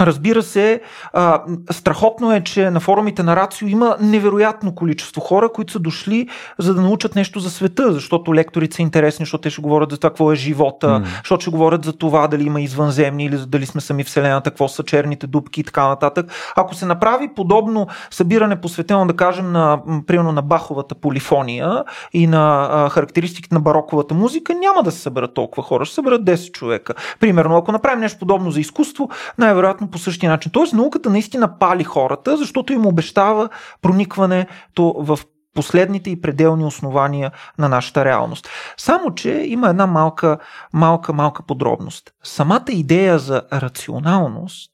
[0.00, 0.80] Разбира се,
[1.12, 6.28] а, страхотно е, че на форумите на Рацио има невероятно количество хора, които са дошли
[6.58, 9.96] за да научат нещо за света, защото лекторите са интересни, защото те ще говорят за
[9.96, 11.04] това какво е живота, mm.
[11.22, 14.82] защото ще говорят за това дали има извънземни или дали сме сами Вселената, какво са
[14.82, 16.32] черните дубки и така нататък.
[16.56, 22.68] Ако се направи подобно събиране посветено, да кажем, на, примерно на Баховата полифония и на
[22.70, 26.94] а, характеристиките на бароковата музика, няма да се съберат толкова хора, ще съберат 10 човека.
[27.20, 30.52] Примерно, ако направим нещо подобно за изкуство, най-вероятно по същия начин.
[30.52, 33.48] Тоест, науката наистина пали хората, защото им обещава
[33.82, 35.18] проникването в
[35.54, 38.48] последните и пределни основания на нашата реалност.
[38.76, 40.38] Само, че има една малка,
[40.72, 42.10] малка, малка подробност.
[42.22, 44.70] Самата идея за рационалност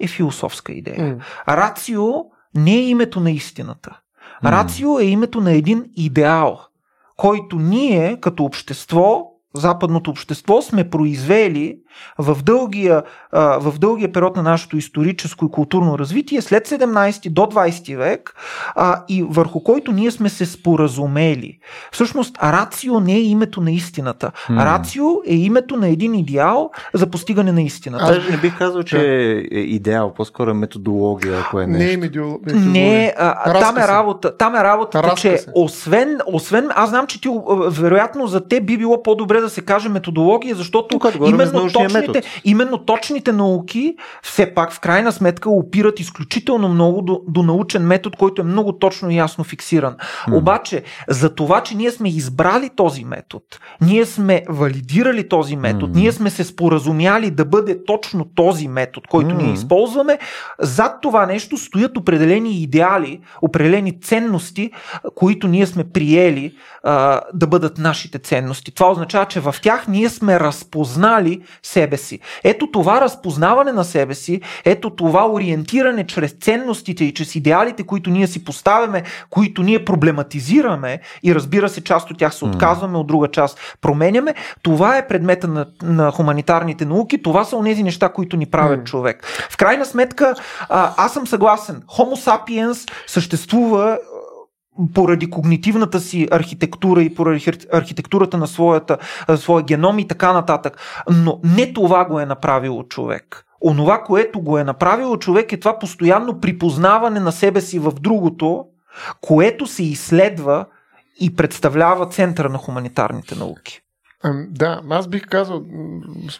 [0.00, 1.18] е философска идея.
[1.46, 2.12] А рацио
[2.54, 3.98] не е името на истината.
[4.42, 4.52] М.
[4.52, 6.60] Рацио е името на един идеал,
[7.16, 11.78] който ние като общество западното общество сме произвели
[12.18, 17.96] в дългия, в дългия период на нашето историческо и културно развитие след 17 до 20
[17.96, 18.34] век
[19.08, 21.58] и върху който ние сме се споразумели.
[21.92, 24.30] Всъщност, рацио не е името на истината.
[24.48, 24.64] Mm.
[24.64, 28.04] Рацио е името на един идеал за постигане на истината.
[28.04, 28.98] Аз не бих казал, че
[29.50, 31.84] е идеал, по-скоро е методология, ако е нещо.
[31.84, 32.56] Не е методология.
[32.56, 37.28] Не, а, там е работа, там е работа, че освен, освен, аз знам, че ти
[37.68, 42.78] вероятно за те би било по-добре да се каже методология, защото Тук, именно, точните, именно
[42.78, 48.42] точните науки все пак в крайна сметка опират изключително много до, до научен метод, който
[48.42, 49.96] е много точно и ясно фиксиран.
[50.28, 50.36] Mm.
[50.36, 53.44] Обаче, за това, че ние сме избрали този метод,
[53.80, 55.96] ние сме валидирали този метод, mm.
[55.96, 59.42] ние сме се споразумяли да бъде точно този метод, който mm.
[59.42, 60.18] ние използваме,
[60.58, 64.70] зад това нещо стоят определени идеали, определени ценности,
[65.14, 68.74] които ние сме приели а, да бъдат нашите ценности.
[68.74, 72.18] Това означава, че в тях ние сме разпознали себе си.
[72.44, 78.10] Ето това разпознаване на себе си, ето това ориентиране чрез ценностите и чрез идеалите, които
[78.10, 83.06] ние си поставяме, които ние проблематизираме и разбира се, част от тях се отказваме, от
[83.06, 88.36] друга част променяме, това е предмета на, на хуманитарните науки, това са онези неща, които
[88.36, 88.84] ни правят mm.
[88.84, 89.26] човек.
[89.50, 90.34] В крайна сметка,
[90.68, 91.82] а, аз съм съгласен.
[91.88, 93.98] Homo sapiens съществува
[94.94, 98.98] поради когнитивната си архитектура и поради архитектурата на своята,
[99.36, 100.78] своя геном и така нататък.
[101.10, 103.44] Но не това го е направило човек.
[103.64, 108.64] Онова, което го е направило човек е това постоянно припознаване на себе си в другото,
[109.20, 110.66] което се изследва
[111.20, 113.80] и представлява центъра на хуманитарните науки.
[114.48, 115.64] Да, аз бих казал,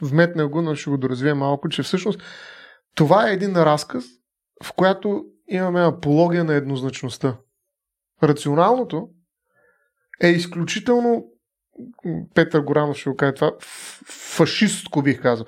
[0.03, 2.23] вметнал го, но ще го доразвия малко, че всъщност
[2.95, 4.05] това е един разказ,
[4.65, 7.37] в която имаме апология на еднозначността.
[8.23, 9.09] Рационалното
[10.23, 11.25] е изключително
[12.35, 13.53] Петър Горанов ще го каже това,
[14.07, 15.47] фашистко бих казал.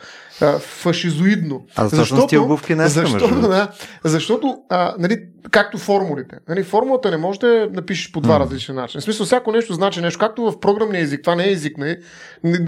[0.58, 1.64] Фашизоидно.
[1.76, 3.68] А защото ти обувки не защото, да,
[4.04, 5.18] защото а, нали,
[5.50, 6.36] както формулите.
[6.48, 8.40] Нали, формулата не може да напишеш по два mm.
[8.40, 9.00] различни начина.
[9.00, 10.18] В смисъл, всяко нещо значи нещо.
[10.18, 11.22] Както в програмния език.
[11.22, 11.78] Това не е език.
[11.78, 11.98] Не,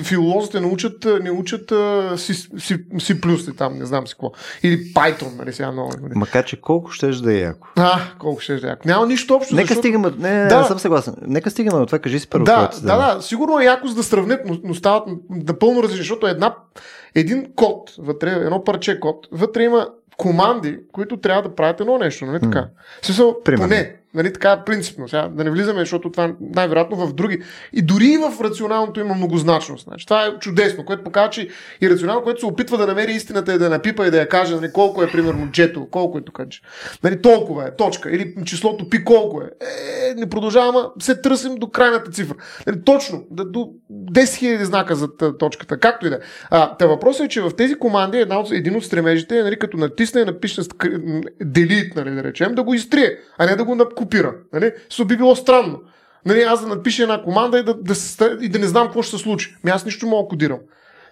[0.03, 4.15] филолозите не учат, не учат а, си, си, си плюс ли там, не знам си
[4.15, 4.33] какво.
[4.63, 5.93] Или Python, нали сега много.
[6.03, 6.13] Нали.
[6.15, 7.69] Макар, че колко ще да е яко.
[7.77, 8.89] А, колко ще да е яко.
[8.89, 9.55] Няма нищо общо.
[9.55, 9.83] Нека защото...
[9.83, 10.11] стигаме.
[10.19, 10.61] Не, да.
[10.61, 11.15] не, съм съгласен.
[11.27, 11.99] Нека стигаме от това.
[11.99, 12.45] Кажи си първо.
[12.45, 16.27] Да, да, да, Сигурно е яко за да сравнят, но, но стават напълно различни, защото
[16.27, 16.55] една,
[17.15, 22.27] един код, вътре, едно парче код, вътре има команди, които трябва да правят едно нещо,
[22.27, 22.59] нали така?
[22.59, 22.69] Mm.
[23.03, 25.09] Смисъл, поне, Нали, така принципно.
[25.09, 27.43] Сега, да не влизаме, защото това е най-вероятно в други.
[27.73, 29.85] И дори и в рационалното има многозначност.
[29.85, 31.49] Значи, това е чудесно, което показва, че
[31.81, 34.55] и рационално, което се опитва да намери истината и да напипа и да я каже,
[34.55, 36.41] нали, колко е примерно джето, колко е тук.
[37.05, 38.11] Нали, толкова е, точка.
[38.11, 39.47] Или числото пи колко е.
[40.11, 42.35] е не продължаваме, се търсим до крайната цифра.
[42.67, 45.09] Нали, точно, да, до 10 000 знака за
[45.39, 46.19] точката, както и да е.
[46.79, 49.77] Та въпросът е, че в тези команди една от, един от стремежите е, нали, като
[49.77, 50.63] натисне и напише
[51.43, 53.75] делит, нали, да речем, да го изтрие, а не да го
[54.05, 54.35] копира.
[54.53, 54.73] Нали?
[54.91, 55.81] Со би било странно.
[56.27, 57.95] Нали, аз да напиша една команда и да, да,
[58.41, 59.57] и да не знам какво ще се случи.
[59.65, 60.59] Ми аз нищо мога кодирам.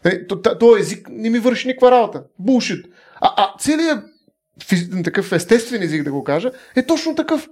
[0.05, 0.27] Нали,
[0.61, 2.23] то, език не ми върши никаква работа.
[2.39, 2.87] Булшит.
[3.21, 4.05] А, а целият
[5.05, 7.49] такъв естествен език, да го кажа, е точно такъв.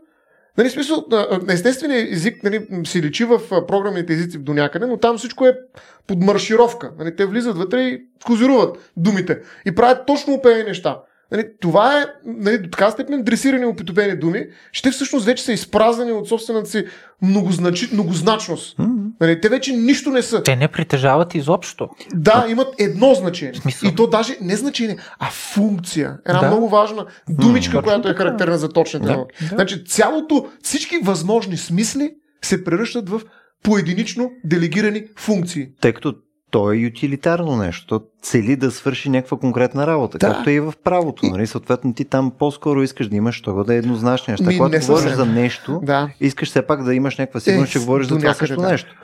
[0.59, 1.05] Нали, смисъл,
[1.49, 5.59] естественият език нали, си личи в програмните езици до някъде, но там всичко е
[6.07, 6.93] под маршировка.
[6.99, 11.01] Нали, те влизат вътре и козируват думите и правят точно определени неща.
[11.33, 16.13] Нали, това е нали, до така степен дресирани опитопени думи, ще всъщност вече са изпразнени
[16.13, 16.85] от собствената си
[17.23, 18.79] многозначи, многозначност.
[18.79, 19.11] Mm-hmm.
[19.21, 20.43] Нали, те вече нищо не са.
[20.43, 21.89] Те не притежават изобщо.
[22.15, 23.55] Да, имат едно значение.
[23.55, 23.89] Смисъл?
[23.89, 26.19] И то даже не значение, а функция.
[26.27, 26.47] Една да.
[26.47, 29.13] много важна думичка, mm, която е характерна за точните да.
[29.13, 29.37] науки.
[29.41, 29.47] Да.
[29.47, 33.21] Значи цялото, всички възможни смисли се превръщат в
[33.63, 35.69] поединично делегирани функции.
[35.81, 36.15] Тъй като
[36.51, 37.87] то е ютилитарно нещо.
[37.87, 40.27] То цели да свърши някаква конкретна работа, да.
[40.27, 41.27] както е и в правото.
[41.27, 41.47] Нали?
[41.47, 44.45] Съответно, ти там по-скоро искаш да имаш това да е еднозначно неща.
[44.59, 46.09] Когато говориш за нещо, да.
[46.21, 48.69] искаш все пак да имаш някаква сигурност, е, че говориш за това също да.
[48.69, 48.95] нещо.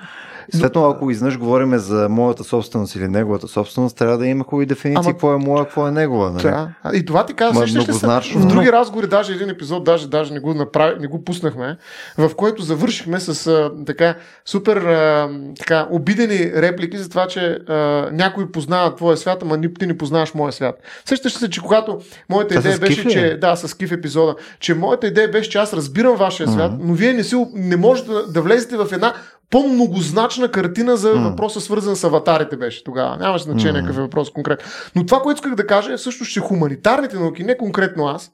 [0.55, 5.01] Следно, ако изнъж говорим за моята собственост или неговата собственост, трябва да има хубави дефиниции,
[5.05, 5.12] Ама...
[5.12, 6.30] какво е моя, какво е негова.
[6.30, 6.42] Нали?
[6.42, 6.70] Да.
[6.94, 8.40] И това ти казваш, многозначно.
[8.40, 11.76] В други разговори, даже един епизод, даже, даже не, го направи, не го пуснахме,
[12.18, 17.74] в който завършихме с а, така супер а, така, обидени реплики за това, че а,
[18.12, 20.78] някой познава твоя свят, ама ти не познаваш моя свят.
[21.05, 25.07] Същаш се, че когато моята Та идея беше, че да, с Киф епизода, че моята
[25.07, 26.80] идея беше, че аз разбирам вашия свят, mm-hmm.
[26.82, 29.14] но вие не, си, не можете да, да влезете в една
[29.51, 31.30] по-многозначна картина за mm.
[31.30, 33.16] въпроса, свързан с аватарите беше тогава.
[33.16, 33.84] Нямаше значение mm.
[33.84, 34.66] какъв е въпрос конкретно.
[34.97, 38.32] Но това, което исках да кажа е също, че хуманитарните науки, не конкретно аз,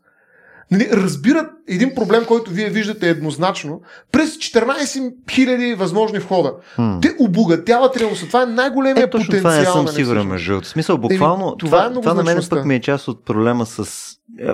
[0.71, 3.81] нали, разбират един проблем, който вие виждате еднозначно,
[4.13, 6.53] през 14 000 възможни входа.
[6.75, 7.01] Хм.
[7.03, 8.27] Те обогатяват реалността.
[8.27, 9.53] Това е най-големият Е, точно потенциал.
[9.53, 10.29] това не съм сигурен, всъщност.
[10.29, 10.69] между другото.
[10.69, 13.67] Смисъл, буквално, Еми, това това, е това, на мен пък ми е част от проблема
[13.67, 14.11] с...
[14.39, 14.53] е,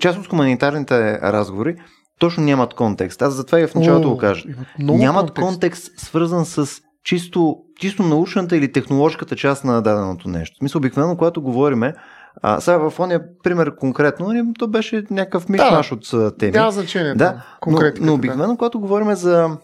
[0.00, 1.76] Част от хуманитарните разговори
[2.18, 3.22] точно нямат контекст.
[3.22, 4.44] Аз затова и в началото О, го кажа.
[4.78, 5.48] Нямат контекст.
[5.48, 10.56] контекст, свързан с чисто, чисто научната или технологската част на даденото нещо.
[10.56, 11.94] Смисъл, обикновено, когато говориме,
[12.42, 16.52] а, сега в ония пример конкретно, нали, то беше някакъв мишмаш от а, теми.
[16.52, 17.14] Няма значение.
[17.14, 18.12] Да, но, но да.
[18.12, 19.56] обикновено, когато говорим за...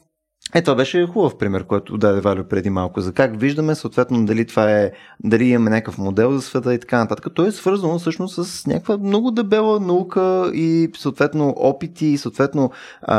[0.55, 4.47] Е, това беше хубав пример, който даде Валю преди малко, за как виждаме, съответно, дали
[4.47, 4.93] това е,
[5.25, 7.35] дали имаме някакъв модел за света и така нататък.
[7.35, 12.71] То е свързано всъщност с някаква много дебела наука и съответно опити и съответно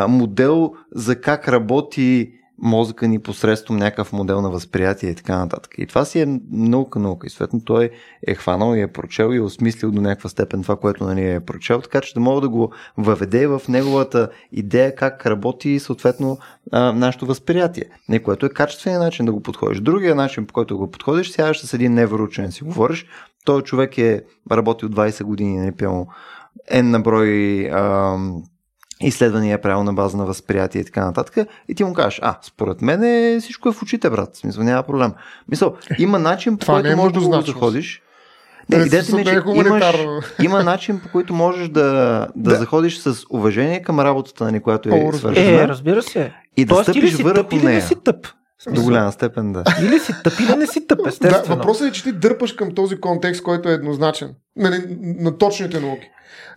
[0.08, 2.32] модел за как работи
[2.64, 5.74] мозъка ни посредством някакъв модел на възприятие и така нататък.
[5.78, 7.28] И това си е наука, наука.
[7.28, 7.90] И съответно той
[8.28, 11.40] е хванал и е прочел и е осмислил до някаква степен това, което нали, е
[11.40, 16.38] прочел, така че да мога да го въведе в неговата идея как работи съответно
[16.72, 17.86] а, нашето възприятие.
[18.10, 19.80] Не, което е качественият начин да го подходиш.
[19.80, 23.06] Другия начин, по който го подходиш, сядаш с един невроучен, си говориш.
[23.46, 26.08] Той човек е работил 20 години, не пълно
[26.72, 27.70] N на брой
[29.08, 31.48] изследвания е правил на база на възприятие и така нататък.
[31.68, 34.30] И ти му кажеш, а, според мен е, всичко е в очите, брат.
[34.34, 35.12] В смисъл, няма проблем.
[35.50, 38.02] Мисъл, има начин, по който е можеш да го заходиш.
[38.70, 39.86] Не, Не, идеята ми е, не че е имаш,
[40.44, 41.84] има начин, по който можеш да,
[42.36, 42.56] да, Да.
[42.56, 45.64] заходиш с уважение към работата, на която О, е свършена.
[45.64, 46.34] Е, разбира се.
[46.58, 47.82] и да Тоест, стъпиш си върху тъп, или не нея.
[47.82, 48.28] си тъп.
[48.72, 49.64] До голяма степен, да.
[49.82, 51.56] Или си тъп, или не си тъп, Да, естествено.
[51.56, 54.30] въпросът е, че ти дърпаш към този контекст, който е еднозначен.
[54.56, 56.10] Нали, на точните науки.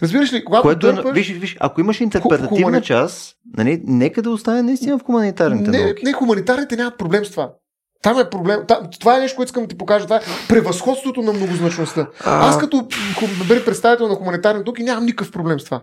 [0.03, 1.14] Разбираш ли, когато Което е, дърпаш...
[1.14, 5.84] виж, виж, ако имаш интерпретативна хумани- част, нали, нека да остане наистина в хуманитарните не,
[5.84, 6.05] науки.
[6.05, 7.51] не, хуманитарните нямат проблем с това.
[8.03, 8.61] Там е проблем.
[8.68, 10.05] Там, това е нещо, което искам да ти покажа.
[10.05, 12.07] Това е превъзходството на многозначността.
[12.24, 12.88] А- Аз като
[13.40, 15.82] бъде представител на хуманитарните науки нямам никакъв проблем с това.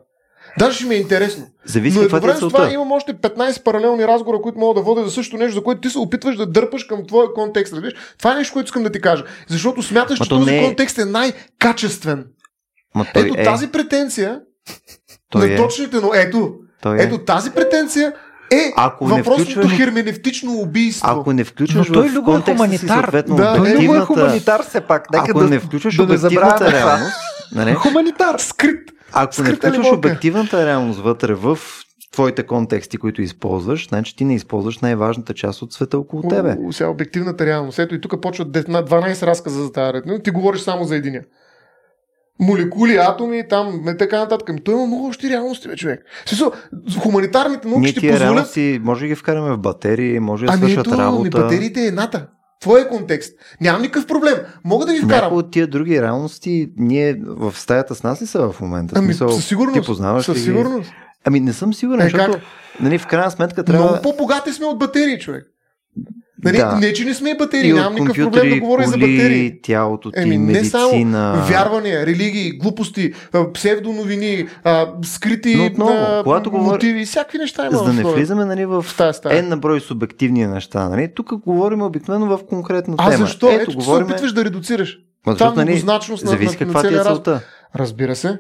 [0.60, 1.46] Даже ще ми е интересно.
[1.66, 5.04] Зависи Но е едновременно с това имам още 15 паралелни разговора, които мога да водя
[5.04, 7.74] за същото нещо, за което ти се опитваш да дърпаш към твоя контекст.
[7.74, 7.94] Разбираш?
[8.20, 9.24] Това е нещо, което искам да ти кажа.
[9.48, 12.26] Защото смяташ, Ма че то този не е- контекст е най-качествен.
[12.96, 14.40] Ма той Ето е, тази претенция
[15.30, 17.04] той на е, точните, но ето, той е.
[17.04, 18.14] ето тази претенция
[18.52, 21.08] е Ако не въпросното включваш- херменевтично убийство.
[21.12, 23.70] Ако не включваш Но той в Любо е контекста си съответно Да, Той Любо е
[23.70, 24.06] обективната...
[24.06, 25.12] хуманитар все пак.
[25.12, 27.16] Нека Ако да, не включваш да не обективната реалност,
[27.52, 27.74] нали?
[27.74, 28.36] Хуманитар.
[28.40, 28.80] скрит.
[29.14, 29.98] ако не Скрита включваш лимонка.
[30.00, 31.60] обективната реалност вътре в
[32.12, 36.58] твоите контексти, които използваш, значи ти не използваш най-важната част от света около тебе.
[36.72, 37.80] Сега обективната реалност.
[37.80, 40.04] Ето и тук почват дет- на 12 разказа за тази ред.
[40.06, 41.24] Но Ти говориш само за единия.
[42.40, 44.50] Молекули, атоми, там, не така нататък.
[44.50, 46.00] Ами той има много още реалности, бе, човек.
[46.26, 46.52] Смисъл,
[47.00, 48.22] хуманитарните науки Ние ще позволят...
[48.22, 51.30] реалности може да ги вкараме в батерии, може да Ами свършат ето, работа.
[51.42, 52.28] батериите е едната.
[52.62, 53.34] Твоя контекст.
[53.62, 54.34] Нямам никакъв проблем.
[54.64, 55.22] Мога да ги вкарам.
[55.22, 58.94] Някои от тия други реалности, ние в стаята с нас ли са в момента?
[58.98, 59.82] Ами, смисъл, със сигурност.
[59.82, 60.42] Ти познаваш със ги?
[60.42, 60.92] сигурност.
[61.26, 62.42] Ами не съм сигурен, Е, защото как?
[62.80, 63.86] нали, в крайна сметка трябва...
[63.86, 65.44] Много по-богати сме от батерии, човек.
[66.46, 66.58] Нали?
[66.58, 66.76] Да.
[66.76, 67.70] Не, че не сме и батерии.
[67.70, 69.62] и Нямам никакъв проблем да говоря и за коли, батерии.
[69.62, 70.90] тялото ти, Еми, не само
[71.48, 77.66] вярвания, религии, глупости, а, псевдоновини, а, скрити Но отново, а, когато говор- мотиви, всякакви неща
[77.66, 79.44] има За да не влизаме нали, в в тази стая.
[79.44, 80.90] N на брой субективни неща.
[80.90, 81.10] Нали?
[81.16, 83.26] Тук говорим обикновено в конкретна А тема.
[83.26, 83.48] защо?
[83.48, 84.08] Ето, Ето, ти се говорим...
[84.08, 84.98] опитваш да редуцираш.
[85.26, 87.42] Ма, защото, нали, на, зависи на, на каква ти е целта.
[87.76, 88.40] Разбира се.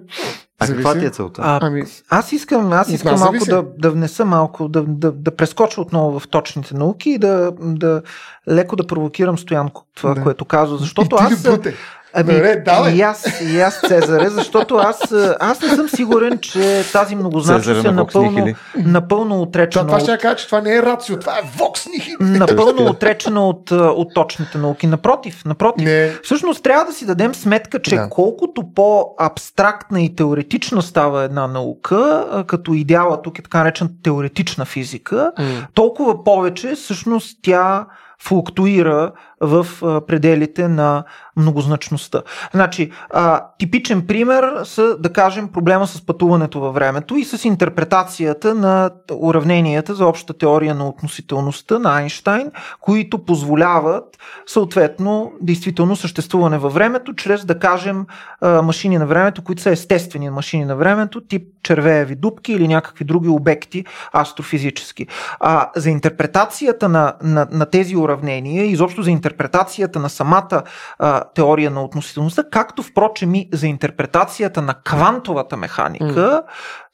[0.59, 0.83] А Зависи.
[0.83, 1.41] каква ти е целта?
[1.43, 3.49] А, Ами, Аз искам, аз искам малко зависи.
[3.49, 8.01] да, да внеса малко, да, да, да прескоча отново в точните науки и да, да
[8.49, 10.23] леко да провокирам Стоянко това, Да.
[10.23, 10.77] което казва.
[10.77, 11.31] Защото и ти аз.
[11.31, 11.73] ли бруте?
[12.15, 12.93] Ами, Добре, давай.
[12.93, 17.91] и аз, и аз Цезаре, защото аз, аз не съм сигурен, че тази многозначност е
[17.91, 21.41] напълно, напълно Това, отречена това от ще кажа, че това не е рацио, това е
[21.57, 21.83] вокс
[22.19, 24.87] напълно отречена от, от точните науки.
[24.87, 25.85] Напротив, напротив.
[25.85, 26.11] Не.
[26.23, 28.09] Всъщност трябва да си дадем сметка, че Да.
[28.09, 35.31] колкото по-абстрактна и теоретична става една наука, като идеала тук е така наречена теоретична физика,
[35.39, 35.45] М.
[35.73, 37.85] толкова повече всъщност тя
[38.19, 39.11] флуктуира
[39.43, 39.67] в
[40.07, 41.03] пределите на
[41.37, 42.21] многозначността.
[42.53, 48.55] Значи, а, типичен пример са, да кажем, проблема с пътуването във времето и с интерпретацията
[48.55, 56.73] на уравненията за обща теория на относителността на Айнштайн, които позволяват съответно действително съществуване във
[56.73, 58.05] времето, чрез да кажем
[58.41, 63.29] машини на времето, които са естествени машини на времето, тип червееви дубки или някакви други
[63.29, 65.07] обекти астрофизически.
[65.39, 70.63] А, за интерпретацията на, на, на тези уравнения, изобщо за интерпретацията интерпретацията на самата
[70.99, 76.43] а, теория на относителността, както впрочем и за интерпретацията на квантовата механика,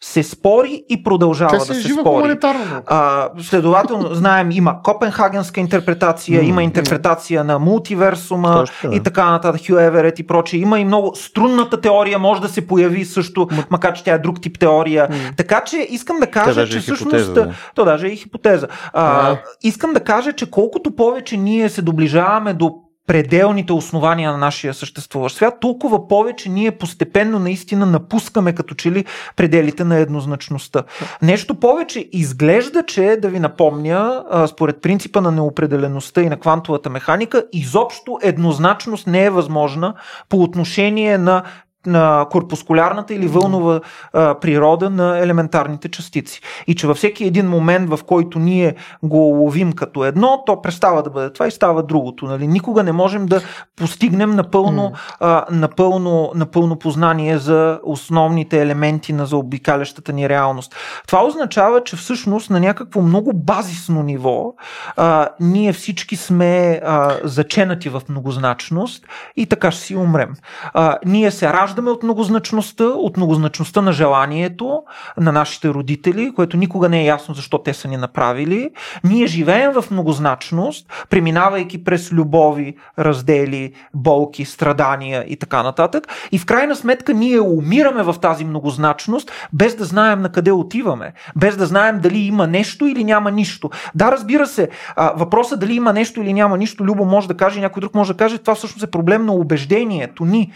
[0.04, 2.38] се спори и продължава Тя да се спори.
[2.86, 9.78] А, следователно, знаем, има Копенхагенска интерпретация, има интерпретация на мултиверсума Точно и така нататък, Хю
[9.78, 10.60] Еверет и прочее.
[10.60, 11.16] Има и много.
[11.16, 15.08] Струнната теория може да се появи също, макар че тя е друг тип теория.
[15.38, 17.00] Така че искам да кажа, че е всъщност.
[17.00, 17.54] хипотеза, да.
[17.76, 18.68] То даже е и хипотеза.
[18.94, 19.38] А, А.
[19.64, 25.36] искам да кажа, че колкото повече ние се доближаваме до пределните основания на нашия съществуващ
[25.36, 29.06] свят, толкова повече ние постепенно наистина напускаме като че ли
[29.36, 30.84] пределите на еднозначността.
[31.22, 37.44] Нещо повече изглежда, че да ви напомня, според принципа на неопределеността и на квантовата механика,
[37.54, 39.94] изобщо еднозначност не е възможна
[40.30, 41.44] по отношение на
[41.86, 43.82] на корпускулярната или вълнова
[44.14, 46.42] а, природа на елементарните частици.
[46.68, 51.04] И че във всеки един момент, в който ние го ловим като едно, то престава
[51.04, 52.26] да бъде това и става другото.
[52.26, 52.48] Нали?
[52.48, 53.42] Никога не можем да
[53.76, 60.76] постигнем напълно, а, напълно, напълно познание за основните елементи на заобикалящата ни реалност.
[61.08, 64.54] Това означава, че всъщност на някакво много базисно ниво
[64.96, 69.06] а, ние всички сме а, заченати в многозначност
[69.36, 70.34] и така ще си умрем.
[70.74, 74.84] А, ние се раждаме от многозначността, от многозначността на желанието
[75.18, 78.70] на нашите родители, което никога не е ясно защо те са ни направили.
[79.04, 86.08] Ние живеем в многозначност, преминавайки през любови, раздели, болки, страдания и така нататък.
[86.32, 91.14] И в крайна сметка ние умираме в тази многозначност, без да знаем на къде отиваме,
[91.36, 93.70] без да знаем дали има нещо или няма нищо.
[93.96, 94.70] Да, разбира се,
[95.16, 98.18] въпросът дали има нещо или няма нищо, Любо може да каже, някой друг може да
[98.18, 100.52] каже, това всъщност е проблем на убеждението ни.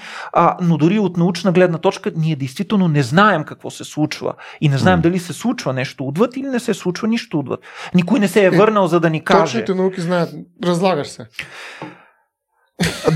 [0.61, 4.33] Но дори от научна гледна точка, ние действително не знаем какво се случва.
[4.61, 5.01] И не знаем М.
[5.01, 7.59] дали се случва нещо отвъд или не се случва нищо отвъд.
[7.93, 9.53] Никой не се е върнал, за да ни каже.
[9.53, 10.29] Точните науки знаят.
[10.63, 11.25] Разлагаш се.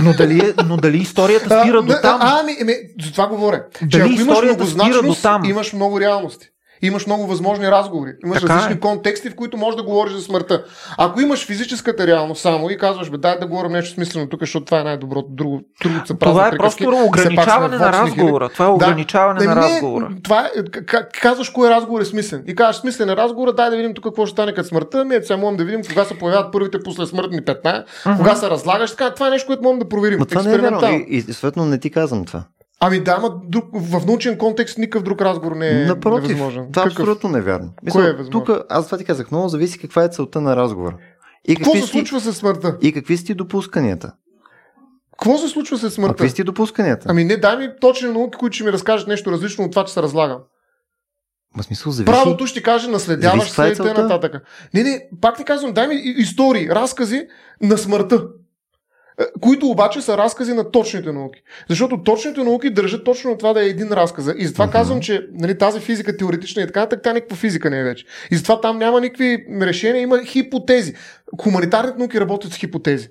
[0.04, 2.20] Но дали, но дали историята спира до А, там?
[2.22, 2.74] А, ами, ами,
[3.06, 3.64] за това говоря.
[3.80, 5.46] Че Дали ако имаш историята спира многозначност, дотам?
[5.46, 6.48] имаш много реалности.
[6.82, 8.12] Имаш много възможни разговори.
[8.26, 8.80] Имаш Така различни е.
[8.80, 10.64] контексти, в които можеш да говориш за смъртта.
[10.98, 14.66] Ако имаш физическата реалност само и казваш, бе, дай да говорим нещо смислено тук, защото
[14.66, 16.84] това е най-доброто, друго, другото са празни Това е приказки.
[16.84, 18.02] просто ограничаване на Nihili.
[18.02, 18.50] разговора.
[18.50, 20.10] Това е ограничаване на Ами не, разговора.
[20.24, 20.50] Това е,
[21.14, 22.44] казваш кой разговор е смислен.
[22.48, 25.06] И кажеш смислен е разговор, дай да видим тук какво ще стане като смъртта.
[25.06, 28.18] Ми, сега можем да видим кога се появяват първите послесмъртни петна, Мгм.
[28.18, 28.92] кога се разлагаш.
[28.92, 30.20] Така, това е нещо, което можем да проверим.
[30.20, 30.98] Но това не е експериментално.
[31.00, 32.44] И, и съответно не ти казвам това.
[32.80, 36.68] Ами да, ама друг, в научен контекст никакъв друг разговор не е Напротив, невъзможен.
[36.72, 37.00] това е Какъв?
[37.00, 37.74] абсолютно невярно.
[37.92, 38.46] Кое е възможно?
[38.46, 40.98] тук, аз това ти казах, много зависи каква е целта на разговора.
[41.48, 42.78] И Какво се случва с смъртта?
[42.82, 44.12] и какви са ти допусканията?
[45.12, 46.16] Какво се случва с смъртта?
[46.16, 47.06] какви са ти допусканията?
[47.10, 49.94] Ами не, дай ми точни науки, които ще ми разкажат нещо различно от това, че
[49.94, 50.38] се разлагам.
[51.58, 52.12] В смисъл зависи.
[52.12, 54.44] Правото ще каже, наследяваш се е и нататък.
[54.74, 57.28] Не, не, пак ти казвам, дай ми истории, разкази
[57.62, 58.28] на смъртта.
[59.22, 61.42] Е, Които обаче са разкази на точните науки.
[61.70, 64.26] Защото точните науки държат точно на това да е един разказ.
[64.38, 64.72] И затова Мгм.
[64.72, 68.06] казвам, че нали, тази физика теоретична и така, нататък, тя никаква физика не е вече.
[68.32, 70.94] И затова там няма никакви решения, има хипотези.
[71.42, 73.10] Хуманитарните науки работят с хипотези.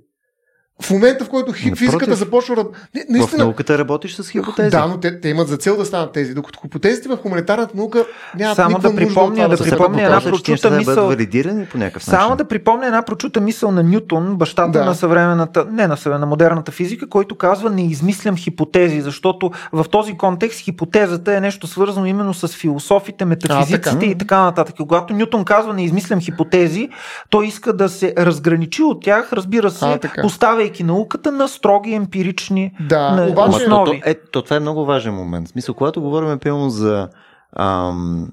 [0.82, 1.78] В момента, в който хи- Напротив.
[1.80, 2.62] физиката започва да.
[2.94, 4.70] Не, В наистина, науката работиш с хипотези.
[4.70, 8.04] да, но те, те имат за цел да станат тези, докато хипотезите в хуманитарната наука
[8.36, 11.06] нямат Само да припомня- да се припомня една е, прочута да мисъл.
[11.06, 12.36] валидирани по някакъв Само начин.
[12.36, 14.84] да припомня една прочута мисъл на Нютон, бащата Да.
[14.84, 19.84] на съвременната, не на съвременна, на модерната физика, който казва не измислям хипотези, защото в
[19.84, 24.04] този контекст хипотезата е нещо свързано именно с философите, метафизиците така.
[24.04, 24.74] и така нататък.
[24.78, 26.88] Когато Нютон казва не измислям хипотези,
[27.30, 30.22] той иска да се разграничи от тях, разбира се, А, така.
[30.68, 34.00] Поставяйки науката на строги емпирични Да, на обаче- Ама то, основи.
[34.00, 35.48] то, е, то, това е много важен момент.
[35.48, 37.08] В смисъл, когато говорим примерно за
[37.52, 38.28] ам,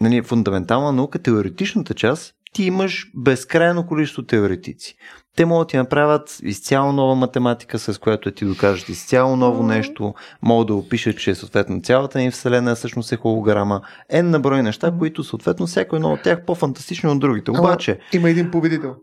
[0.00, 4.94] нали, фундаментална наука, теоретичната част, ти имаш безкрайно количество теоретици.
[5.36, 9.62] Те могат да ти направят изцяло нова математика, с която да ти докажат изцяло ново
[9.62, 13.80] нещо, могат да опишат, че съответно цялата ни вселена всъщност е холограма.
[14.12, 17.50] N на брой неща, които съответно всяко едно от тях по-фантастично от другите.
[17.50, 18.94] Ама- Обаче, Има един победител.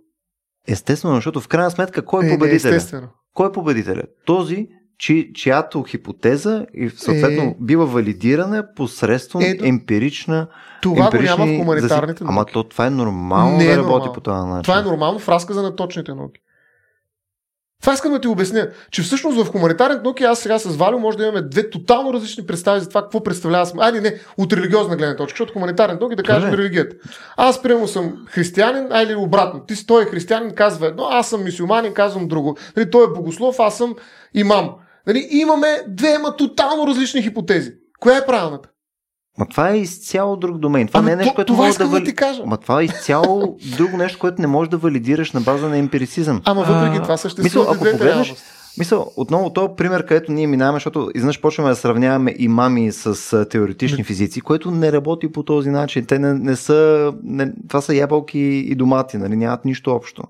[0.67, 2.75] Естествено, защото в крайна сметка, кой е Е, победителят?
[2.75, 3.07] естествено.
[3.33, 4.05] Кой е победителят?
[4.25, 7.55] Този, чи, чиято хипотеза и съответно Е.
[7.59, 9.65] бива валидирана посредством Ето.
[9.65, 10.47] емпирична
[10.81, 12.53] Това го няма в хуманитарните заси- Ама науки.
[12.53, 14.13] то това е нормално Не е да работи нормално.
[14.13, 14.63] по този начин.
[14.63, 16.39] Това е нормално в разказа на точните науки.
[17.83, 21.17] Това искам да ти обясня, че всъщност в хуманитарните науки аз сега с Валю може
[21.17, 23.83] да имаме две тотално различни представи за това какво представлява сме.
[23.83, 26.95] Айде не, от религиозна гледна точка, защото хуманитарните науки да кажем религията.
[27.37, 29.65] Аз примерно съм християнин, а или обратно.
[29.65, 32.57] Ти си той е християнин, казва едно, аз съм мисюманин, казвам друго.
[32.77, 33.95] Нали, той е богослов, аз съм
[34.33, 34.69] имам.
[35.07, 37.71] Нали, имаме две, ама тотално различни хипотези.
[37.99, 38.69] Коя е правилната?
[39.37, 40.87] Ма това е изцяло друг домен.
[40.87, 42.41] Това Ама не е нещо, то- което това може да да ти кажа.
[42.45, 46.41] Ма това е изцяло друго нещо, което не можеш да валидираш на база на емпирицизъм.
[46.45, 48.33] Ама въпреки А, това Мисъл, съществуват и ако погледнеш,
[48.77, 54.03] мисъл, отново този пример, където ние минаваме, защото изнъж почваме да сравняваме имами с теоретични
[54.03, 56.05] физици, което не работи по този начин.
[56.05, 60.23] Те не, не са, не, това са ябълки и домати, нали, нямат нищо общо.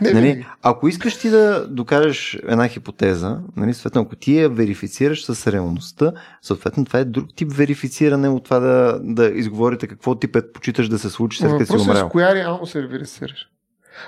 [0.00, 5.24] Не, Нали, ако искаш ти да докажеш една хипотеза, нали, съответно, ако ти я верифицираш
[5.24, 6.12] с реалността,
[6.42, 10.98] съответно това е друг тип верифициране от това да, да изговорите какво ти предпочиташ да
[10.98, 12.08] се случи след като си Въпросът е с умрял.
[12.08, 13.48] коя реалност се верифицираш.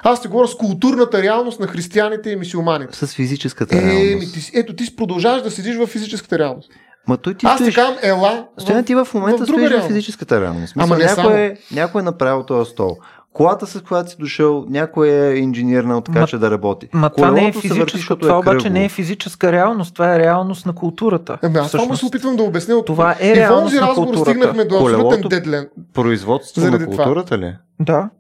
[0.03, 2.97] Аз ти говоря с културната реалност на християните и мисиоманите.
[2.97, 4.35] С физическата Е, реалност.
[4.35, 6.71] ти, ето ти си продължаваш да седиш в физическата реалност.
[7.09, 8.47] Ма той ти Аз ти стоиш, казвам, ела.
[8.59, 9.89] Стоян, ти в момента в стоиш в реалност.
[9.89, 10.77] физическата реалност.
[10.77, 11.37] Мисля, Ама не някой, само.
[11.37, 12.97] е, някой е направил този стол.
[13.33, 16.89] Колата, с която си дошъл, някой е инженернал така, Ма- че да работи.
[16.93, 20.19] Ма това не е физическо, защото това е обаче не е физическа реалност, това е
[20.19, 21.39] реалност на културата.
[21.43, 22.75] Ами, аз само се опитвам да обясня.
[22.75, 22.87] От...
[22.87, 25.69] Това е и в на разговор стигнахме до абсолютен дедлен.
[25.95, 27.05] Производство Заради на това.
[27.05, 27.55] културата ли?
[27.81, 28.11] Да.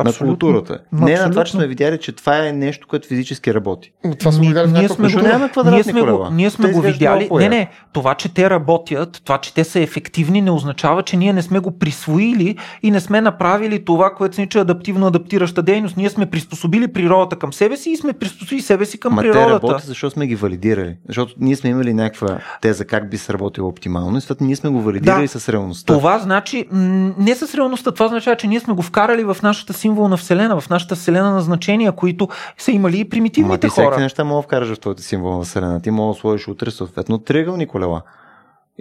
[0.00, 0.26] На Абсолютно.
[0.28, 0.78] културата.
[0.92, 1.44] Ма, Не е на това, абсолютно.
[1.44, 3.92] че сме видяли, че това е нещо, което физически работи.
[4.04, 5.08] Но Това сме Ние- видяли ние сме
[5.48, 6.28] квадратни ние сме колела?
[6.28, 7.28] го, ние сме Те го видяли.
[7.32, 11.32] Не, не, това, че те работят, това, че те са ефективни, не означава, че ние
[11.32, 15.96] не сме го присвоили и не сме направили това, което се нарича адаптивно адаптираща дейност.
[15.96, 19.30] Ние сме приспособили природата към себе си и сме приспособили себе си към Ма те
[19.30, 19.50] природата.
[19.52, 20.96] работят, защото сме ги валидирали.
[21.06, 22.28] Защото ние сме имали някаква
[22.60, 25.28] теза как би сработило оптимално и след ние сме го валидирали Да.
[25.30, 25.92] с реалността.
[25.92, 26.78] Това значи, м,
[27.18, 30.70] не с реалността, това означава, че ние сме го вкарали в нашата символна вселена, в
[30.70, 32.28] нашата вселена на значения, които
[32.58, 33.98] са имали и примитивните ти всеки хора.
[33.98, 35.82] неща мога да вкараш в твоята символна вселена.
[35.82, 38.02] Ти мога да сложиш утре съответно триъгълни колела.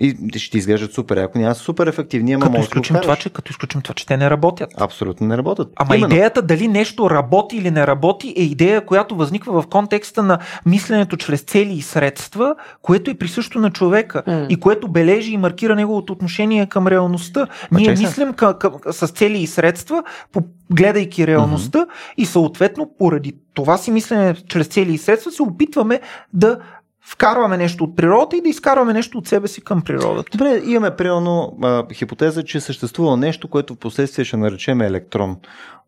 [0.02, 1.18] И ще ти изглеждат супер.
[1.18, 4.06] Ако няма супер ефективни, ама Като може да изключим това, че, като изключим това, че
[4.06, 4.70] те не работят.
[4.78, 5.68] Абсолютно не работят.
[5.76, 6.14] Ама Именно.
[6.14, 11.18] идеята дали нещо работи или не работи е идея, която възниква в контекста на мисленето
[11.18, 14.46] чрез цели и средства, което е присъщо на човека М.
[14.50, 17.48] и което бележи и маркира неговото отношение към реалността.
[17.72, 21.86] Ма Ние мислим към, към, с цели и средства, по, гледайки реалността
[22.18, 26.02] и съответно поради това си мислене чрез цели и средства се опитваме
[26.34, 26.60] да
[27.02, 30.38] вкарваме нещо от природата и да изкарваме нещо от себе си към природата.
[30.38, 35.38] Добре, имаме примерно а, хипотеза, че съществува нещо, което в последствие ще наречем електрон.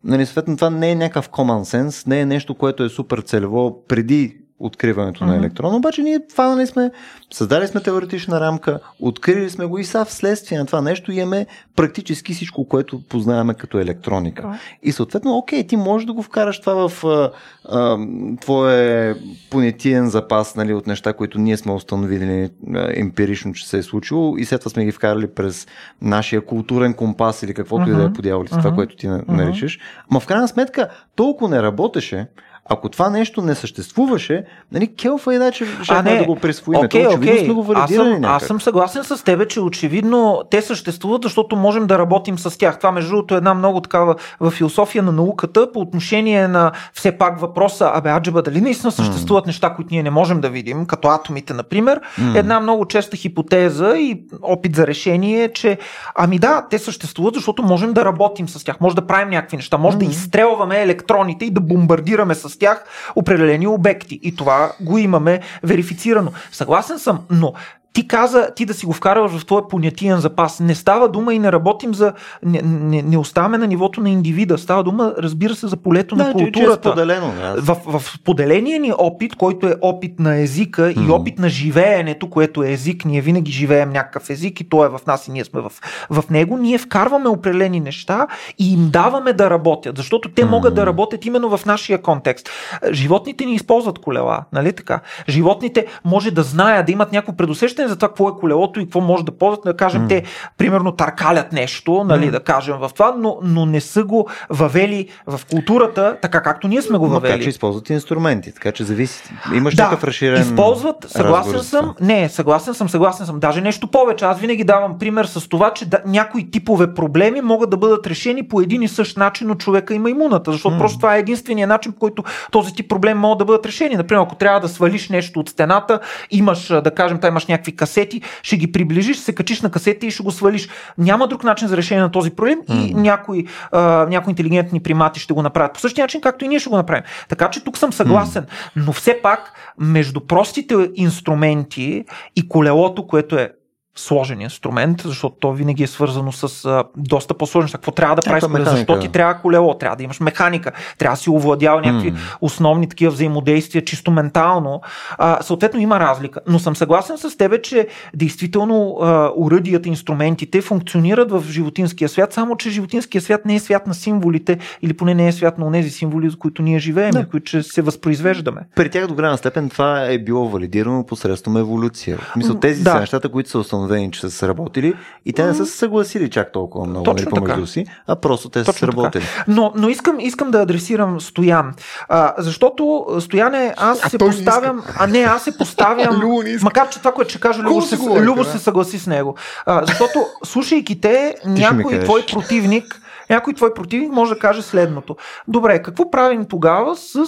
[0.04, 3.84] Нали, съответно, това не е някакъв common sense, не е нещо, което е супер целево
[3.88, 5.40] преди откриването на Мгм.
[5.40, 6.90] електрон, обаче ние фанали сме,
[7.32, 11.46] създали сме теоретична рамка, открили сме го и са вследствие на това нещо имаме
[11.76, 14.42] практически всичко, което познаваме като електроника.
[14.42, 14.58] Да.
[14.82, 17.30] И съответно, окей, ти можеш да го вкараш това в а,
[17.66, 17.98] а,
[18.40, 19.14] твое
[19.50, 24.36] понятиен запас нали, от неща, които ние сме установили а, емпирично, че се е случило
[24.36, 25.66] и след това сме ги вкарали през
[26.02, 28.12] нашия културен компас или каквото и да е Мгм.
[28.12, 29.78] по дяволите, това, което ти на- наричаш.
[30.10, 32.26] Ма в крайна сметка, толкова не работеше,
[32.70, 36.80] ако това нещо не съществуваше, нали, келфа и да, че щяхме да го присвоим.
[36.84, 37.44] Окей, очевидно окей.
[37.44, 38.42] сме го Аз валидирали съм, някак.
[38.42, 42.78] аз съм съгласен с тебе, че очевидно те съществуват, защото можем да работим с тях.
[42.78, 47.12] Това, между другото, е една много такава в философия на науката по отношение на все
[47.18, 51.08] пак въпроса, абе, аджеба, дали наистина съществуват неща, които ние не можем да видим, като
[51.08, 52.00] атомите, например.
[52.18, 52.38] М.
[52.38, 55.78] Една много честа хипотеза и опит за решение е, че
[56.14, 59.78] ами да, те съществуват, защото можем да работим с тях, може да правим някакви неща,
[59.78, 60.12] може да Мгм.
[60.12, 62.84] изстрелваме електроните и да бомбардираме с тях
[63.16, 64.20] определени обекти.
[64.22, 66.32] И това го имаме верифицирано.
[66.52, 67.54] Съгласен съм, но
[67.92, 70.60] ти каза ти да си го вкарваш в твоя понятиен запас.
[70.60, 72.12] Не става дума и не работим за.
[72.42, 74.58] Не, не, не оставаме на нивото на индивида.
[74.58, 76.88] Става дума, разбира се, за полето на да, че, е културата.
[76.88, 77.32] споделено.
[77.40, 77.74] Да.
[77.74, 81.12] В, в поделения ни опит, който е опит на езика и Мгм.
[81.12, 85.00] опит на живеенето, което е език, ние винаги живеем някакъв език и той е в
[85.06, 85.72] нас и ние сме в,
[86.10, 88.26] в него, ние вкарваме определени неща
[88.58, 92.50] и им даваме да работят, защото те могат да работят именно в нашия контекст.
[92.90, 95.00] Животните ни използват колела, нали така?
[95.28, 99.00] Животните може да знаят, да имат някакво предусещане за това какво е колелото и какво
[99.00, 99.64] може да ползват.
[99.64, 100.08] Да кажем, М.
[100.08, 100.22] те
[100.58, 102.32] примерно търкалят нещо, нали, М.
[102.32, 106.82] да кажем в това, но, но не са го въвели в културата, така както ние
[106.82, 107.42] сме го въвели.
[107.42, 109.22] че използват инструменти, така че зависи.
[109.54, 113.40] Имаш Да, някакъв разширен използват, съгласен разговор съм, не, съгласен съм, съгласен съм.
[113.40, 114.24] Даже нещо повече.
[114.24, 118.48] Аз винаги давам пример с това, че да, някои типове проблеми могат да бъдат решени
[118.48, 120.78] по един и същ начин от човека и маймуната, защото М.
[120.80, 123.94] просто това е единствения начин, по който този тип проблеми могат да бъдат решени.
[123.94, 128.22] Например, ако трябва да свалиш нещо от стената, имаш, да кажем, там имаш някакви касети,
[128.42, 130.68] ще ги приближиш, се качиш на касета и ще го свалиш.
[130.98, 135.34] Няма друг начин за решение на този проблем и някои, а, някои интелигентни примати ще
[135.34, 137.02] го направят по същия начин, както и ние ще го направим.
[137.28, 138.46] Така че тук съм съгласен,
[138.76, 142.04] но все пак между простите инструменти
[142.36, 143.52] и колелото, което е
[143.96, 147.70] сложен инструмент, защото то винаги е свързано с а, доста по-сложно.
[147.72, 148.44] Какво трябва да правиш?
[148.64, 149.78] Защо ти трябва колело?
[149.78, 152.18] Трябва да имаш механика, трябва да си овладял някакви М.
[152.40, 154.80] основни такива взаимодействия, чисто ментално.
[155.18, 156.40] А, съответно има разлика.
[156.48, 162.56] Но съм съгласен с тебе, че действително а, уръдията, инструментите функционират в животинския свят, само
[162.56, 165.90] че животинския свят не е свят на символите или поне не е свят на тези
[165.90, 167.18] символи, за които ние живеем, Да.
[167.20, 167.28] да.
[167.28, 168.60] които се възпроизвеждаме.
[168.76, 172.18] При тях до голяма степен това е било валидирано посредством еволюция.
[172.36, 172.90] Мисля, тези Да.
[172.90, 176.52] са нещата, които са установени, че са сработили и те не са се съгласили чак
[176.52, 177.66] толкова много Точно нали, помежду така.
[177.66, 178.92] си, а просто те са Точно така.
[178.92, 179.24] сработили.
[179.48, 181.74] Но, но искам, искам да адресирам Стоян.
[182.08, 184.82] А, защото, Стояне, аз А се той не поставям.
[184.98, 186.20] А не, аз се поставям.
[186.44, 189.34] Не макар, че това, което ще кажа, Любо, се, Любо се съгласи с него.
[189.66, 193.01] А, защото, слушайки те, някой твой противник.
[193.32, 195.16] Някой твой противник може да каже следното.
[195.48, 197.18] Добре, какво правим тогава с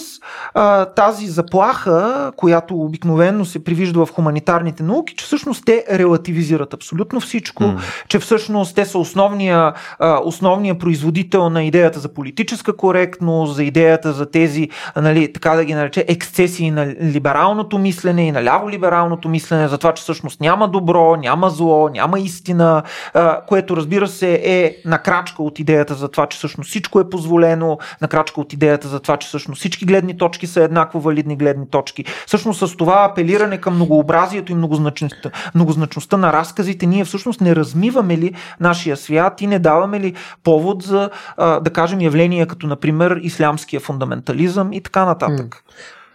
[0.53, 7.19] а, тази заплаха, която обикновено се привижда в хуманитарните науки, че всъщност те релативизират абсолютно
[7.19, 7.81] всичко, М.
[8.07, 14.13] че всъщност те са основния, а, основния производител на идеята за политическа коректност, за идеята
[14.13, 19.67] за тези, нали, така да ги нарече, ексцесии на либералното мислене и на ляво-либералното мислене,
[19.67, 22.83] за това, че всъщност няма добро, няма зло, няма истина,
[23.13, 27.09] а, което разбира се е на крачка от идеята за това, че всъщност всичко е
[27.09, 31.35] позволено, на крачка от идеята за това, че всъщност всички гледни точки са еднакво валидни
[31.35, 32.05] гледни точки.
[32.27, 38.17] Всъщност с това апелиране към многообразието и многозначността, многозначността на разказите, ние всъщност не размиваме
[38.17, 43.79] ли нашия свят и не даваме ли повод за, да кажем, явления като, например, ислямския
[43.79, 45.63] фундаментализъм и така нататък.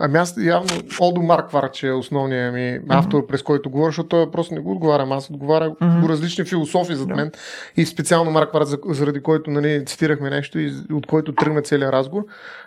[0.03, 0.69] Ами аз явно
[1.01, 5.13] Олдо Маркварч е основният ми автор, през който говоря, защото той просто не го отговарям.
[5.13, 6.01] Аз отговаря Мгм.
[6.01, 7.33] по различни философии зад мен
[7.77, 12.25] и специално Маркварч, за- заради който нали, цитирахме нещо и от който тръгна целият разговор.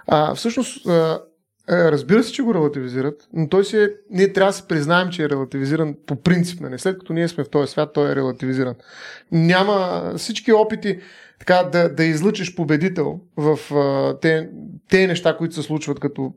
[0.07, 1.19] А, всъщност, а,
[1.69, 5.09] а, разбира се, че го релативизират, но той си е, ние трябва да си признаем,
[5.09, 6.61] че е релативизиран по принцип.
[6.61, 6.79] Нали?
[6.79, 8.75] След като ние сме в този свят, той е релативизиран.
[9.31, 10.99] Няма всички опити
[11.39, 14.49] така да, да излъчиш победител в а, те,
[14.89, 16.33] те неща, които се случват като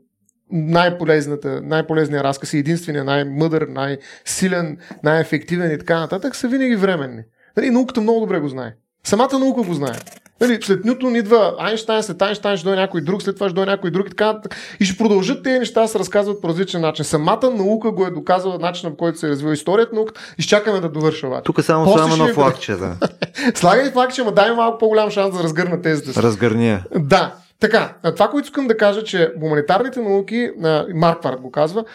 [0.51, 7.21] най-полезната, най-полезният разказ и единствения, най-мъдър, най-силен, най-ефективен и така нататък, са винаги временни.
[7.57, 8.73] Нали, науката много добре го знае.
[9.03, 9.95] Самата наука го знае.
[10.41, 13.71] Нали, след Нютон идва Айнштайн, след Айнштайн ще дойде някой друг, след това ще дойде
[13.71, 14.55] някой друг и така нататък.
[14.79, 17.05] И ще продължат тези неща да се разказват по различен начин.
[17.05, 20.21] Самата наука го е доказала начинът, по който се е развива историята на науката.
[20.37, 21.43] Изчакаме да довърша обаче.
[21.43, 22.95] Тук само После едно ви- флагче, да.
[23.55, 26.21] Слагай факт, че ма дай малко по-голям шанс да разгърна тезата си.
[26.21, 26.85] Разгърния.
[26.95, 27.35] Да.
[27.59, 30.51] Така, това, което искам да кажа, че хуманитарните науки,
[30.93, 31.85] Марквард го казва,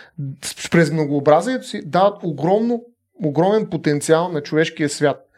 [0.71, 2.85] през многообразието си дават огромно,
[3.25, 5.29] огромен потенциал на човешкия свят.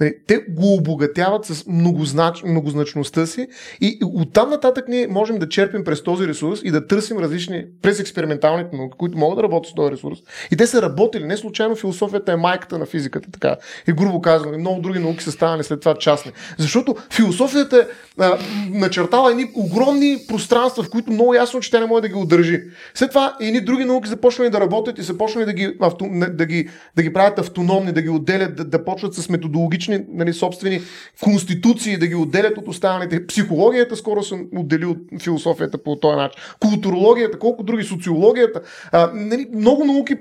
[0.00, 3.46] Нали, Те го обогатяват с многознач, многозначността си
[3.80, 8.00] и оттам нататък ние можем да черпим през този ресурс и да търсим различни, през
[8.00, 10.18] експерименталните науки, които могат да работят с този ресурс.
[10.50, 11.24] И те са работили.
[11.24, 13.56] Не случайно философията е майката на физиката, така.
[13.88, 16.32] И грубо казвам, и много други науки са станали след това частни.
[16.58, 17.86] Защото философията
[18.22, 18.24] е
[18.70, 22.62] начертала едни огромни пространства, в които много ясно, че тя не може да ги удържи.
[22.94, 26.46] След това едни други науки започнали да работят и са почнали да ги, авто, да
[26.46, 30.80] ги, да ги правят автономни, да ги отделят, да, да почват с методологични нали, собствени
[31.22, 33.26] конституции, да ги отделят от останалите.
[33.26, 36.42] Психологията скоро се отдели от философията по този начин.
[36.60, 38.60] Културологията, колко други, социологията.
[38.92, 40.16] А, нали, много науки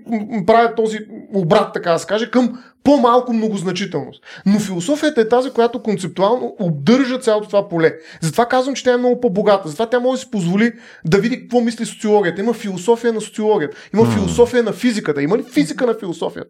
[0.48, 1.00] правят този
[1.34, 4.24] обрат, така да се каже, към по-малко многозначителност.
[4.46, 7.94] Но философията е тази, която концептуално обдържа цялото това поле.
[8.22, 9.68] Затова казвам, че тя е много по-богата.
[9.68, 10.72] Затова тя може да си позволи
[11.06, 12.42] да види какво мисли социологията.
[12.42, 13.78] Има философия на социологията.
[13.94, 15.22] Има философия на физиката.
[15.22, 16.50] Има ли физика на философията?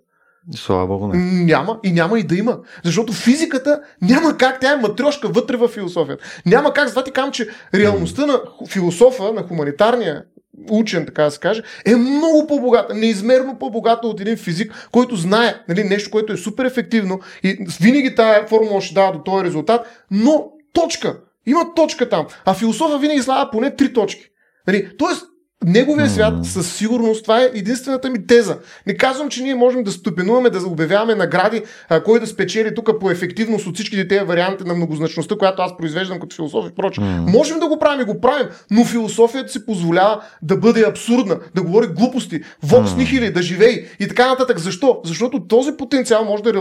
[0.55, 2.59] Слава Богу, Няма и няма и да има.
[2.83, 6.23] Защото физиката няма как, тя е матрешка вътре в философията.
[6.45, 10.23] Няма как, затова ти казвам, че реалността на философа, на хуманитарния
[10.69, 15.55] учен, така да се каже, е много по-богата, неизмерно по-богата от един физик, който знае
[15.69, 19.87] нали, нещо, което е супер ефективно и винаги тая формула ще дава до този резултат,
[20.11, 21.19] но точка.
[21.45, 22.25] Има точка там.
[22.45, 24.23] А философа винаги слага поне три точки.
[24.67, 25.25] Нали, тоест,
[25.65, 28.57] неговия свят със сигурност, това е единствената ми теза.
[28.87, 32.89] Не казвам, че ние можем да ступенуваме, да обявяваме награди, а, кой да спечели тук
[32.99, 37.03] по ефективност от всичките тези варианти на многозначността, която аз произвеждам като философия и прочее.
[37.03, 41.61] Можем да го правим и го правим, но философията си позволява да бъде абсурдна, да
[41.61, 42.97] говори глупости, вокс М.
[42.97, 44.59] нихили, да живее и така нататък.
[44.59, 45.01] Защо?
[45.05, 46.53] Защото този потенциал може да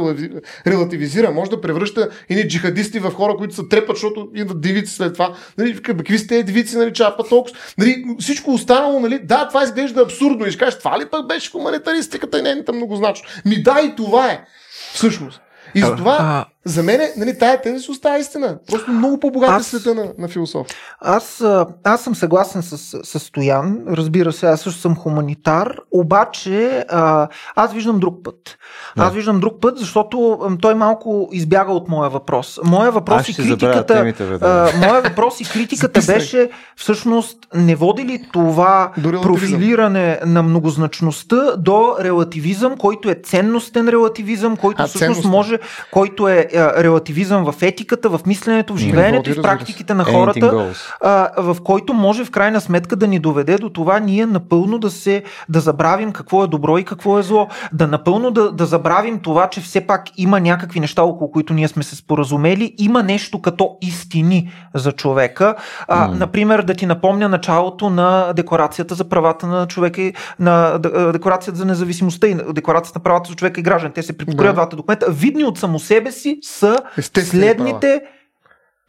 [0.67, 5.13] релативизира, може да превръща едни джихадисти в хора, които се трепат, защото идват девици след
[5.13, 5.35] това.
[5.59, 7.57] Нали, вика, «Бе, какви сте девици, нали, чапа толкова.
[7.79, 10.47] Нали, всичко останало, нали, да, това изглежда абсурдно.
[10.47, 13.45] И ще кажеш, това ли пък беше хуманитаристиката и нейната многозначност?
[13.45, 14.45] Ми да, и това е.
[14.93, 15.41] Всъщност.
[15.74, 18.59] И А, затова А, за мен, нали, тая теза си остава истина.
[18.71, 20.67] Просто много по-богата Аз- света на, на философ.
[21.01, 21.45] Аз,
[21.85, 27.73] аз съм съгласен с, с Стоян, разбира се, аз също съм хуманитар, обаче а, аз
[27.73, 28.59] виждам друг път.
[28.97, 29.03] Да.
[29.05, 32.61] Аз виждам друг път, защото той малко избяга от моя въпрос.
[32.64, 33.87] Моя въпрос Аз и критиката.
[33.87, 34.39] темите.
[34.41, 41.57] А, моя въпрос и критиката беше всъщност не води ли това До профилиране на многозначността
[41.57, 45.31] до релативизъм, който е ценностен релативизъм, който А, всъщност ценностен.
[45.31, 45.59] може,
[45.93, 50.05] който е а, релативизъм в етиката, в мисленето, в Не живеенето и в практиките на
[50.05, 54.79] хората а, в който може в крайна сметка да ни доведе до това ние напълно
[54.79, 57.49] да се да забравим какво е добро и какво е зло.
[57.72, 61.68] Да напълно да, да забравим това, че все пак има някакви неща, около които ние
[61.68, 62.75] сме се споразумели.
[62.79, 65.55] Има нещо като истини за човека.
[65.89, 66.14] А, М.
[66.14, 70.79] Например, да ти напомня началото на Декларацията за правата на човека и на
[71.13, 73.93] Декларацията за независимостта и Декларацията на правата за човека и граждан.
[73.93, 75.07] Те се припокриват двата документа.
[75.11, 78.03] Видни от само себе си са Естествени следните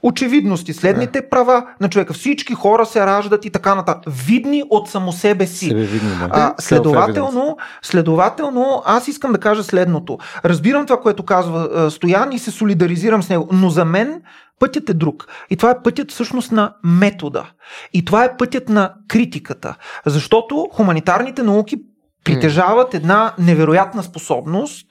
[0.04, 2.14] очевидности, следните права на човека.
[2.14, 4.14] Всички хора се раждат и така нататък.
[4.28, 5.66] Видни от само себе си.
[5.66, 6.30] Себевидни, да.
[6.32, 10.18] А, следователно, следователно, аз искам да кажа следното.
[10.46, 14.22] Разбирам това, което казва Стоян и се солидаризирам с него, но за мен
[14.60, 15.28] пътят е друг.
[15.50, 17.46] И това е пътят всъщност на метода.
[17.94, 19.76] И това е пътят на критиката.
[20.06, 21.78] Защото хуманитарните науки
[22.24, 24.86] притежават една невероятна способност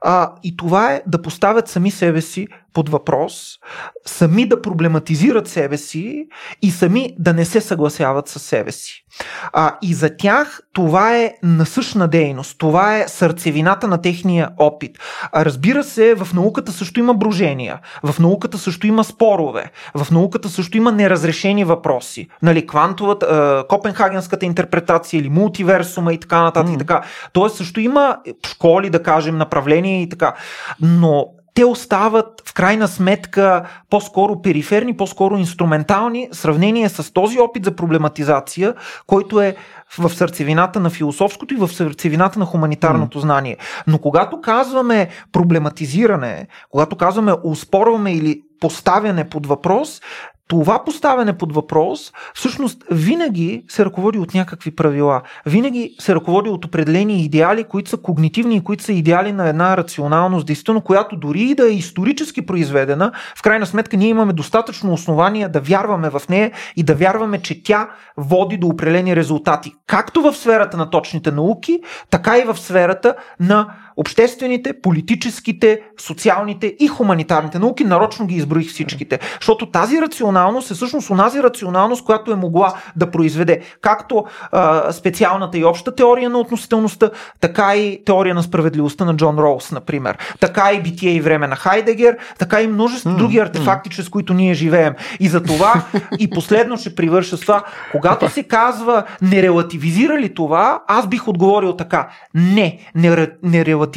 [0.00, 3.58] а, и това е да поставят сами себе си под въпрос,
[4.06, 6.26] сами да проблематизират себе си
[6.62, 9.04] и сами да не се съгласяват с себе си.
[9.52, 14.98] А, и за тях това е насъщна дейност, това е сърцевината на техния опит.
[15.32, 20.48] А, разбира се, в науката също има брожения, в науката също има спорове, в науката
[20.48, 22.28] също има неразрешени въпроси.
[22.42, 26.68] Нали, квантовата, копенхагенската интерпретация или мултиверсума и така нататък.
[26.68, 26.74] М.
[26.74, 27.02] И така.
[27.32, 30.34] Тоест също има школи, да кажем, направления и така.
[30.80, 37.64] Но те остават в крайна сметка по-скоро периферни, по-скоро инструментални в сравнение с този опит
[37.64, 38.74] за проблематизация,
[39.06, 39.56] който е
[39.98, 43.56] в сърцевината на философското и в сърцевината на хуманитарното знание.
[43.86, 50.00] Но когато казваме проблематизиране, когато казваме успорваме или поставяне под въпрос,
[50.48, 55.22] това поставяне под въпрос всъщност винаги се ръководи от някакви правила.
[55.46, 59.76] Винаги се ръководи от определени идеали, които са когнитивни и които са идеали на една
[59.76, 64.92] рационалност, действително, която дори и да е исторически произведена, в крайна сметка ние имаме достатъчно
[64.92, 69.74] основания да вярваме в нея и да вярваме, че тя води до определени резултати.
[69.86, 71.80] Както в сферата на точните науки,
[72.10, 77.84] така и в сферата на обществените, политическите, социалните и хуманитарните науки.
[77.84, 79.18] Нарочно ги изброих всичките.
[79.40, 85.58] Защото тази рационалност е всъщност онази рационалност, която е могла да произведе както а, специалната
[85.58, 87.10] и обща теория на относителността,
[87.40, 90.18] така и теория на справедливостта на Джон Роуз, например.
[90.40, 94.54] Така и битие и време на Хайдегер, така и множество други артефакти, чрез които ние
[94.54, 94.94] живеем.
[95.20, 95.82] И за това,
[96.18, 97.62] и последно ще привърша с това,
[97.92, 102.08] когато се казва не релативизира ли това, аз бих отговорил така.
[102.34, 103.87] Не, не, не релативизира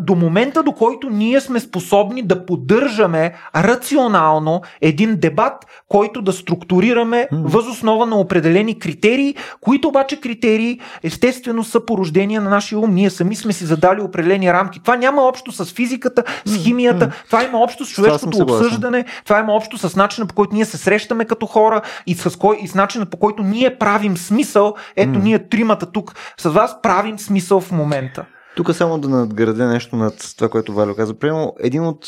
[0.00, 7.28] до момента, до който ние сме способни да поддържаме рационално един дебат, който да структурираме
[7.32, 7.40] М.
[7.44, 12.94] възоснова на определени критерии, които обаче критерии естествено са порождения на нашия ум.
[12.94, 14.80] Ние сами сме си задали определени рамки.
[14.80, 19.52] Това няма общо с физиката, с химията, това има общо с човешкото обсъждане, това има
[19.52, 22.74] общо с начина по който ние се срещаме като хора и с, кой, и с
[22.74, 24.74] начина по който ние правим смисъл.
[24.96, 28.24] Ето ние тримата тук с вас правим смисъл в момента.
[28.60, 31.18] Тук само да надградя нещо над това, което Валю каза.
[31.18, 32.06] Примерно, един от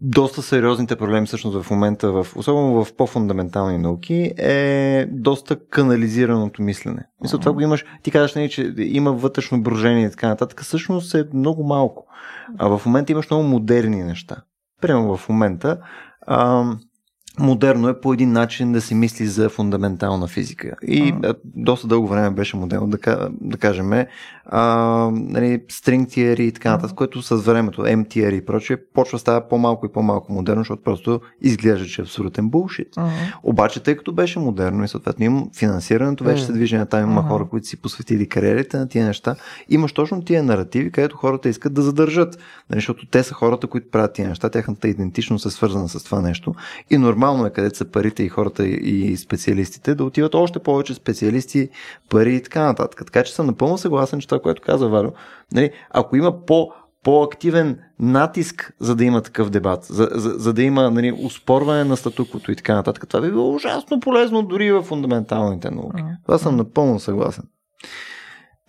[0.00, 7.06] доста сериозните проблеми всъщност в момента, в, особено в по-фундаментални науки, е доста канализираното мислене.
[7.22, 11.14] Мисля, това го имаш, ти казваш, нали, че има вътрешно брожение и така нататък, всъщност
[11.14, 12.06] е много малко.
[12.58, 14.36] А в момента имаш много модерни неща.
[14.80, 15.78] Примерно в момента
[16.26, 16.80] ам,
[17.38, 20.76] модерно е по един начин да се мисли за фундаментална физика.
[20.82, 23.92] И а, доста дълго време беше модерно да, да кажем
[24.46, 24.62] а,
[25.12, 29.86] нали, string theory и така нататък, което с времето, MTR и прочее, почва става по-малко
[29.86, 32.88] и по-малко модерно, защото просто изглежда, че е абсолютен булшит.
[33.42, 37.20] Обаче, тъй като беше модерно и съответно има финансирането, вече се движи на там, има
[37.20, 37.28] Ага.
[37.28, 39.34] хора, които си посветили кариерите на тия неща,
[39.68, 42.38] имаш точно тия наративи, където хората искат да задържат,
[42.70, 46.20] нали, защото те са хората, които правят тия неща, тяхната идентичност е свързана с това
[46.20, 46.54] нещо
[46.90, 51.68] и нормално е където са парите и хората и специалистите да отиват още повече специалисти,
[52.10, 53.02] пари и така нататък.
[53.04, 55.12] Така че съм напълно съгласен, че това, което каза Варо,
[55.52, 56.72] нали, ако има по
[57.02, 61.96] по-активен натиск, за да има такъв дебат, за, за, за да има нали, успорване на
[61.96, 63.08] статуквото и така нататък.
[63.08, 66.02] Това би било ужасно полезно дори в фундаменталните науки.
[66.22, 67.44] Това съм напълно съгласен.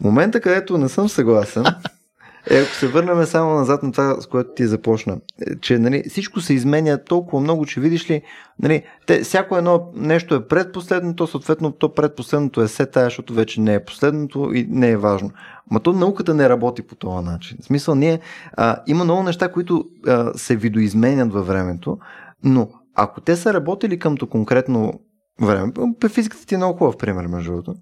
[0.02, 1.64] Момента, където не съм съгласен,
[2.49, 6.03] Е, ако се върнем само назад на това, с което ти започна, е, че нали,
[6.09, 8.22] всичко се изменя толкова много, че видиш ли,
[8.59, 13.61] нали, те, всяко едно нещо е предпоследното, съответно то предпоследното е се тая, защото вече
[13.61, 15.31] не е последното и не е важно.
[15.72, 17.57] Ма то науката не работи по този начин.
[17.61, 18.19] В смисъл, ние,
[18.53, 21.97] а, има много неща, които а, се видоизменят във времето,
[22.43, 24.99] но ако те са работили къмто конкретно
[25.41, 25.73] време,
[26.09, 27.73] физиката ти е много хубав пример, между другото.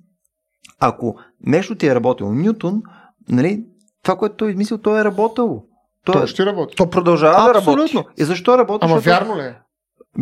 [0.79, 1.15] Ако
[1.45, 2.81] нещо ти е работило Ньютон,
[3.29, 3.65] нали,
[4.03, 5.63] това, което той е измислил, той е работало.
[6.05, 6.75] Той, той ще работи.
[6.75, 7.81] То продължава да работи.
[7.83, 8.05] Абсолютно.
[8.17, 8.85] И защо работи?
[8.85, 9.25] Ама Защото...
[9.25, 9.59] вярно ли е?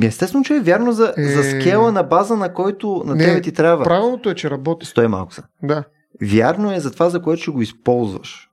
[0.03, 1.23] Естествено, че е вярно за, Е.
[1.23, 3.83] за скела на база, на който на Не, тебе ти трябва.
[3.83, 4.85] Правилното е, че работи.
[4.85, 5.43] Стой малко са.
[5.63, 5.83] Да.
[6.21, 8.47] Вярно е за това, за което ще го използваш.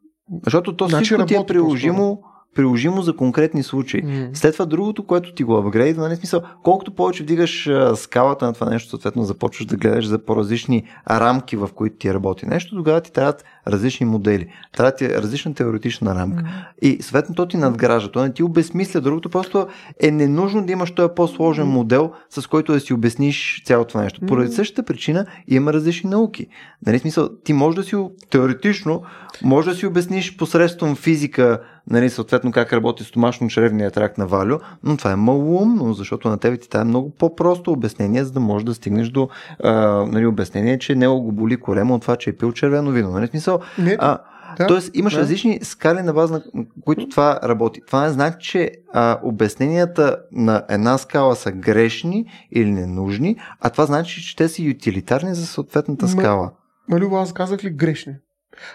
[0.45, 2.23] Защото то Значи всичко ти е приложимо,
[2.59, 4.03] приложимо за конкретни случаи.
[4.03, 4.29] М.
[4.33, 8.71] След това другото, което ти го апгрейдва, нали смисъл, колкото повече вдигаш скалата на това
[8.71, 13.13] нещо, съответно започваш да гледаш за по-различни рамки, в които ти работи нещо, тогава ти
[13.13, 14.47] трябват различни модели.
[14.77, 16.45] Трябва ти е различна теоретична рамка.
[16.83, 18.11] И съответно то ти надгражда.
[18.11, 19.01] То не ти обезмисля.
[19.01, 19.67] Другото просто
[20.03, 24.21] е ненужно да имаш този по-сложен модел, с който да си обясниш цялото това нещо.
[24.27, 26.47] Поради същата причина има различни науки.
[26.87, 27.97] Нали, смисъл, ти можеш да си
[28.31, 29.03] теоретично,
[29.43, 31.61] може да си обясниш посредством физика,
[31.91, 36.57] нали, съответно как работи стомашно-чревния тракт на Валю, но това е малоумно, защото на тебе
[36.57, 39.29] ти това е много по-просто обяснение, за да можеш да стигнеш до
[39.65, 39.73] а,
[40.07, 43.11] нали, обяснение, че него го боли корема от това, че е пил червено вино.
[43.11, 44.19] Нали, смисъл, Не, а,
[44.59, 45.21] да, Тоест имаш да.
[45.21, 47.81] различни скали на база, на които това работи.
[47.87, 53.87] Това не значи, че а, обясненията на една скала са грешни или ненужни, а това
[53.87, 56.51] значи, че те са ютилитарни за съответната Ма- скала.
[56.89, 58.15] Малюба, аз казах ли грешни?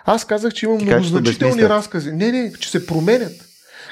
[0.05, 2.11] Аз казах, че има многозначителни разкази.
[2.11, 3.33] Не, не, че се променят.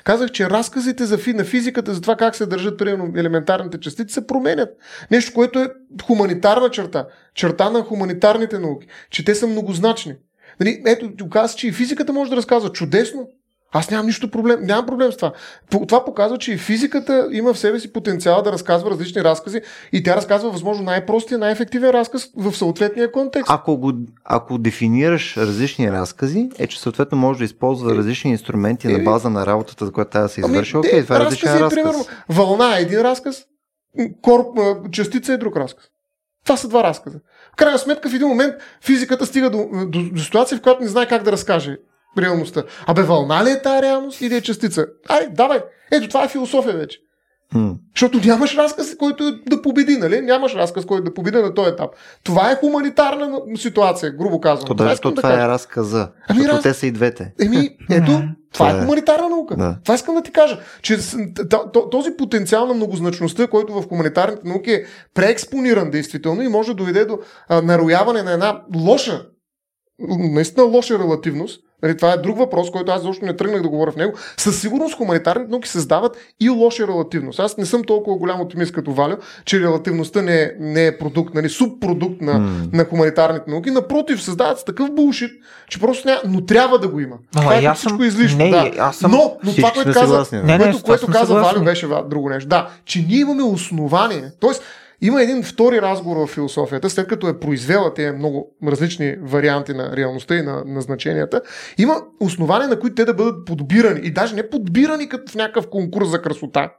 [0.03, 4.13] Казах, че разказите за фи, на физиката, за това как се държат примерно елементарните частици,
[4.13, 4.69] се променят.
[5.11, 5.69] Нещо, което е
[6.03, 7.07] хуманитарна черта.
[7.35, 8.87] Черта на хуманитарните науки.
[9.09, 10.15] Че те са многозначни.
[10.59, 13.27] Нали, ето, ти каза, че и физиката може да разказва чудесно.
[13.73, 15.33] Аз нямам нищо проблем, нямам проблем с това.
[15.87, 19.61] Това показва, че и физиката има в себе си потенциал да разказва различни разкази
[19.93, 23.49] и тя разказва възможно най-простия, най-ефективен разказ в съответния контекст.
[23.49, 23.93] Ако, го,
[24.23, 29.29] ако дефинираш различни разкази, е, че съответно може да използва различни инструменти на Еми- база
[29.29, 30.71] на работата, за която трябва да се извърши.
[30.75, 31.83] Ами, Окей, това е различен разкази, разказ.
[31.83, 33.45] Примерно, вълна е един разказ,
[34.21, 34.57] корп,
[34.91, 35.85] частица е друг разказ.
[36.45, 37.19] Това са два разказа.
[37.53, 40.87] В крайна сметка, в един момент физиката стига до, до, до ситуация, в която не
[40.87, 41.77] знае как да разкаже
[42.17, 42.63] реалността.
[42.87, 44.85] Абе, вълна ли е тая реалност или е частица?
[45.09, 45.59] Ай, давай.
[45.91, 46.99] Ето, това е философия вече.
[47.53, 47.75] М.
[47.95, 50.21] Защото нямаш разказ, който да победи, нали?
[50.21, 51.89] Нямаш разказ, който да победи на този етап.
[52.23, 54.67] Това е хуманитарна ситуация, грубо казвам.
[54.67, 56.11] То даже искам то да това е разказа.
[56.27, 57.33] Ами, защото раз- те са и двете.
[57.41, 58.79] Еми, ето, това Това е е.
[58.79, 59.55] хуманитарна наука.
[59.55, 59.77] Да.
[59.83, 60.97] Това искам да ти кажа, че
[61.91, 67.05] този потенциал на многозначността, който в хуманитарните науки е преекспониран действително и може да доведе
[67.05, 69.25] до а, нарояване на една лоша,
[70.19, 73.91] наистина лоша релативност, Нали, това е друг въпрос, който аз защо не тръгнах да говоря
[73.91, 74.13] в него.
[74.37, 77.39] Със сигурност хуманитарните науки създават и лоша релативност.
[77.39, 81.33] Аз не съм толкова голям оптимист като Валю, че релативността не е, не е продукт,
[81.35, 82.49] нали, субпродукт на, М.
[82.73, 83.71] на хуманитарните науки.
[83.71, 85.31] Напротив, създават с такъв булшит,
[85.69, 87.15] че просто няма, но трябва да го има.
[87.35, 88.37] Ама това е аз всичко съм- излишно.
[88.37, 88.71] не, да.
[88.77, 90.25] аз съм- Но, но това, което каза.
[90.33, 91.33] Не, не, което, което каза.
[91.33, 92.49] Валю беше друго нещо.
[92.49, 94.23] Да, че ние имаме основание.
[94.39, 94.63] Тоест,
[95.01, 99.97] има един втори разговор в философията, след като е произвела тези много различни варианти на
[99.97, 101.41] реалността и на, на значенията,
[101.77, 103.99] има основания, на които те да бъдат подбирани.
[104.03, 106.69] И даже не подбирани като в някакъв конкурс за красота,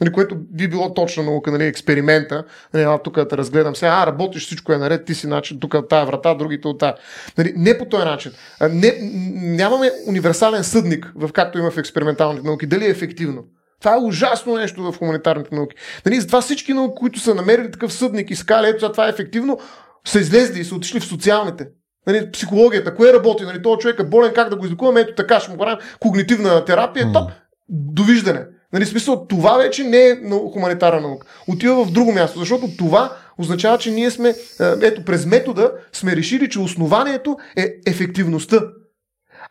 [0.00, 2.44] нали, което би било точна наука, нали, експеримента.
[2.74, 5.88] Нали, тук да разгледам сега, а, работиш, всичко е наред, ти си начин, тук от
[5.88, 6.94] тая врата, другите от тая.
[7.38, 8.32] Нали, не по този начин.
[8.70, 8.98] Не,
[9.34, 13.44] нямаме универсален съдник, в както има в експерименталните науки, дали е ефективно.
[13.80, 15.76] Това е ужасно нещо в хуманитарните науки.
[16.06, 19.10] Нали, затова всички науки, които са намерили такъв съдник и са казали, ето това е
[19.10, 19.58] ефективно,
[20.06, 21.68] са излезли и са отишли в социалните.
[22.06, 25.40] Нали, психологията, кое работи, нали, този човек е болен, как да го излекуваме, ето така,
[25.40, 27.30] ще му правим когнитивна терапия, топ,
[27.68, 28.44] довиждане.
[28.72, 30.16] Нали, смисъл, това вече не е
[30.52, 31.26] хуманитарна наука.
[31.48, 34.34] Отива в друго място, защото това означава, че ние сме, е,
[34.82, 38.60] ето, през метода сме решили, че основанието е ефективността.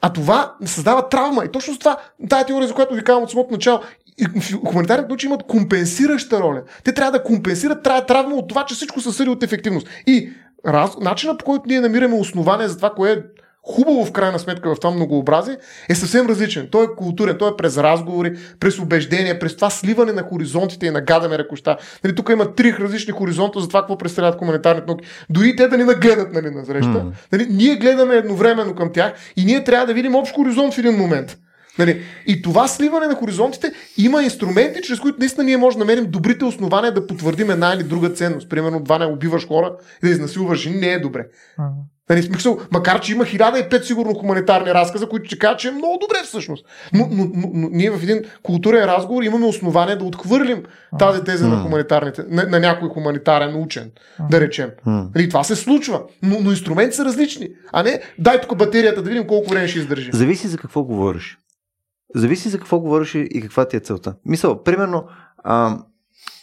[0.02, 1.46] А това създава травма.
[1.46, 1.98] И точно с това,
[2.30, 3.80] тая теория, за която ви казвам от самото начало,
[4.68, 6.62] хуманитарните науки имат компенсираща роля.
[6.84, 9.88] Те трябва да компенсират трая травма от това, че всичко се съди от ефективност.
[10.08, 10.30] И
[10.68, 13.18] раз, начинът по който ние намираме основание за това, кое е
[13.68, 15.58] хубаво в крайна сметка в това многообразие,
[15.90, 16.68] е съвсем различен.
[16.72, 20.92] Той е културен, той е през разговори, през убеждения, през това сливане на хоризонтите и
[20.92, 21.78] на гадаме ръкоща.
[22.04, 25.06] Нали, тук има три различни хоризонта за това, какво представляват хуманитарните науки.
[25.30, 26.90] Дори те да ни нагледат нали, на среща.
[26.90, 27.12] М.
[27.32, 30.98] Нали, ние гледаме едновременно към тях и ние трябва да видим общ хоризонт в един
[30.98, 31.38] момент.
[31.80, 32.02] Нали?
[32.28, 36.46] И това сливане на хоризонтите има инструменти, чрез които наистина ние можем да намерим добрите
[36.46, 38.50] основания да потвърдим една или друга ценност.
[38.50, 41.26] Примерно, това не убиваш хора и да изнасилваш жени не е добре.
[42.10, 45.98] Нали, смисъл, макар, че има 1005 сигурно хуманитарни разказа, които ще кажат, че е много
[46.02, 46.66] добре всъщност.
[46.94, 50.64] Но, но, но, но ние в един културен разговор имаме основание да отхвърлим
[51.00, 53.92] тази теза на хуманитарните, на, на някой хуманитарен учен,
[54.30, 54.70] да речем.
[55.16, 57.50] Нали, това се случва, но, но инструменти са различни.
[57.72, 60.10] А не, дай тук батерията да видим колко време ще издържи.
[60.14, 61.38] Зависи за какво говориш.
[62.18, 64.16] Зависи за какво говориш и каква ти е целта.
[64.26, 65.08] Мисъл, примерно,
[65.44, 65.80] а,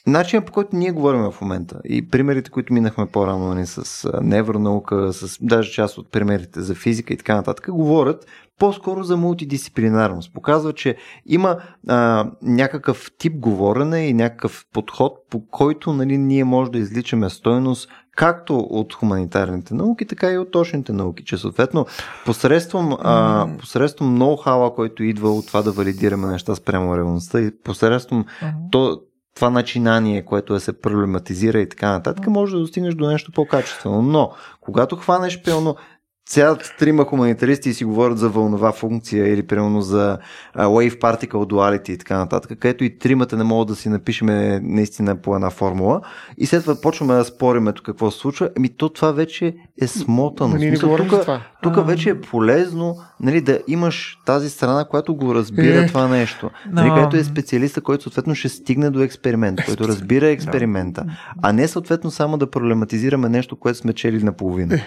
[0.06, 5.12] Начинът по който ние говорим в момента и примерите, които минахме по-рано нали, с невронаука,
[5.12, 8.26] с даже част от примерите за физика и така нататък, говорят
[8.59, 10.35] по-скоро за мултидисциплинарност.
[10.35, 11.56] Показва, че има
[11.89, 17.89] а, някакъв тип говорене и някакъв подход, по който нали, ние може да изличаме стойност
[18.16, 21.86] както от хуманитарните науки, така и от точните науки, че съответно
[22.24, 28.24] посредством, а, посредством ноу-хауа, който идва от това да валидираме неща спрямо реалността и посредством
[28.24, 28.52] uh-huh.
[28.70, 29.01] то,
[29.35, 34.02] това начинание, което да се проблематизира и така нататък, може да достигнеш до нещо по-качествено.
[34.02, 35.77] Но, когато хванеш пълно
[36.26, 40.18] цялата трима хуманитаристи си говорят за вълнова функция или примерно за
[40.56, 45.16] wave particle duality и така нататък, където и тримата не могат да си напишеме наистина
[45.16, 46.01] по една формула
[46.38, 49.86] и след това почваме да спориме тук какво се случва, ами то това вече е
[49.86, 50.56] смотано.
[50.56, 51.40] Ние не говорим тук, това.
[51.62, 55.86] тук вече е полезно нали, да имаш тази страна, която го разбира е.
[55.86, 56.51] това нещо.
[56.70, 61.05] Нали, Но- където е специалиста, който съответно ще стигне до експеримент, който разбира експеримента,
[61.42, 64.78] а не съответно само да проблематизираме нещо, което сме чели наполовина.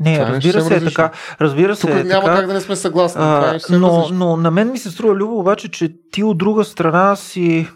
[0.00, 0.94] Не, Това е разбира съвсем се е различно.
[0.96, 1.16] така.
[1.40, 2.36] Разбира се Тук е няма така.
[2.36, 3.18] как да не сме съгласни.
[3.18, 4.16] това е А, съвсем но, различно.
[4.18, 7.68] но на мен ми се струва, Любо, обаче, че ти от друга страна си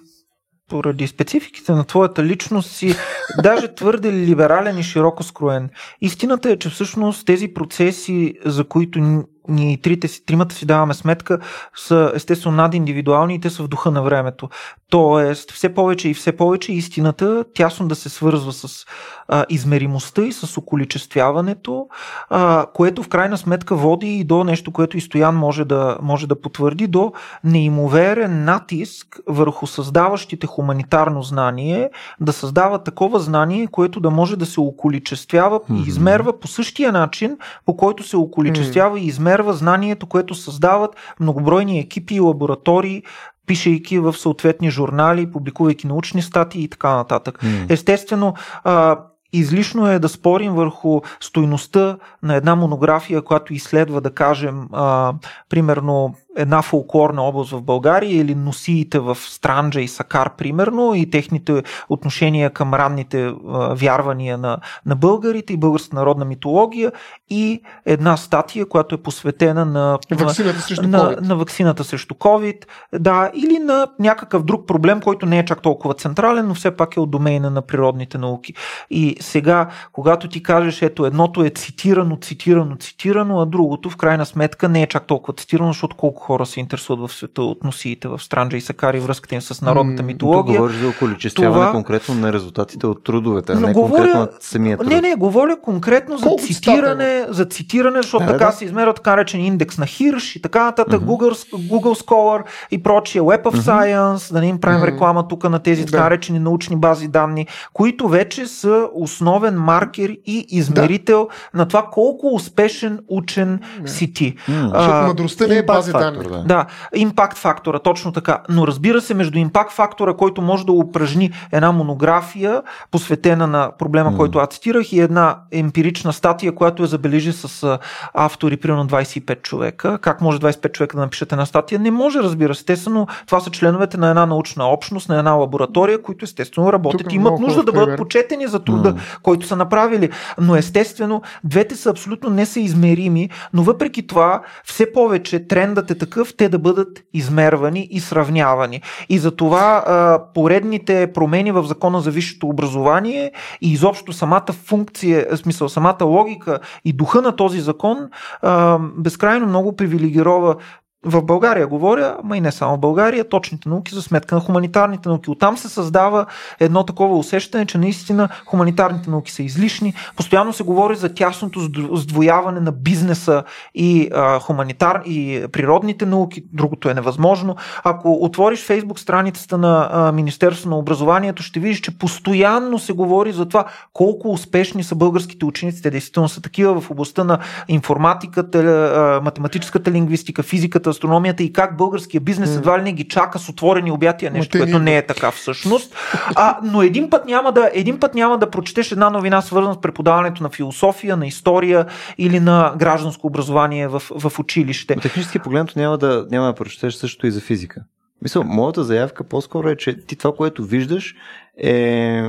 [0.71, 2.95] поради спецификите на твоята личност си
[3.43, 5.71] даже твърде либерален и широко скроен.
[6.01, 11.39] Истината е, че всъщност тези процеси, за които ние трите си, тримата си даваме сметка,
[11.77, 14.49] са естествено надиндивидуални и те са в духа на времето.
[14.91, 18.87] Тоест, все повече и все повече истината тясно да се свързва с
[19.29, 21.89] а, измеримостта и с околичествяването,
[22.31, 26.27] а, което в крайна сметка води и до нещо, което и Стоян може да, може
[26.27, 27.13] да потвърди, до
[27.45, 31.91] неимоверен натиск върху създаващите хуманитарно знание,
[32.21, 37.39] да създава такова знание, което да може да се околичествява и измерва по същия начин,
[37.67, 43.03] по който се околичествява и измерва знанието, което създават многобройни екипи и лаборатории,
[43.47, 47.43] пишейки в съответни журнали, публикувайки научни статии и така нататък.
[47.43, 47.67] М.
[47.69, 48.35] Естествено,
[48.65, 48.99] а,
[49.33, 55.15] излишно е да спорим върху стойността на една монография, която изследва, да кажем, а,
[55.49, 61.63] примерно една фолклорна област в България или носиите в Странджа и Сакар, примерно, и техните
[61.89, 63.35] отношения към ранните
[63.71, 66.93] вярвания на, на българите и българската народна митология
[67.31, 71.21] и една статия, която е посветена на, Ваксината срещу на, COVID.
[71.21, 72.65] на ваксината срещу COVID,
[72.99, 76.97] да, или на някакъв друг проблем, който не е чак толкова централен, но все пак
[76.97, 78.55] е от домейна на природните науки.
[78.91, 84.27] И сега, когато ти кажеш, ето едното е цитирано, цитирано, цитирано, а другото в крайна
[84.27, 88.09] сметка не е чак толкова цитирано, защото колко хора се интересуват в света от носиите
[88.09, 90.57] в Странджа и Сакари, връзката им с народната М, Тук митология.
[90.57, 94.79] говориш за околичествяване Това- конкретно на резултатите от трудовете, а не говоря- конкретно от самия
[94.79, 94.89] труд.
[94.89, 98.53] Не, не, говоря конкретно за Колко цитиране, за цитиране, защото Да, така да.
[98.53, 101.11] се измерва така речен индекс на Хирш и така нататък, Мгм.
[101.11, 103.61] Google, Google Scholar и прочие, Web of Мгм.
[103.61, 104.87] Science, да не им правим Мгм.
[104.87, 106.03] реклама тук на тези така Да.
[106.03, 112.99] наречени научни бази данни, които вече са основен маркер и измерител на това колко успешен
[113.09, 114.35] учен си ти.
[114.49, 116.43] А, Защото мъдростта не е бази фактор, да.
[116.43, 118.43] Да, импакт фактора, точно така.
[118.49, 124.11] Но разбира се, между импакт фактора, който може да упражни една монография, посветена на проблема,
[124.11, 124.17] М.
[124.17, 127.79] който аз цитирах, и една емпирична статия, която я забележи с
[128.15, 129.99] автори, примерно 25 човека.
[129.99, 131.81] Как може 25 човека да напишат една статия?
[131.81, 132.61] Не може, разбира се.
[132.61, 137.13] Естествено, това са членовете на една научна общност, на една лаборатория, които естествено работят Тук
[137.13, 139.01] и имат нужда да бъдат почетени за труда, М.
[139.23, 140.11] който са направили.
[140.41, 146.49] Но естествено, двете са абсолютно несъизмерими, но въпреки това, все повече трендът е такъв те
[146.49, 148.83] да бъдат измервани и сравнявани.
[149.09, 155.37] И затова а, поредните промени в закона за висшето образование и изобщо самата функция, в
[155.37, 158.09] смисъл самата логика и духа на този закон
[158.43, 160.57] а, безкрайно много привилегирова
[161.05, 165.09] в България говоря, ма и не само в България, точните науки за сметка на хуманитарните
[165.09, 165.31] науки.
[165.31, 166.27] Оттам се създава
[166.61, 169.95] едно такова усещане, че наистина хуманитарните науки са излишни.
[170.17, 173.43] Постоянно се говори за тясното сдво- сдвояване на бизнеса
[173.75, 176.45] и а, хуманитар и природните науки.
[176.53, 177.57] Другото е невъзможно.
[177.85, 183.49] Ако отвориш фейсбук страницата на Министерството на образованието, ще видиш, че постоянно се говори за
[183.49, 185.83] това колко успешни са българските ученици.
[185.83, 192.21] Те действително са такива в областта на информатиката, математическата лингвистика, физиката, астрономията и как българския
[192.21, 195.95] бизнес едва ли не ги чака с отворени обятия, нещо, което не е така всъщност.
[196.35, 199.81] А, но един път, няма да, един път няма да прочетеш една новина, свързана с
[199.81, 201.87] преподаването на философия, на история
[202.19, 204.95] или на гражданско образование в, в училище.
[204.95, 207.85] Но технически погледнато няма да, няма да прочетеш също и за физика.
[208.23, 211.15] Мисля, моята заявка по-скоро е, че ти това, което виждаш
[211.63, 212.23] е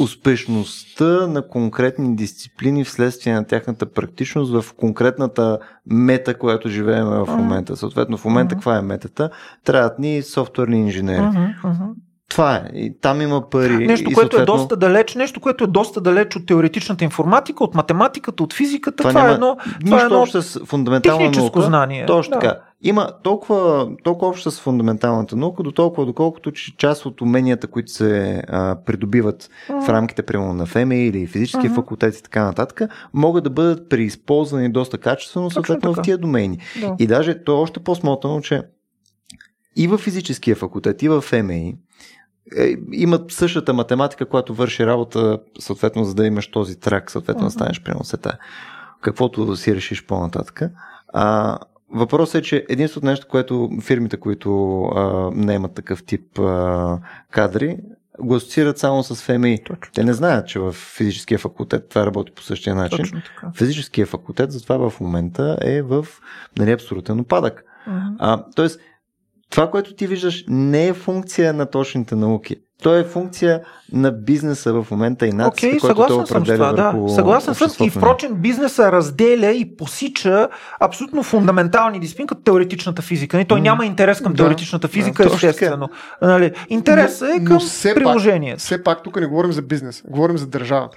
[0.00, 7.76] успешността на конкретни дисциплини вследствие на тяхната практичност в конкретната мета, която живеем в момента.
[7.76, 9.30] Съответно, в момента каква е метата?
[9.64, 11.54] Трябват ни софтуерни инженери.
[12.34, 12.70] Това е.
[12.74, 13.86] И там има пари.
[13.86, 17.64] Нещо, и което е съответно- доста далеч, нещо, което е доста далеч от теоретичната информатика,
[17.64, 18.96] от математиката, от физиката.
[18.96, 21.62] Това, Това е няма едно, това е едно общо с фундаментална техническо наука.
[21.62, 22.06] знание.
[22.06, 22.40] Точно Да.
[22.40, 22.60] така.
[22.82, 27.92] Има толкова, толкова общо с фундаменталната наука, до толкова доколкото, че част от уменията, които
[27.92, 31.74] се а, придобиват в рамките, примерно на ФМИ или физическия Мгм.
[31.74, 32.80] факултет и така нататък,
[33.14, 36.58] могат да бъдат преизползвани доста качествено, съответно в тия домейни.
[36.80, 36.96] Да.
[36.98, 38.62] И даже то е още по-смотано, че
[39.76, 41.76] и в физическия факултет, и в ФМИ
[42.58, 47.46] е, имат същата математика, която върши работа, съответно, за да имаш този трак, съответно, да
[47.46, 47.52] Мгм.
[47.52, 48.38] станеш примерно сета.
[49.00, 50.62] Каквото си решиш по-нататък.
[51.08, 51.58] А,
[51.90, 56.98] въпросът е, че единственото нещо, което фирмите, които а, не имат такъв тип а,
[57.30, 57.78] кадри,
[58.20, 59.58] го асоциират само с ФМИ.
[59.64, 59.92] Точно.
[59.94, 62.98] Те не знаят, че в физическия факултет това работи по същия начин.
[62.98, 63.52] Точно така.
[63.56, 66.06] Физическия факултет затова в момента е в
[66.58, 67.64] нали, абсолютен опадък.
[67.86, 68.14] Мгм.
[68.18, 68.80] А, тоест,
[69.50, 72.56] това, което ти виждаш, не е функция на точните науки.
[72.82, 73.60] То е функция
[73.92, 77.08] на бизнеса в момента и натиска, Окей, който той съм с определя това, да.
[77.08, 77.70] Съгласен съм.
[77.80, 80.48] И впрочем, бизнеса разделя и посича
[80.80, 83.40] абсолютно фундаментални дисциплини, като теоретичната физика.
[83.40, 83.62] И той М.
[83.62, 84.36] няма интерес към Да.
[84.36, 85.88] теоретичната физика, Да, естествено.
[86.22, 88.58] Нали, интересът е към но все пак- приложението.
[88.58, 90.96] Все пак тук не говорим за бизнес, говорим за държавата.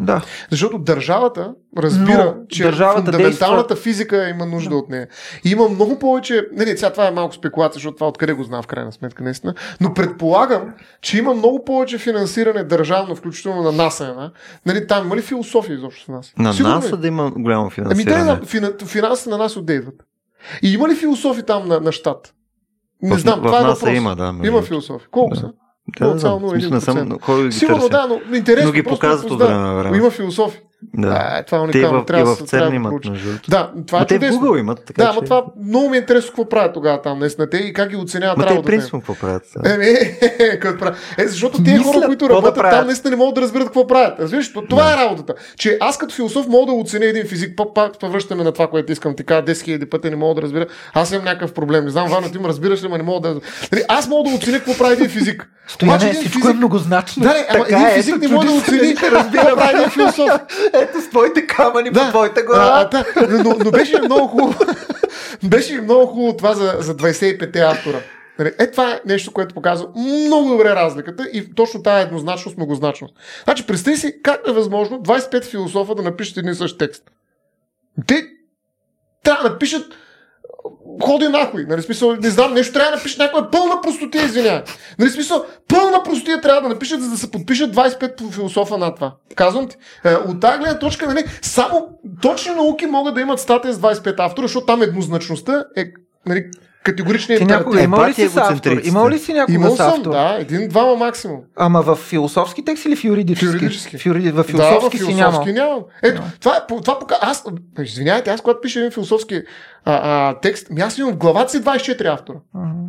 [0.00, 0.22] Да.
[0.50, 5.08] Защото държавата разбира, Но че държавата фундаменталната физика има нужда от нея.
[5.44, 6.46] И има много повече.
[6.52, 9.54] Нали, сега това е малко спекулация, защото това откъде го знам в крайна сметка, наистина.
[9.80, 14.06] Но предполагам, че има много повече финансиране държавно, включително на НАСА.
[14.06, 14.30] Една.
[14.66, 16.32] Нали, там има ли философия изобщо в нас?
[16.38, 16.98] На Сигурно НАСА е.
[16.98, 18.24] да има голямо Ами финансиране.
[18.24, 19.94] да, да, фина, финансите на нас отде идват.
[20.62, 22.34] И има ли философи там на, на щат?
[23.02, 23.96] Не в, знам, в това е НАСА въпрос.
[23.96, 24.34] има, да.
[24.44, 25.06] Има философи.
[25.10, 25.40] Колко Да.
[25.40, 25.52] са?
[25.98, 26.32] Да, да, знам.
[26.42, 26.46] 0,01%.
[26.46, 27.88] В смисъл, не съм ходил да ги Сигурно търся.
[27.88, 28.66] да, но интересно.
[28.66, 29.96] Но ги показват от време на време.
[29.96, 30.60] Има философи.
[30.94, 31.08] Да.
[31.20, 32.00] А, това е Те и уникално.
[32.00, 33.50] в, и трябва да в се- ЦЕРН трябва да имат, между другото.
[33.50, 34.40] Да, това Ма е те в чудесно.
[34.40, 35.10] Google имат, така Да, че...
[35.10, 37.96] ама това много ми е интересно какво правят тогава там наистина те и как ги
[37.96, 38.72] оценяват Ма те работата.
[38.72, 38.78] им.
[38.78, 39.42] принципно какво правят?
[39.66, 39.84] Еми,
[40.40, 40.98] е, какво правят?
[41.18, 42.78] Е, защото тези хора, които да работят правят.
[42.78, 44.20] там, наистина не могат да разберат какво правят.
[44.20, 45.34] Разбираш, То- това е работата.
[45.56, 48.92] Че аз като философ мога да оценя един физик, пак, пак връщаме на това, което
[48.92, 49.16] искам.
[49.16, 50.66] Ти кажа 10 000 пъти, не мога да разбера.
[50.94, 51.84] Аз имам някакъв проблем.
[51.84, 53.40] Не знам, Вана, ти ме разбираш ли, ма не мога да.
[53.72, 55.48] Нали, аз мога да оценя какво прави един физик.
[55.82, 57.22] Обаче един всичко е многозначно.
[57.22, 60.30] Да, ама един е, физик не може да оцени какво прави един философ.
[60.74, 62.00] Ето с твоите камъни Да.
[62.04, 62.80] по твоята глава.
[62.80, 63.04] а, да,
[63.44, 64.64] но, но беше много хубаво.
[65.44, 68.00] беше много хубаво това за, за 25-те автора.
[68.38, 73.14] Нали, Е, това е нещо, което показва много добре разликата и точно тази еднозначност, многозначност.
[73.44, 77.02] Значи, представи си как е възможно 25 философа да напишат един и същ текст.
[78.06, 78.26] Те
[79.24, 79.86] трябва да напишат
[81.00, 81.64] ходи нахуй.
[81.68, 84.62] Нали, смисъл, не знам, нещо трябва да напишат някаква пълна простотия, извинявай.
[84.98, 89.14] Нали, смисъл, пълна простотия трябва да напишат, за да се подпишат 25 философа на това.
[89.34, 89.76] Казвам ти.
[90.04, 91.88] Е, от тази гледна точка, нали, само
[92.22, 95.84] точни науки могат да имат статия с 25 автора, защото там еднозначността е
[96.26, 96.44] нали,
[96.82, 98.80] категоричния Ти някога Е, имал ли си с автор?
[98.84, 100.10] Имал ли си някога Имал с съм, автор?
[100.10, 101.40] да, един-двама максимум.
[101.56, 103.46] Ама в философски текст или в юридически?
[103.46, 103.98] В юридически.
[103.98, 104.30] В, юриди...
[104.30, 105.68] в да, философски в си философски нямал.
[105.68, 105.84] нямам.
[106.02, 107.18] Ето, това, е, това пока...
[107.20, 107.44] Аз,
[107.82, 109.42] извинявайте, аз когато пиша един философски
[109.84, 112.38] а, а, текст, ми аз имам в главата си 24 автора.
[112.54, 112.86] Мгм.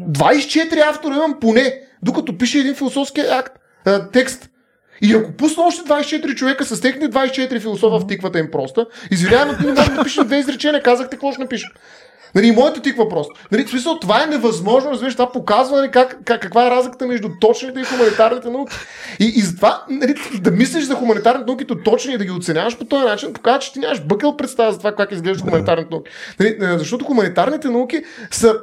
[0.00, 3.52] 24 автора имам поне, докато пише един философски акт,
[3.84, 4.50] а, текст.
[5.02, 9.52] И ако пусна още 24 човека с техни 24 философа в тиквата им проста, извинявай,
[9.52, 11.68] но ти не можеш да напишеш две изречения, казахте какво ще напиша.
[12.34, 13.34] Нали, моята тиква просто.
[13.52, 17.06] Нали, в смисъл, това е невъзможно, разбираш, това показва нали, как, как, каква е разликата
[17.06, 18.76] между точните и хуманитарните науки.
[19.20, 22.78] И, и затова нали, да мислиш за хуманитарните науки то точни и да ги оценяваш
[22.78, 26.10] по този начин, показва, че ти нямаш бъкъл представа за това как изглеждат хуманитарните науки.
[26.40, 28.56] Нали, защото хуманитарните науки са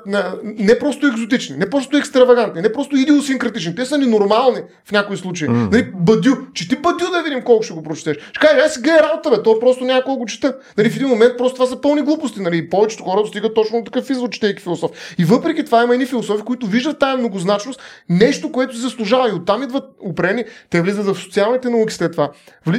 [0.44, 5.50] не просто екзотични, не просто екстравагантни, не просто идиосинкратични, те са ненормални в някои случаи.
[5.50, 5.70] Мгм.
[5.72, 8.18] Нали, бадю, че ти бадю да видим колко ще го прочетеш.
[8.30, 10.56] Ще кажеш, аз си гледай работа, бе, то просто някой го чета.
[10.78, 12.42] Нали, в един момент просто това са пълни глупости.
[12.42, 14.92] Нали, повечето хора достигат точно такъв извод, четейки философ.
[15.18, 19.30] И въпреки това има едни философи, които виждат тази многозначност, нещо, което се заслужава.
[19.30, 22.32] И оттам идват упрени, те влизат в социалните науки след това.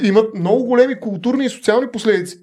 [0.03, 2.39] Имат много големи културни и социални последици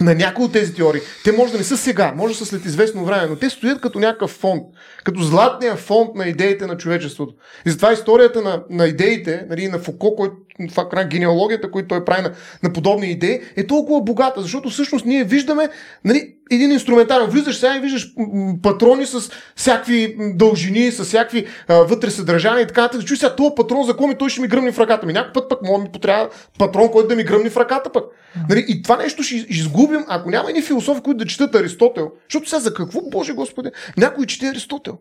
[0.00, 1.00] на някои от тези теории.
[1.24, 3.80] Те може да не са сега, може да са след известно време, но те стоят
[3.80, 4.62] като някакъв фонд,
[5.04, 7.34] като златния фонд на идеите на човечеството.
[7.66, 10.36] И затова историята на, на идеите, нали, на Фуко, който
[10.68, 12.32] факт, генеалогията, която той прави на,
[12.62, 15.68] на подобни идеи, е толкова богата, защото всъщност ние виждаме
[16.04, 17.26] нали, един инструментарен.
[17.26, 18.14] Влизаш сега и виждаш
[18.62, 23.06] патрони с всякакви дължини, с всякакви а, вътре съдържания и така нататък.
[23.06, 25.12] Чуй сега, този патрон за ми той ще ми гръмни в ръката ми.
[25.12, 26.28] Някой път пък може ми потрябва
[26.58, 28.04] патрон, който да ми гръмни в ръката пък.
[28.48, 32.10] Нали, и това нещо ще изгубим, ако няма едни философи, които да четат Аристотел.
[32.28, 34.98] Защото сега за какво, Боже Господи, някой чете Аристотел.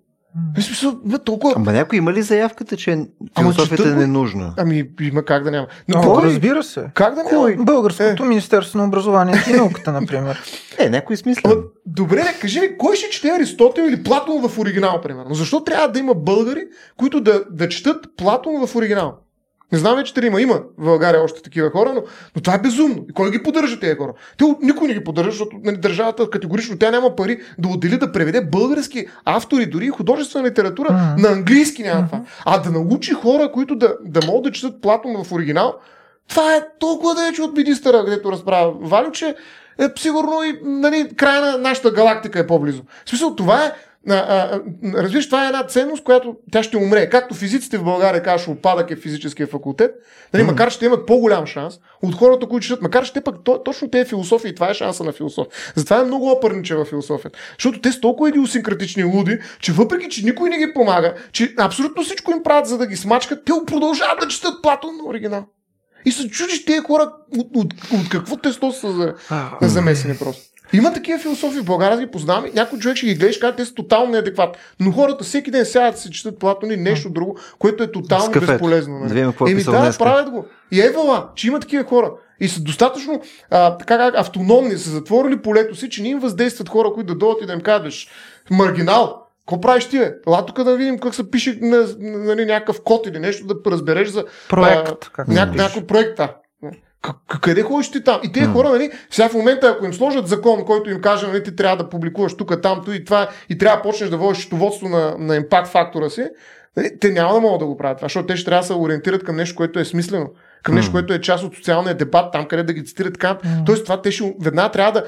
[0.57, 1.53] В смисъл, толкова...
[1.55, 3.05] Ама някой има ли заявката, че
[3.39, 4.53] философията Ама, е ненужна?
[4.57, 5.67] Ами има как да няма.
[5.87, 6.85] Но, О, разбира се.
[6.93, 7.63] Как да няма?
[7.63, 8.27] Българското е.
[8.27, 10.41] Министерство на образованието и науката, например.
[10.77, 11.63] Е, някой смисъл.
[11.85, 15.33] Добре, кажи ми, кой ще чете Аристотел или Платон в оригинал, примерно?
[15.33, 16.63] Защо трябва да има българи,
[16.97, 19.17] които да, да четат Платон в оригинал?
[19.71, 20.41] Не знам вече дали има.
[20.41, 22.03] Има в България още такива хора, но,
[22.35, 23.05] но това е безумно.
[23.09, 24.13] И кой ги поддържа тези хора?
[24.37, 28.11] Те, никой не ги поддържа, защото нали, държавата категорично тя няма пари да отдели да
[28.11, 31.21] преведе български автори, дори и художествена литература mm-hmm.
[31.21, 32.05] на английски няма mm-hmm.
[32.05, 32.21] това.
[32.45, 35.75] А да научи хора, които да, да могат да четат Платон в оригинал,
[36.27, 39.35] това е толкова далече от министъра, където разправя Валю, че
[39.79, 42.83] е, сигурно и нали, края на нашата галактика е по-близо.
[43.05, 43.71] В смисъл, това е
[44.09, 44.61] а, а,
[45.03, 47.09] разбираш, това е една ценност, която тя ще умре.
[47.09, 49.91] Както физиците в България казваш, опадък е физическия факултет,
[50.33, 50.47] нали, mm.
[50.47, 54.05] макар ще имат по-голям шанс от хората, които четат, макар ще пък то, точно те
[54.05, 55.51] философии, това е шанса на философия.
[55.75, 57.39] Затова е много опърниче в философията.
[57.57, 62.03] Защото те са толкова идиосинкратични луди, че въпреки, че никой не ги помага, че абсолютно
[62.03, 65.45] всичко им правят, за да ги смачкат, те продължават да четат Платон на оригинал.
[66.05, 69.13] И се чудиш тези хора от, от, от, от какво тесто са за,
[69.61, 70.48] замесени просто.
[70.73, 72.45] Има такива философии в България, аз ги познавам.
[72.53, 74.61] Някой човек ще ги гледаш, казва, те са тотално неадекватни.
[74.79, 78.31] Но хората всеки ден сядат да се четат Платон и нещо друго, което е тотално
[78.31, 78.99] безполезно.
[78.99, 79.19] Нали?
[79.19, 80.45] Е Еми да, правят го.
[80.71, 82.11] И евала, че има такива хора.
[82.39, 86.69] И са достатъчно а, така как автономни, са затворили полето си, че не им въздействат
[86.69, 88.09] хора, които да дойдат и да им кажеш
[88.51, 89.25] маргинал.
[89.39, 90.13] Какво правиш ти, бе?
[90.27, 93.47] Ела тук да видим как се пише на, на, на, на някакъв код или нещо,
[93.47, 95.09] да разбереш за проект.
[95.17, 96.17] А, няк, някой проект.
[96.17, 96.35] Да.
[97.41, 98.19] Къде ходиш ти там?
[98.23, 101.43] И тези хора, нали, сега в момента, ако им сложат закон, който им каже, нали,
[101.43, 104.89] ти трябва да публикуваш тук, там, и това, и трябва да почнеш да водиш счетоводство
[104.89, 106.25] на, на импакт фактора си,
[106.77, 108.73] нали, те няма да могат да го правят това, защото те ще трябва да се
[108.73, 110.29] ориентират към нещо, което е смислено,
[110.63, 113.37] към нещо, което е част от социалния дебат, там къде да ги цитират така.
[113.45, 113.65] Mm.
[113.65, 115.05] Тоест, това те ще веднага трябва да,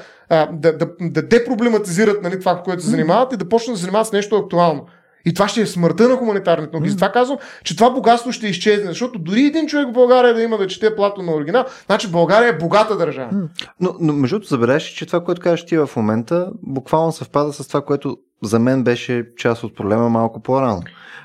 [0.52, 4.06] да, да, да депроблематизират нали, това, което се занимават и да почнат да се занимават
[4.06, 4.86] с нещо актуално.
[5.24, 6.88] И това ще е смъртта на хуманитарните науки.
[6.88, 6.90] Mm.
[6.90, 10.58] Затова казвам, че това богатство ще изчезне, защото дори един човек в България да има
[10.58, 13.30] да чете плато на оригинал, значи България е богата държава.
[13.32, 13.48] Mm.
[13.80, 17.68] Но, но между другото, забележиш, че това, което кажеш ти в момента, буквално съвпада с
[17.68, 20.82] това, което за мен беше част от проблема малко по-рано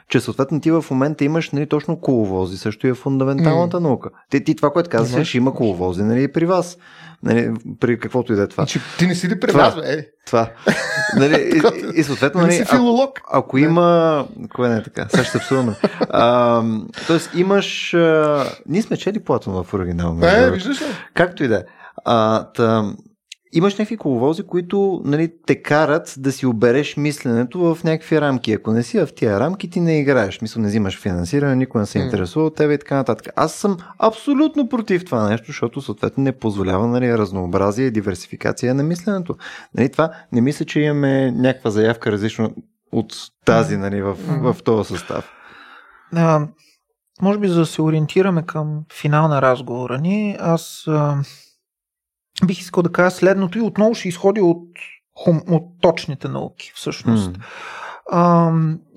[0.10, 3.80] че съответно ти в момента имаш нали, точно коловози, също и е фундаменталната mm.
[3.80, 4.10] наука.
[4.30, 6.78] Ти, ти това, което казваш, ще има коловози нали, при вас.
[7.24, 8.66] Нали, при каквото и да е това.
[8.66, 10.08] Че, ти не си ли при това, нас, бе?
[10.26, 10.50] Това.
[11.16, 11.36] нали,
[11.96, 13.20] и, и, съответно, нали, филолог.
[13.20, 14.28] А, ако има...
[14.56, 15.08] Кое не е така?
[15.10, 15.76] Сега ще абсурдно.
[17.08, 17.94] тоест имаш...
[17.94, 18.46] А...
[18.66, 20.20] Ние сме чели Платон в оригинал.
[20.24, 20.86] Е, виждаш ли?
[21.14, 21.64] Както и да е
[23.58, 28.54] имаш някакви коловози, които нали, те карат да си обереш мисленето в някакви рамки.
[28.54, 30.42] Ако не си в тия рамки, ти не играеш.
[30.42, 33.28] Мисля, не взимаш финансиране, никой не се интересува от тебе и така нататък.
[33.36, 38.84] Аз съм абсолютно против това нещо, защото съответно не позволява нали, разнообразие и диверсификация на
[38.84, 39.36] мисленето.
[39.78, 42.56] Нали, това не мисля, че имаме някаква заявка различно
[42.92, 43.14] от
[43.46, 45.32] тази нали, в, в, в този състав.
[46.16, 46.48] А,
[47.22, 50.88] може би за да се ориентираме към финал на разговора ни, аз
[52.46, 54.68] бих искал да кажа следното и отново ще изходи от,
[55.28, 57.38] от точните науки, всъщност.
[57.38, 57.42] Mm.
[58.12, 58.52] А,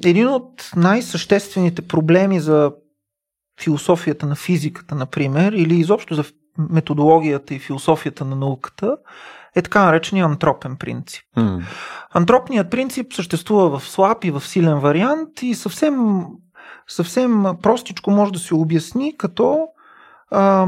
[0.04, 2.72] един от най-съществените проблеми за
[3.62, 6.24] философията на физиката, например, или изобщо за
[6.58, 8.96] методологията и философията на науката,
[9.56, 11.24] е така наречения антропен принцип.
[11.36, 11.62] Mm.
[12.10, 16.24] Антропният принцип съществува в слаб и в силен вариант и съвсем,
[16.88, 19.66] съвсем простичко може да се обясни като
[20.30, 20.66] а,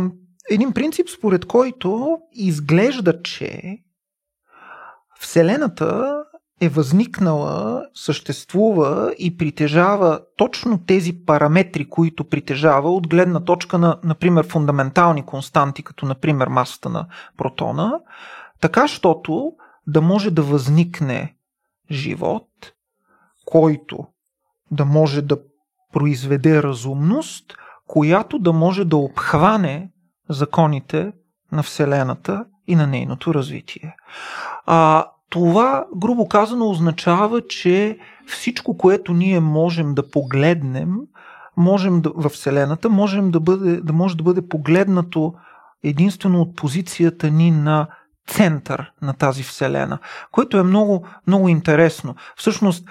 [0.50, 3.78] един принцип, според който изглежда, че
[5.20, 6.22] Вселената
[6.60, 14.46] е възникнала, съществува и притежава точно тези параметри, които притежава от гледна точка на, например,
[14.46, 17.06] фундаментални константи, като, например, масата на
[17.38, 18.00] протона,
[18.60, 19.52] така, щото
[19.86, 21.36] да може да възникне
[21.90, 22.48] живот,
[23.44, 24.06] който
[24.70, 25.38] да може да
[25.92, 27.54] произведе разумност,
[27.86, 29.91] която да може да обхване
[30.32, 31.12] законите
[31.52, 33.96] на Вселената и на нейното развитие.
[34.66, 40.96] А, това, грубо казано, означава, че всичко, което ние можем да погледнем
[41.56, 45.34] можем да, в Вселената, можем да, бъде, да може да бъде погледнато
[45.82, 47.86] единствено от позицията ни на
[48.28, 49.98] център на тази вселена,
[50.32, 52.14] което е много, много интересно.
[52.36, 52.84] Всъщност,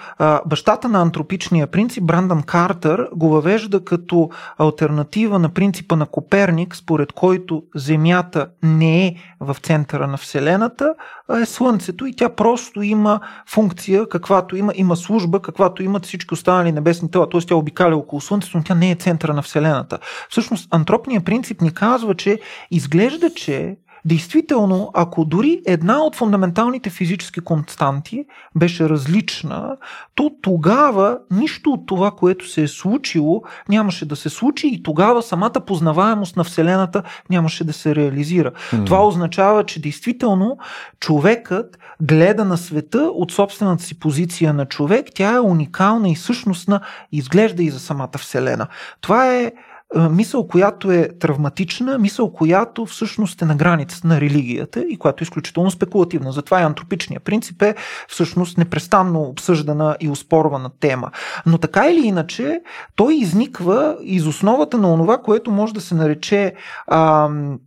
[0.46, 7.12] бащата на антропичния принцип, Брандън Картер, го въвежда като альтернатива на принципа на Коперник, според
[7.12, 10.94] който Земята не е в центъра на Вселената,
[11.28, 16.34] а е Слънцето и тя просто има функция, каквато има, има служба, каквато имат всички
[16.34, 17.40] останали небесни тела, т.е.
[17.40, 19.98] тя обикаля около Слънцето, но тя не е центъра на Вселената.
[20.28, 22.40] Всъщност, антропният принцип ни казва, че
[22.70, 28.24] изглежда, че Действително, ако дори една от фундаменталните физически константи
[28.54, 29.76] беше различна,
[30.14, 35.22] то тогава нищо от това, което се е случило, нямаше да се случи и тогава
[35.22, 38.52] самата познаваемост на Вселената нямаше да се реализира.
[38.52, 38.86] Mm.
[38.86, 40.58] Това означава, че действително
[41.00, 45.06] човекът гледа на света от собствената си позиция на човек.
[45.14, 46.80] Тя е уникална и същностна,
[47.12, 48.66] изглежда и за самата Вселена.
[49.00, 49.52] Това е
[50.10, 55.24] мисъл, която е травматична, мисъл, която всъщност е на границата на религията и която е
[55.24, 56.32] изключително спекулативна.
[56.32, 57.74] Затова и антропичният принцип е
[58.08, 61.10] всъщност непрестанно обсъждана и успорвана тема.
[61.46, 62.60] Но така или иначе,
[62.96, 66.54] той изниква из основата на онова, което може да се нарече
[66.90, 67.58] ам,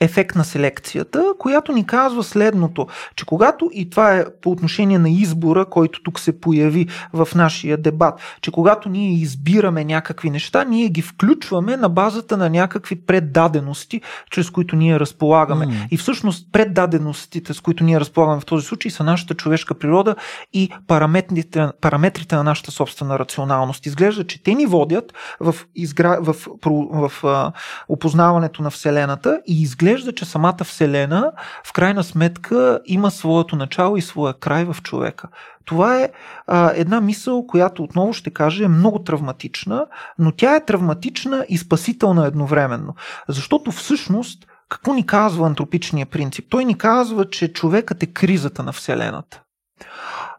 [0.00, 5.10] ефект на селекцията, която ни казва следното, че когато, и това е по отношение на
[5.10, 10.88] избора, който тук се появи в нашия дебат, че когато ние избираме някакви неща, ние
[10.88, 14.00] ги включваме на базата на някакви преддадености,
[14.30, 15.66] чрез които ние разполагаме.
[15.66, 15.88] Mm.
[15.90, 20.16] И всъщност преддаденостите, с които ние разполагаме в този случай, са нашата човешка природа
[20.52, 23.86] и параметрите, параметрите на нашата собствена рационалност.
[23.86, 26.18] Изглежда, че те ни водят в, изгра...
[26.20, 26.48] в, в,
[26.92, 27.52] в, в
[27.88, 31.32] опознаването на Вселената и изглежда изглежда, че самата Вселена
[31.64, 35.28] в крайна сметка има своето начало и своя край в човека.
[35.64, 36.10] Това е
[36.46, 39.86] а, една мисъл, която отново ще кажа е много травматична,
[40.18, 42.94] но тя е травматична и спасителна едновременно.
[43.28, 46.46] Защото всъщност какво ни казва антропичния принцип?
[46.50, 49.42] Той ни казва, че човекът е кризата на Вселената.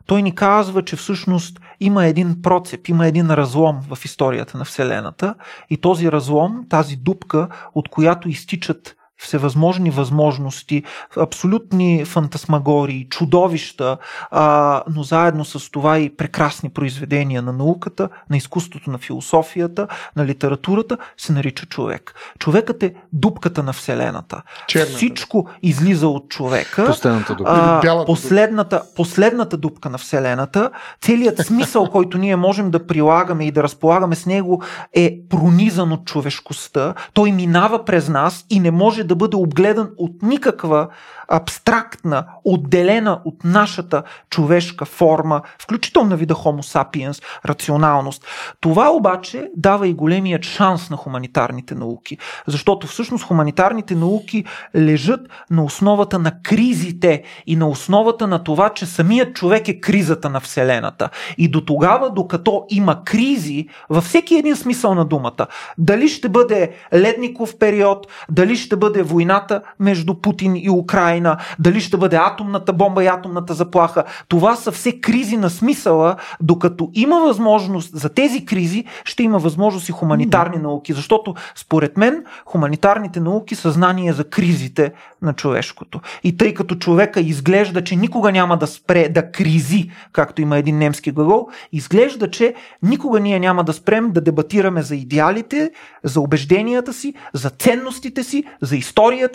[0.05, 5.35] Той ни казва, че всъщност има един процеп, има един разлом в историята на Вселената
[5.69, 10.83] и този разлом, тази дупка, от която изтичат всевъзможни възможности,
[11.17, 13.97] абсолютни фантасмагории, чудовища,
[14.31, 20.25] а, но заедно с това и прекрасни произведения на науката, на изкуството, на философията, на
[20.25, 22.13] литературата, се нарича човек.
[22.39, 24.41] Човекът е дупката на Вселената.
[24.67, 24.93] Черната.
[24.93, 26.85] Всичко излиза от човека.
[26.85, 27.81] Последната дупка.
[27.83, 30.71] А, последната, последната дупка на Вселената,
[31.01, 34.63] целият смисъл, който ние можем да прилагаме и да разполагаме с него
[34.93, 36.93] е пронизан от човешкостта.
[37.13, 40.87] Той минава през нас и не може да бъде обгледан от никаква
[41.27, 48.25] абстрактна, отделена от нашата човешка форма, включително на вида Homo sapiens, рационалност.
[48.59, 52.17] Това обаче дава и големият шанс на хуманитарните науки,
[52.47, 54.45] защото всъщност хуманитарните науки
[54.75, 55.21] лежат
[55.51, 60.39] на основата на кризите и на основата на това, че самият човек е кризата на
[60.39, 61.09] Вселената.
[61.37, 66.71] И до тогава, докато има кризи, във всеки един смисъл на думата, дали ще бъде
[66.93, 73.03] ледников период, дали ще бъде войната между Путин и Украина, дали ще бъде атомната бомба
[73.03, 74.03] и атомната заплаха.
[74.27, 79.89] Това са все кризи на смисъла, докато има възможност за тези кризи, ще има възможност
[79.89, 80.61] и хуманитарни mm-hmm.
[80.61, 85.99] науки, защото според мен хуманитарните науки са знание за кризите на човешкото.
[86.23, 90.77] И тъй като човека изглежда, че никога няма да спре да кризи, както има един
[90.77, 92.53] немски глагол, изглежда, че
[92.83, 95.71] никога ние няма да спрем да дебатираме за идеалите,
[96.03, 98.88] за убежденията си, за ценностите си, за историята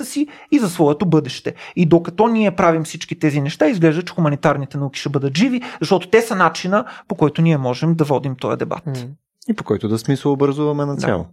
[0.05, 1.55] си и за своето бъдеще.
[1.77, 6.09] И докато ние правим всички тези неща, изглежда, че хуманитарните науки ще бъдат живи, защото
[6.09, 8.83] те са начина по който ние можем да водим този дебат.
[9.49, 11.23] И по който да смисъл образуваме на цяло.
[11.23, 11.29] Да.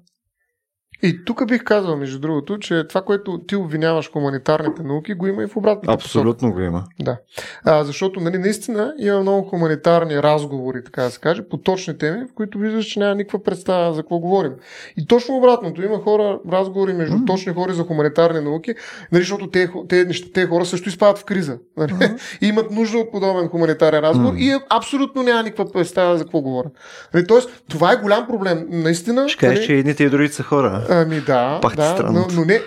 [1.03, 5.44] И тук бих казал, между другото, че това, което ти обвиняваш хуманитарните науки, го има
[5.44, 6.53] и в обратната Абсолютно посока.
[6.53, 6.84] го има.
[6.99, 7.18] Да.
[7.65, 12.26] А, защото, нали, наистина има много хуманитарни разговори, така да се каже, по точни теми,
[12.26, 14.52] в които виждаш, че няма никаква представа за какво говорим.
[14.98, 17.28] И точно обратното, има хора, разговори между mm-hmm.
[17.28, 18.73] точни хора за хуманитарни науки,
[19.11, 21.57] нали, защото те, те, те, те хора също изпадат в криза.
[21.78, 21.91] Нали?
[21.91, 22.19] Mm-hmm.
[22.41, 24.57] и имат нужда от подобен хуманитарен разговор mm-hmm.
[24.57, 26.72] и абсолютно няма никаква представа за какво говорят.
[27.14, 28.68] Нали, тоест, това е голям проблем.
[28.69, 29.30] Наистина.
[29.30, 29.68] Ще кажеш, нали...
[29.68, 30.86] че едните и другите са хора.
[30.93, 32.61] Ами да, Пак да но, но не,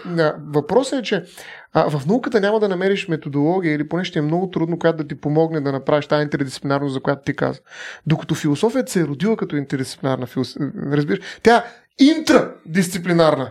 [0.46, 1.24] въпросът е, че
[1.72, 5.08] а, в науката няма да намериш методология или поне ще е много трудно, която да
[5.08, 7.60] ти помогне да направиш тази интердисциплинарност, за която ти каза.
[8.06, 13.50] Докато философията се е родила като интердисциплинарна философия, разбираш, тя е интрадисциплинарна.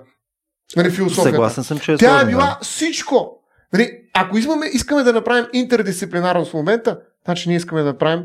[0.76, 1.30] Нали, философията.
[1.30, 3.40] Съгласен съм, че е Тя е била всичко.
[3.74, 8.24] Нали, ако искаме, искаме да направим интердисциплинарност в момента, значи ние искаме да направим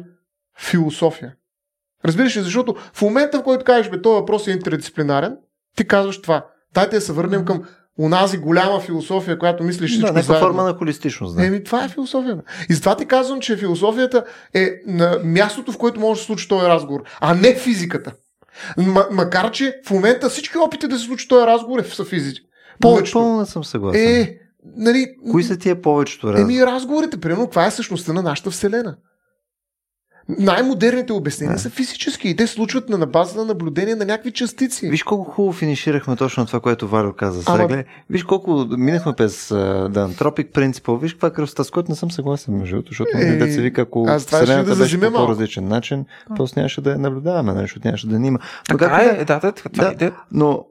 [0.58, 1.34] философия.
[2.04, 5.36] Разбираш ли, защото в момента, в който кажеш, бе, този въпрос е интердисциплинарен,
[5.76, 6.46] ти казваш това.
[6.74, 7.62] Дайте да се върнем към
[7.98, 10.48] Унази голяма философия, която мислиш всичко Да, някаква заедно.
[10.48, 11.36] форма на холистичност.
[11.36, 11.46] Да.
[11.46, 12.42] Еми, това е философията.
[12.70, 14.24] И затова ти казвам, че философията
[14.54, 18.12] е на мястото, в което може да се случи този разговор, а не физиката.
[18.76, 22.40] М- макар, че в момента всички опити да се случи този разговор е са физици.
[22.80, 23.18] Повечето.
[23.18, 24.20] Напълно не съм съгласен.
[24.20, 24.36] Е,
[24.76, 26.54] нали, Кои са тия повечето разговори?
[26.54, 28.96] Еми разговорите, примерно, каква е същността на нашата Вселена?
[30.28, 31.62] Най-модерните обяснения Да.
[31.62, 34.88] са физически и те случват на, на база на наблюдение на някакви частици.
[34.88, 37.42] Виж колко хубаво финиширахме точно това, което Валю каза.
[37.42, 41.00] Сега, Ама- виж колко минахме през uh, The Anthropic Principle.
[41.00, 43.60] Виж каква красота, с което не съм съгласен, между другото, защото Е, е, да се
[43.60, 46.04] вика, ако аз Вселената да беше по по-различен начин,
[46.36, 48.38] просто нямаше да я наблюдаваме, нали, защото нямаше да ни има.
[48.68, 49.88] Така да е, да, да, Да.
[49.88, 50.12] е идея.
[50.32, 50.64] Но,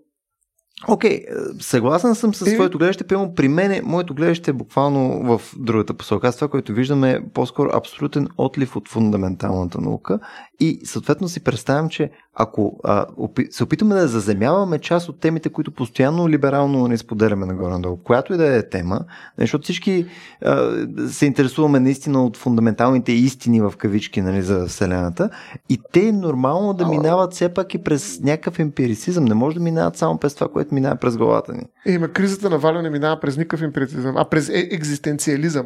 [0.87, 1.23] окей, е,
[1.59, 2.53] съгласен съм с Е.
[2.53, 3.03] твоето гледаще.
[3.03, 6.27] Прямо при мен, моето гледаще е буквално в другата посока.
[6.27, 10.19] Аз това, което виждам е по-скоро абсолютен отлив от фундаменталната наука
[10.59, 15.49] и съответно си представям, че ако а, опи, се опитаме да заземяваме част от темите,
[15.49, 18.99] които постоянно либерално не споделяме нагоре-надолу, която и да е тема,
[19.37, 20.05] защото всички
[20.41, 20.71] а,
[21.09, 25.29] се интересуваме наистина от фундаменталните истини в кавички нали, за Вселената
[25.69, 29.25] и те е нормално да минават все пак и през някакъв емпирицизъм.
[29.25, 31.63] Не може да минават само през това, което минава през главата ни.
[31.85, 35.65] Е, ма кризата на Валю не минава през никакъв емпирицизъм, а през е- екзистенциализъм.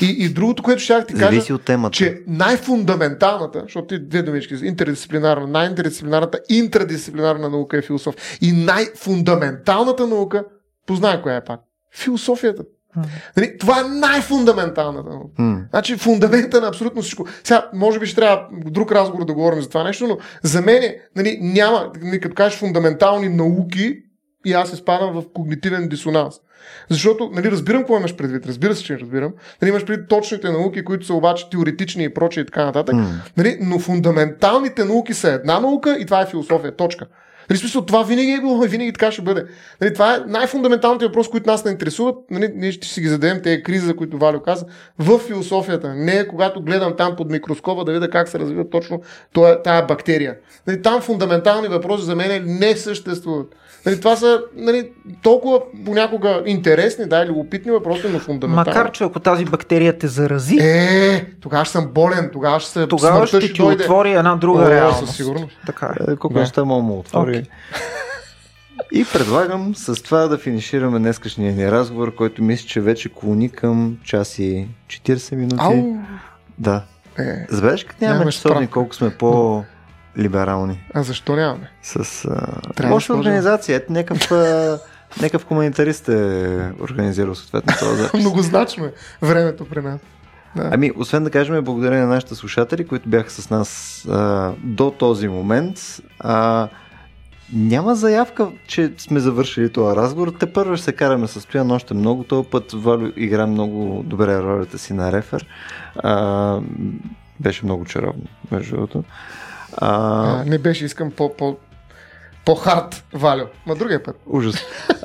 [0.00, 1.92] И, и другото, което ще ти кажа, Зависи от темата.
[1.92, 3.98] че най-фундаменталната, защото ти
[4.28, 8.38] думички, интердисциплинарна, най-интердисциплинарната, интрадисциплинарна наука е философ.
[8.40, 10.44] И най-фундаменталната наука,
[10.86, 11.60] познай коя е пак,
[11.94, 12.62] философията.
[13.36, 15.32] Нали, това е най-фундаменталната наука.
[15.38, 15.60] М.
[15.70, 17.26] Значи фундамента на абсолютно всичко.
[17.44, 20.94] Сега, може би ще трябва друг разговор да говорим за това нещо, но за мен
[21.16, 24.02] нали, няма, нали, като кажеш фундаментални науки,
[24.48, 26.34] и аз изпадам в когнитивен дисонанс.
[26.90, 29.32] Защото, нали, разбирам какво имаш предвид, разбира се, че разбирам.
[29.62, 32.94] Нали, имаш предвид точните науки, които са обаче теоретични и прочие и така нататък.
[32.94, 33.22] М.
[33.36, 36.76] Нали, но фундаменталните науки са една наука и това е философия.
[36.76, 37.06] Точка.
[37.50, 39.44] Нали, смисъл, това винаги е било и винаги така ще бъде.
[39.80, 42.16] Нали, това е най-фундаменталните въпроси, които нас не интересуват.
[42.30, 44.66] Нали, ние ще си ги зададем, тези кризи, за които Валю каза,
[44.98, 45.94] в философията.
[45.94, 49.02] Не е когато гледам там под микроскопа да видя как се развива точно
[49.32, 50.36] тоя, тая бактерия.
[50.66, 53.54] Нали, там фундаментални въпроси за мен не съществуват.
[53.88, 54.90] Нали, това са нали,
[55.22, 58.78] толкова понякога интересни, да, или опитни въпроси, но фундаментални.
[58.78, 62.86] Макар, че ако тази бактерия те зарази, Е, тогава ще съм болен, тогава ще се
[62.86, 65.06] тогава смъртта ще ти отвори една друга О, реалност.
[65.06, 65.56] със сигурност.
[65.66, 66.12] Така е.
[66.12, 67.48] Е, Колко неща мога му отвори.
[68.92, 73.98] И предлагам с това да финишираме днескашния ни разговор, който мисля, че вече клони към
[74.04, 75.56] час и 40 минути.
[75.58, 75.96] Ау!
[76.58, 76.82] Да.
[77.18, 79.10] Е, Забележиш, като нямаме Нямаме колко сме
[80.18, 80.80] по-либерални.
[80.94, 81.70] а защо нямаме?
[81.82, 82.24] С
[82.80, 82.88] а...
[82.90, 83.76] лоша организация.
[83.76, 84.78] Ето някакъв, а...
[85.22, 88.20] някакъв хуманитарист е организирал съответно този запис.
[88.20, 88.92] Многозначно е
[89.22, 90.00] времето при нас.
[90.56, 90.70] Да.
[90.72, 95.28] Ами, освен да кажем благодарение на нашите слушатели, които бяха с нас а, до този
[95.28, 95.78] момент,
[96.20, 96.68] а,
[97.52, 100.32] няма заявка, че сме завършили този разговор.
[100.40, 102.24] Те първо ще се караме с Стоян още много.
[102.24, 105.46] Този път Валю игра много добре ролята си на рефер.
[105.96, 106.60] А,
[107.40, 109.04] беше много чаровно, между другото.
[109.76, 111.56] А, А, не беше, искам по, по,
[112.44, 113.44] по-хард, Валю.
[113.66, 114.20] Ма другия път.
[114.26, 114.56] Ужас.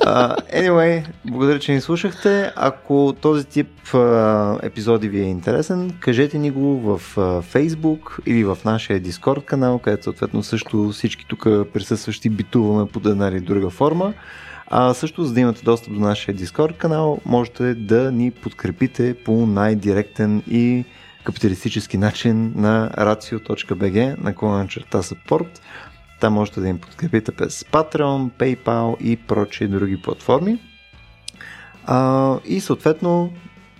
[0.04, 2.52] Uh, anyway, благодаря, че ни слушахте.
[2.56, 8.44] Ако този тип uh, епизоди ви е интересен, кажете ни го в uh, Facebook или
[8.44, 13.70] в нашия Discord канал, където съответно също всички тук присъстващи битуваме под една или друга
[13.70, 14.14] форма.
[14.66, 19.46] А също, за да имате достъп до нашия Discord канал, можете да ни подкрепите по
[19.46, 20.84] най-директен и
[21.24, 25.48] капиталистически начин на racio.bg на клона черта support.
[26.20, 30.58] Там можете да им подкрепите през Patreon, PayPal и прочие други платформи.
[31.86, 33.32] А, и съответно,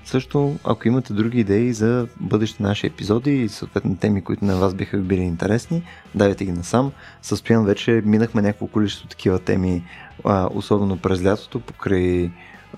[0.04, 4.74] също, ако имате други идеи за бъдещи наши епизоди и съответно теми, които на вас
[4.74, 5.82] биха били интересни,
[6.14, 6.92] давайте ги насам.
[7.22, 9.84] Състоян вече минахме някакво количество такива теми,
[10.24, 12.30] а, особено през лятото, покрай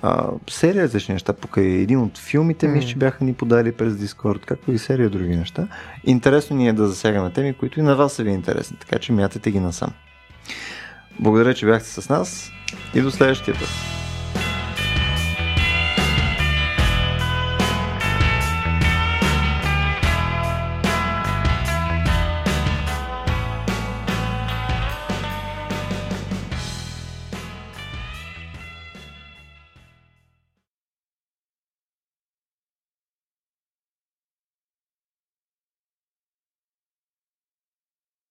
[0.02, 4.44] а, серия различни неща, покрай един от филмите ми, че бяха ни подали през Discord,
[4.44, 5.68] както и серия други неща.
[6.04, 9.12] Интересно ни е да засягаме теми, които и на вас са ви интересни, така че
[9.12, 9.90] мятате ги насам.
[11.20, 12.50] Благодаря, че бяхте с нас
[12.94, 13.68] и до следващия път.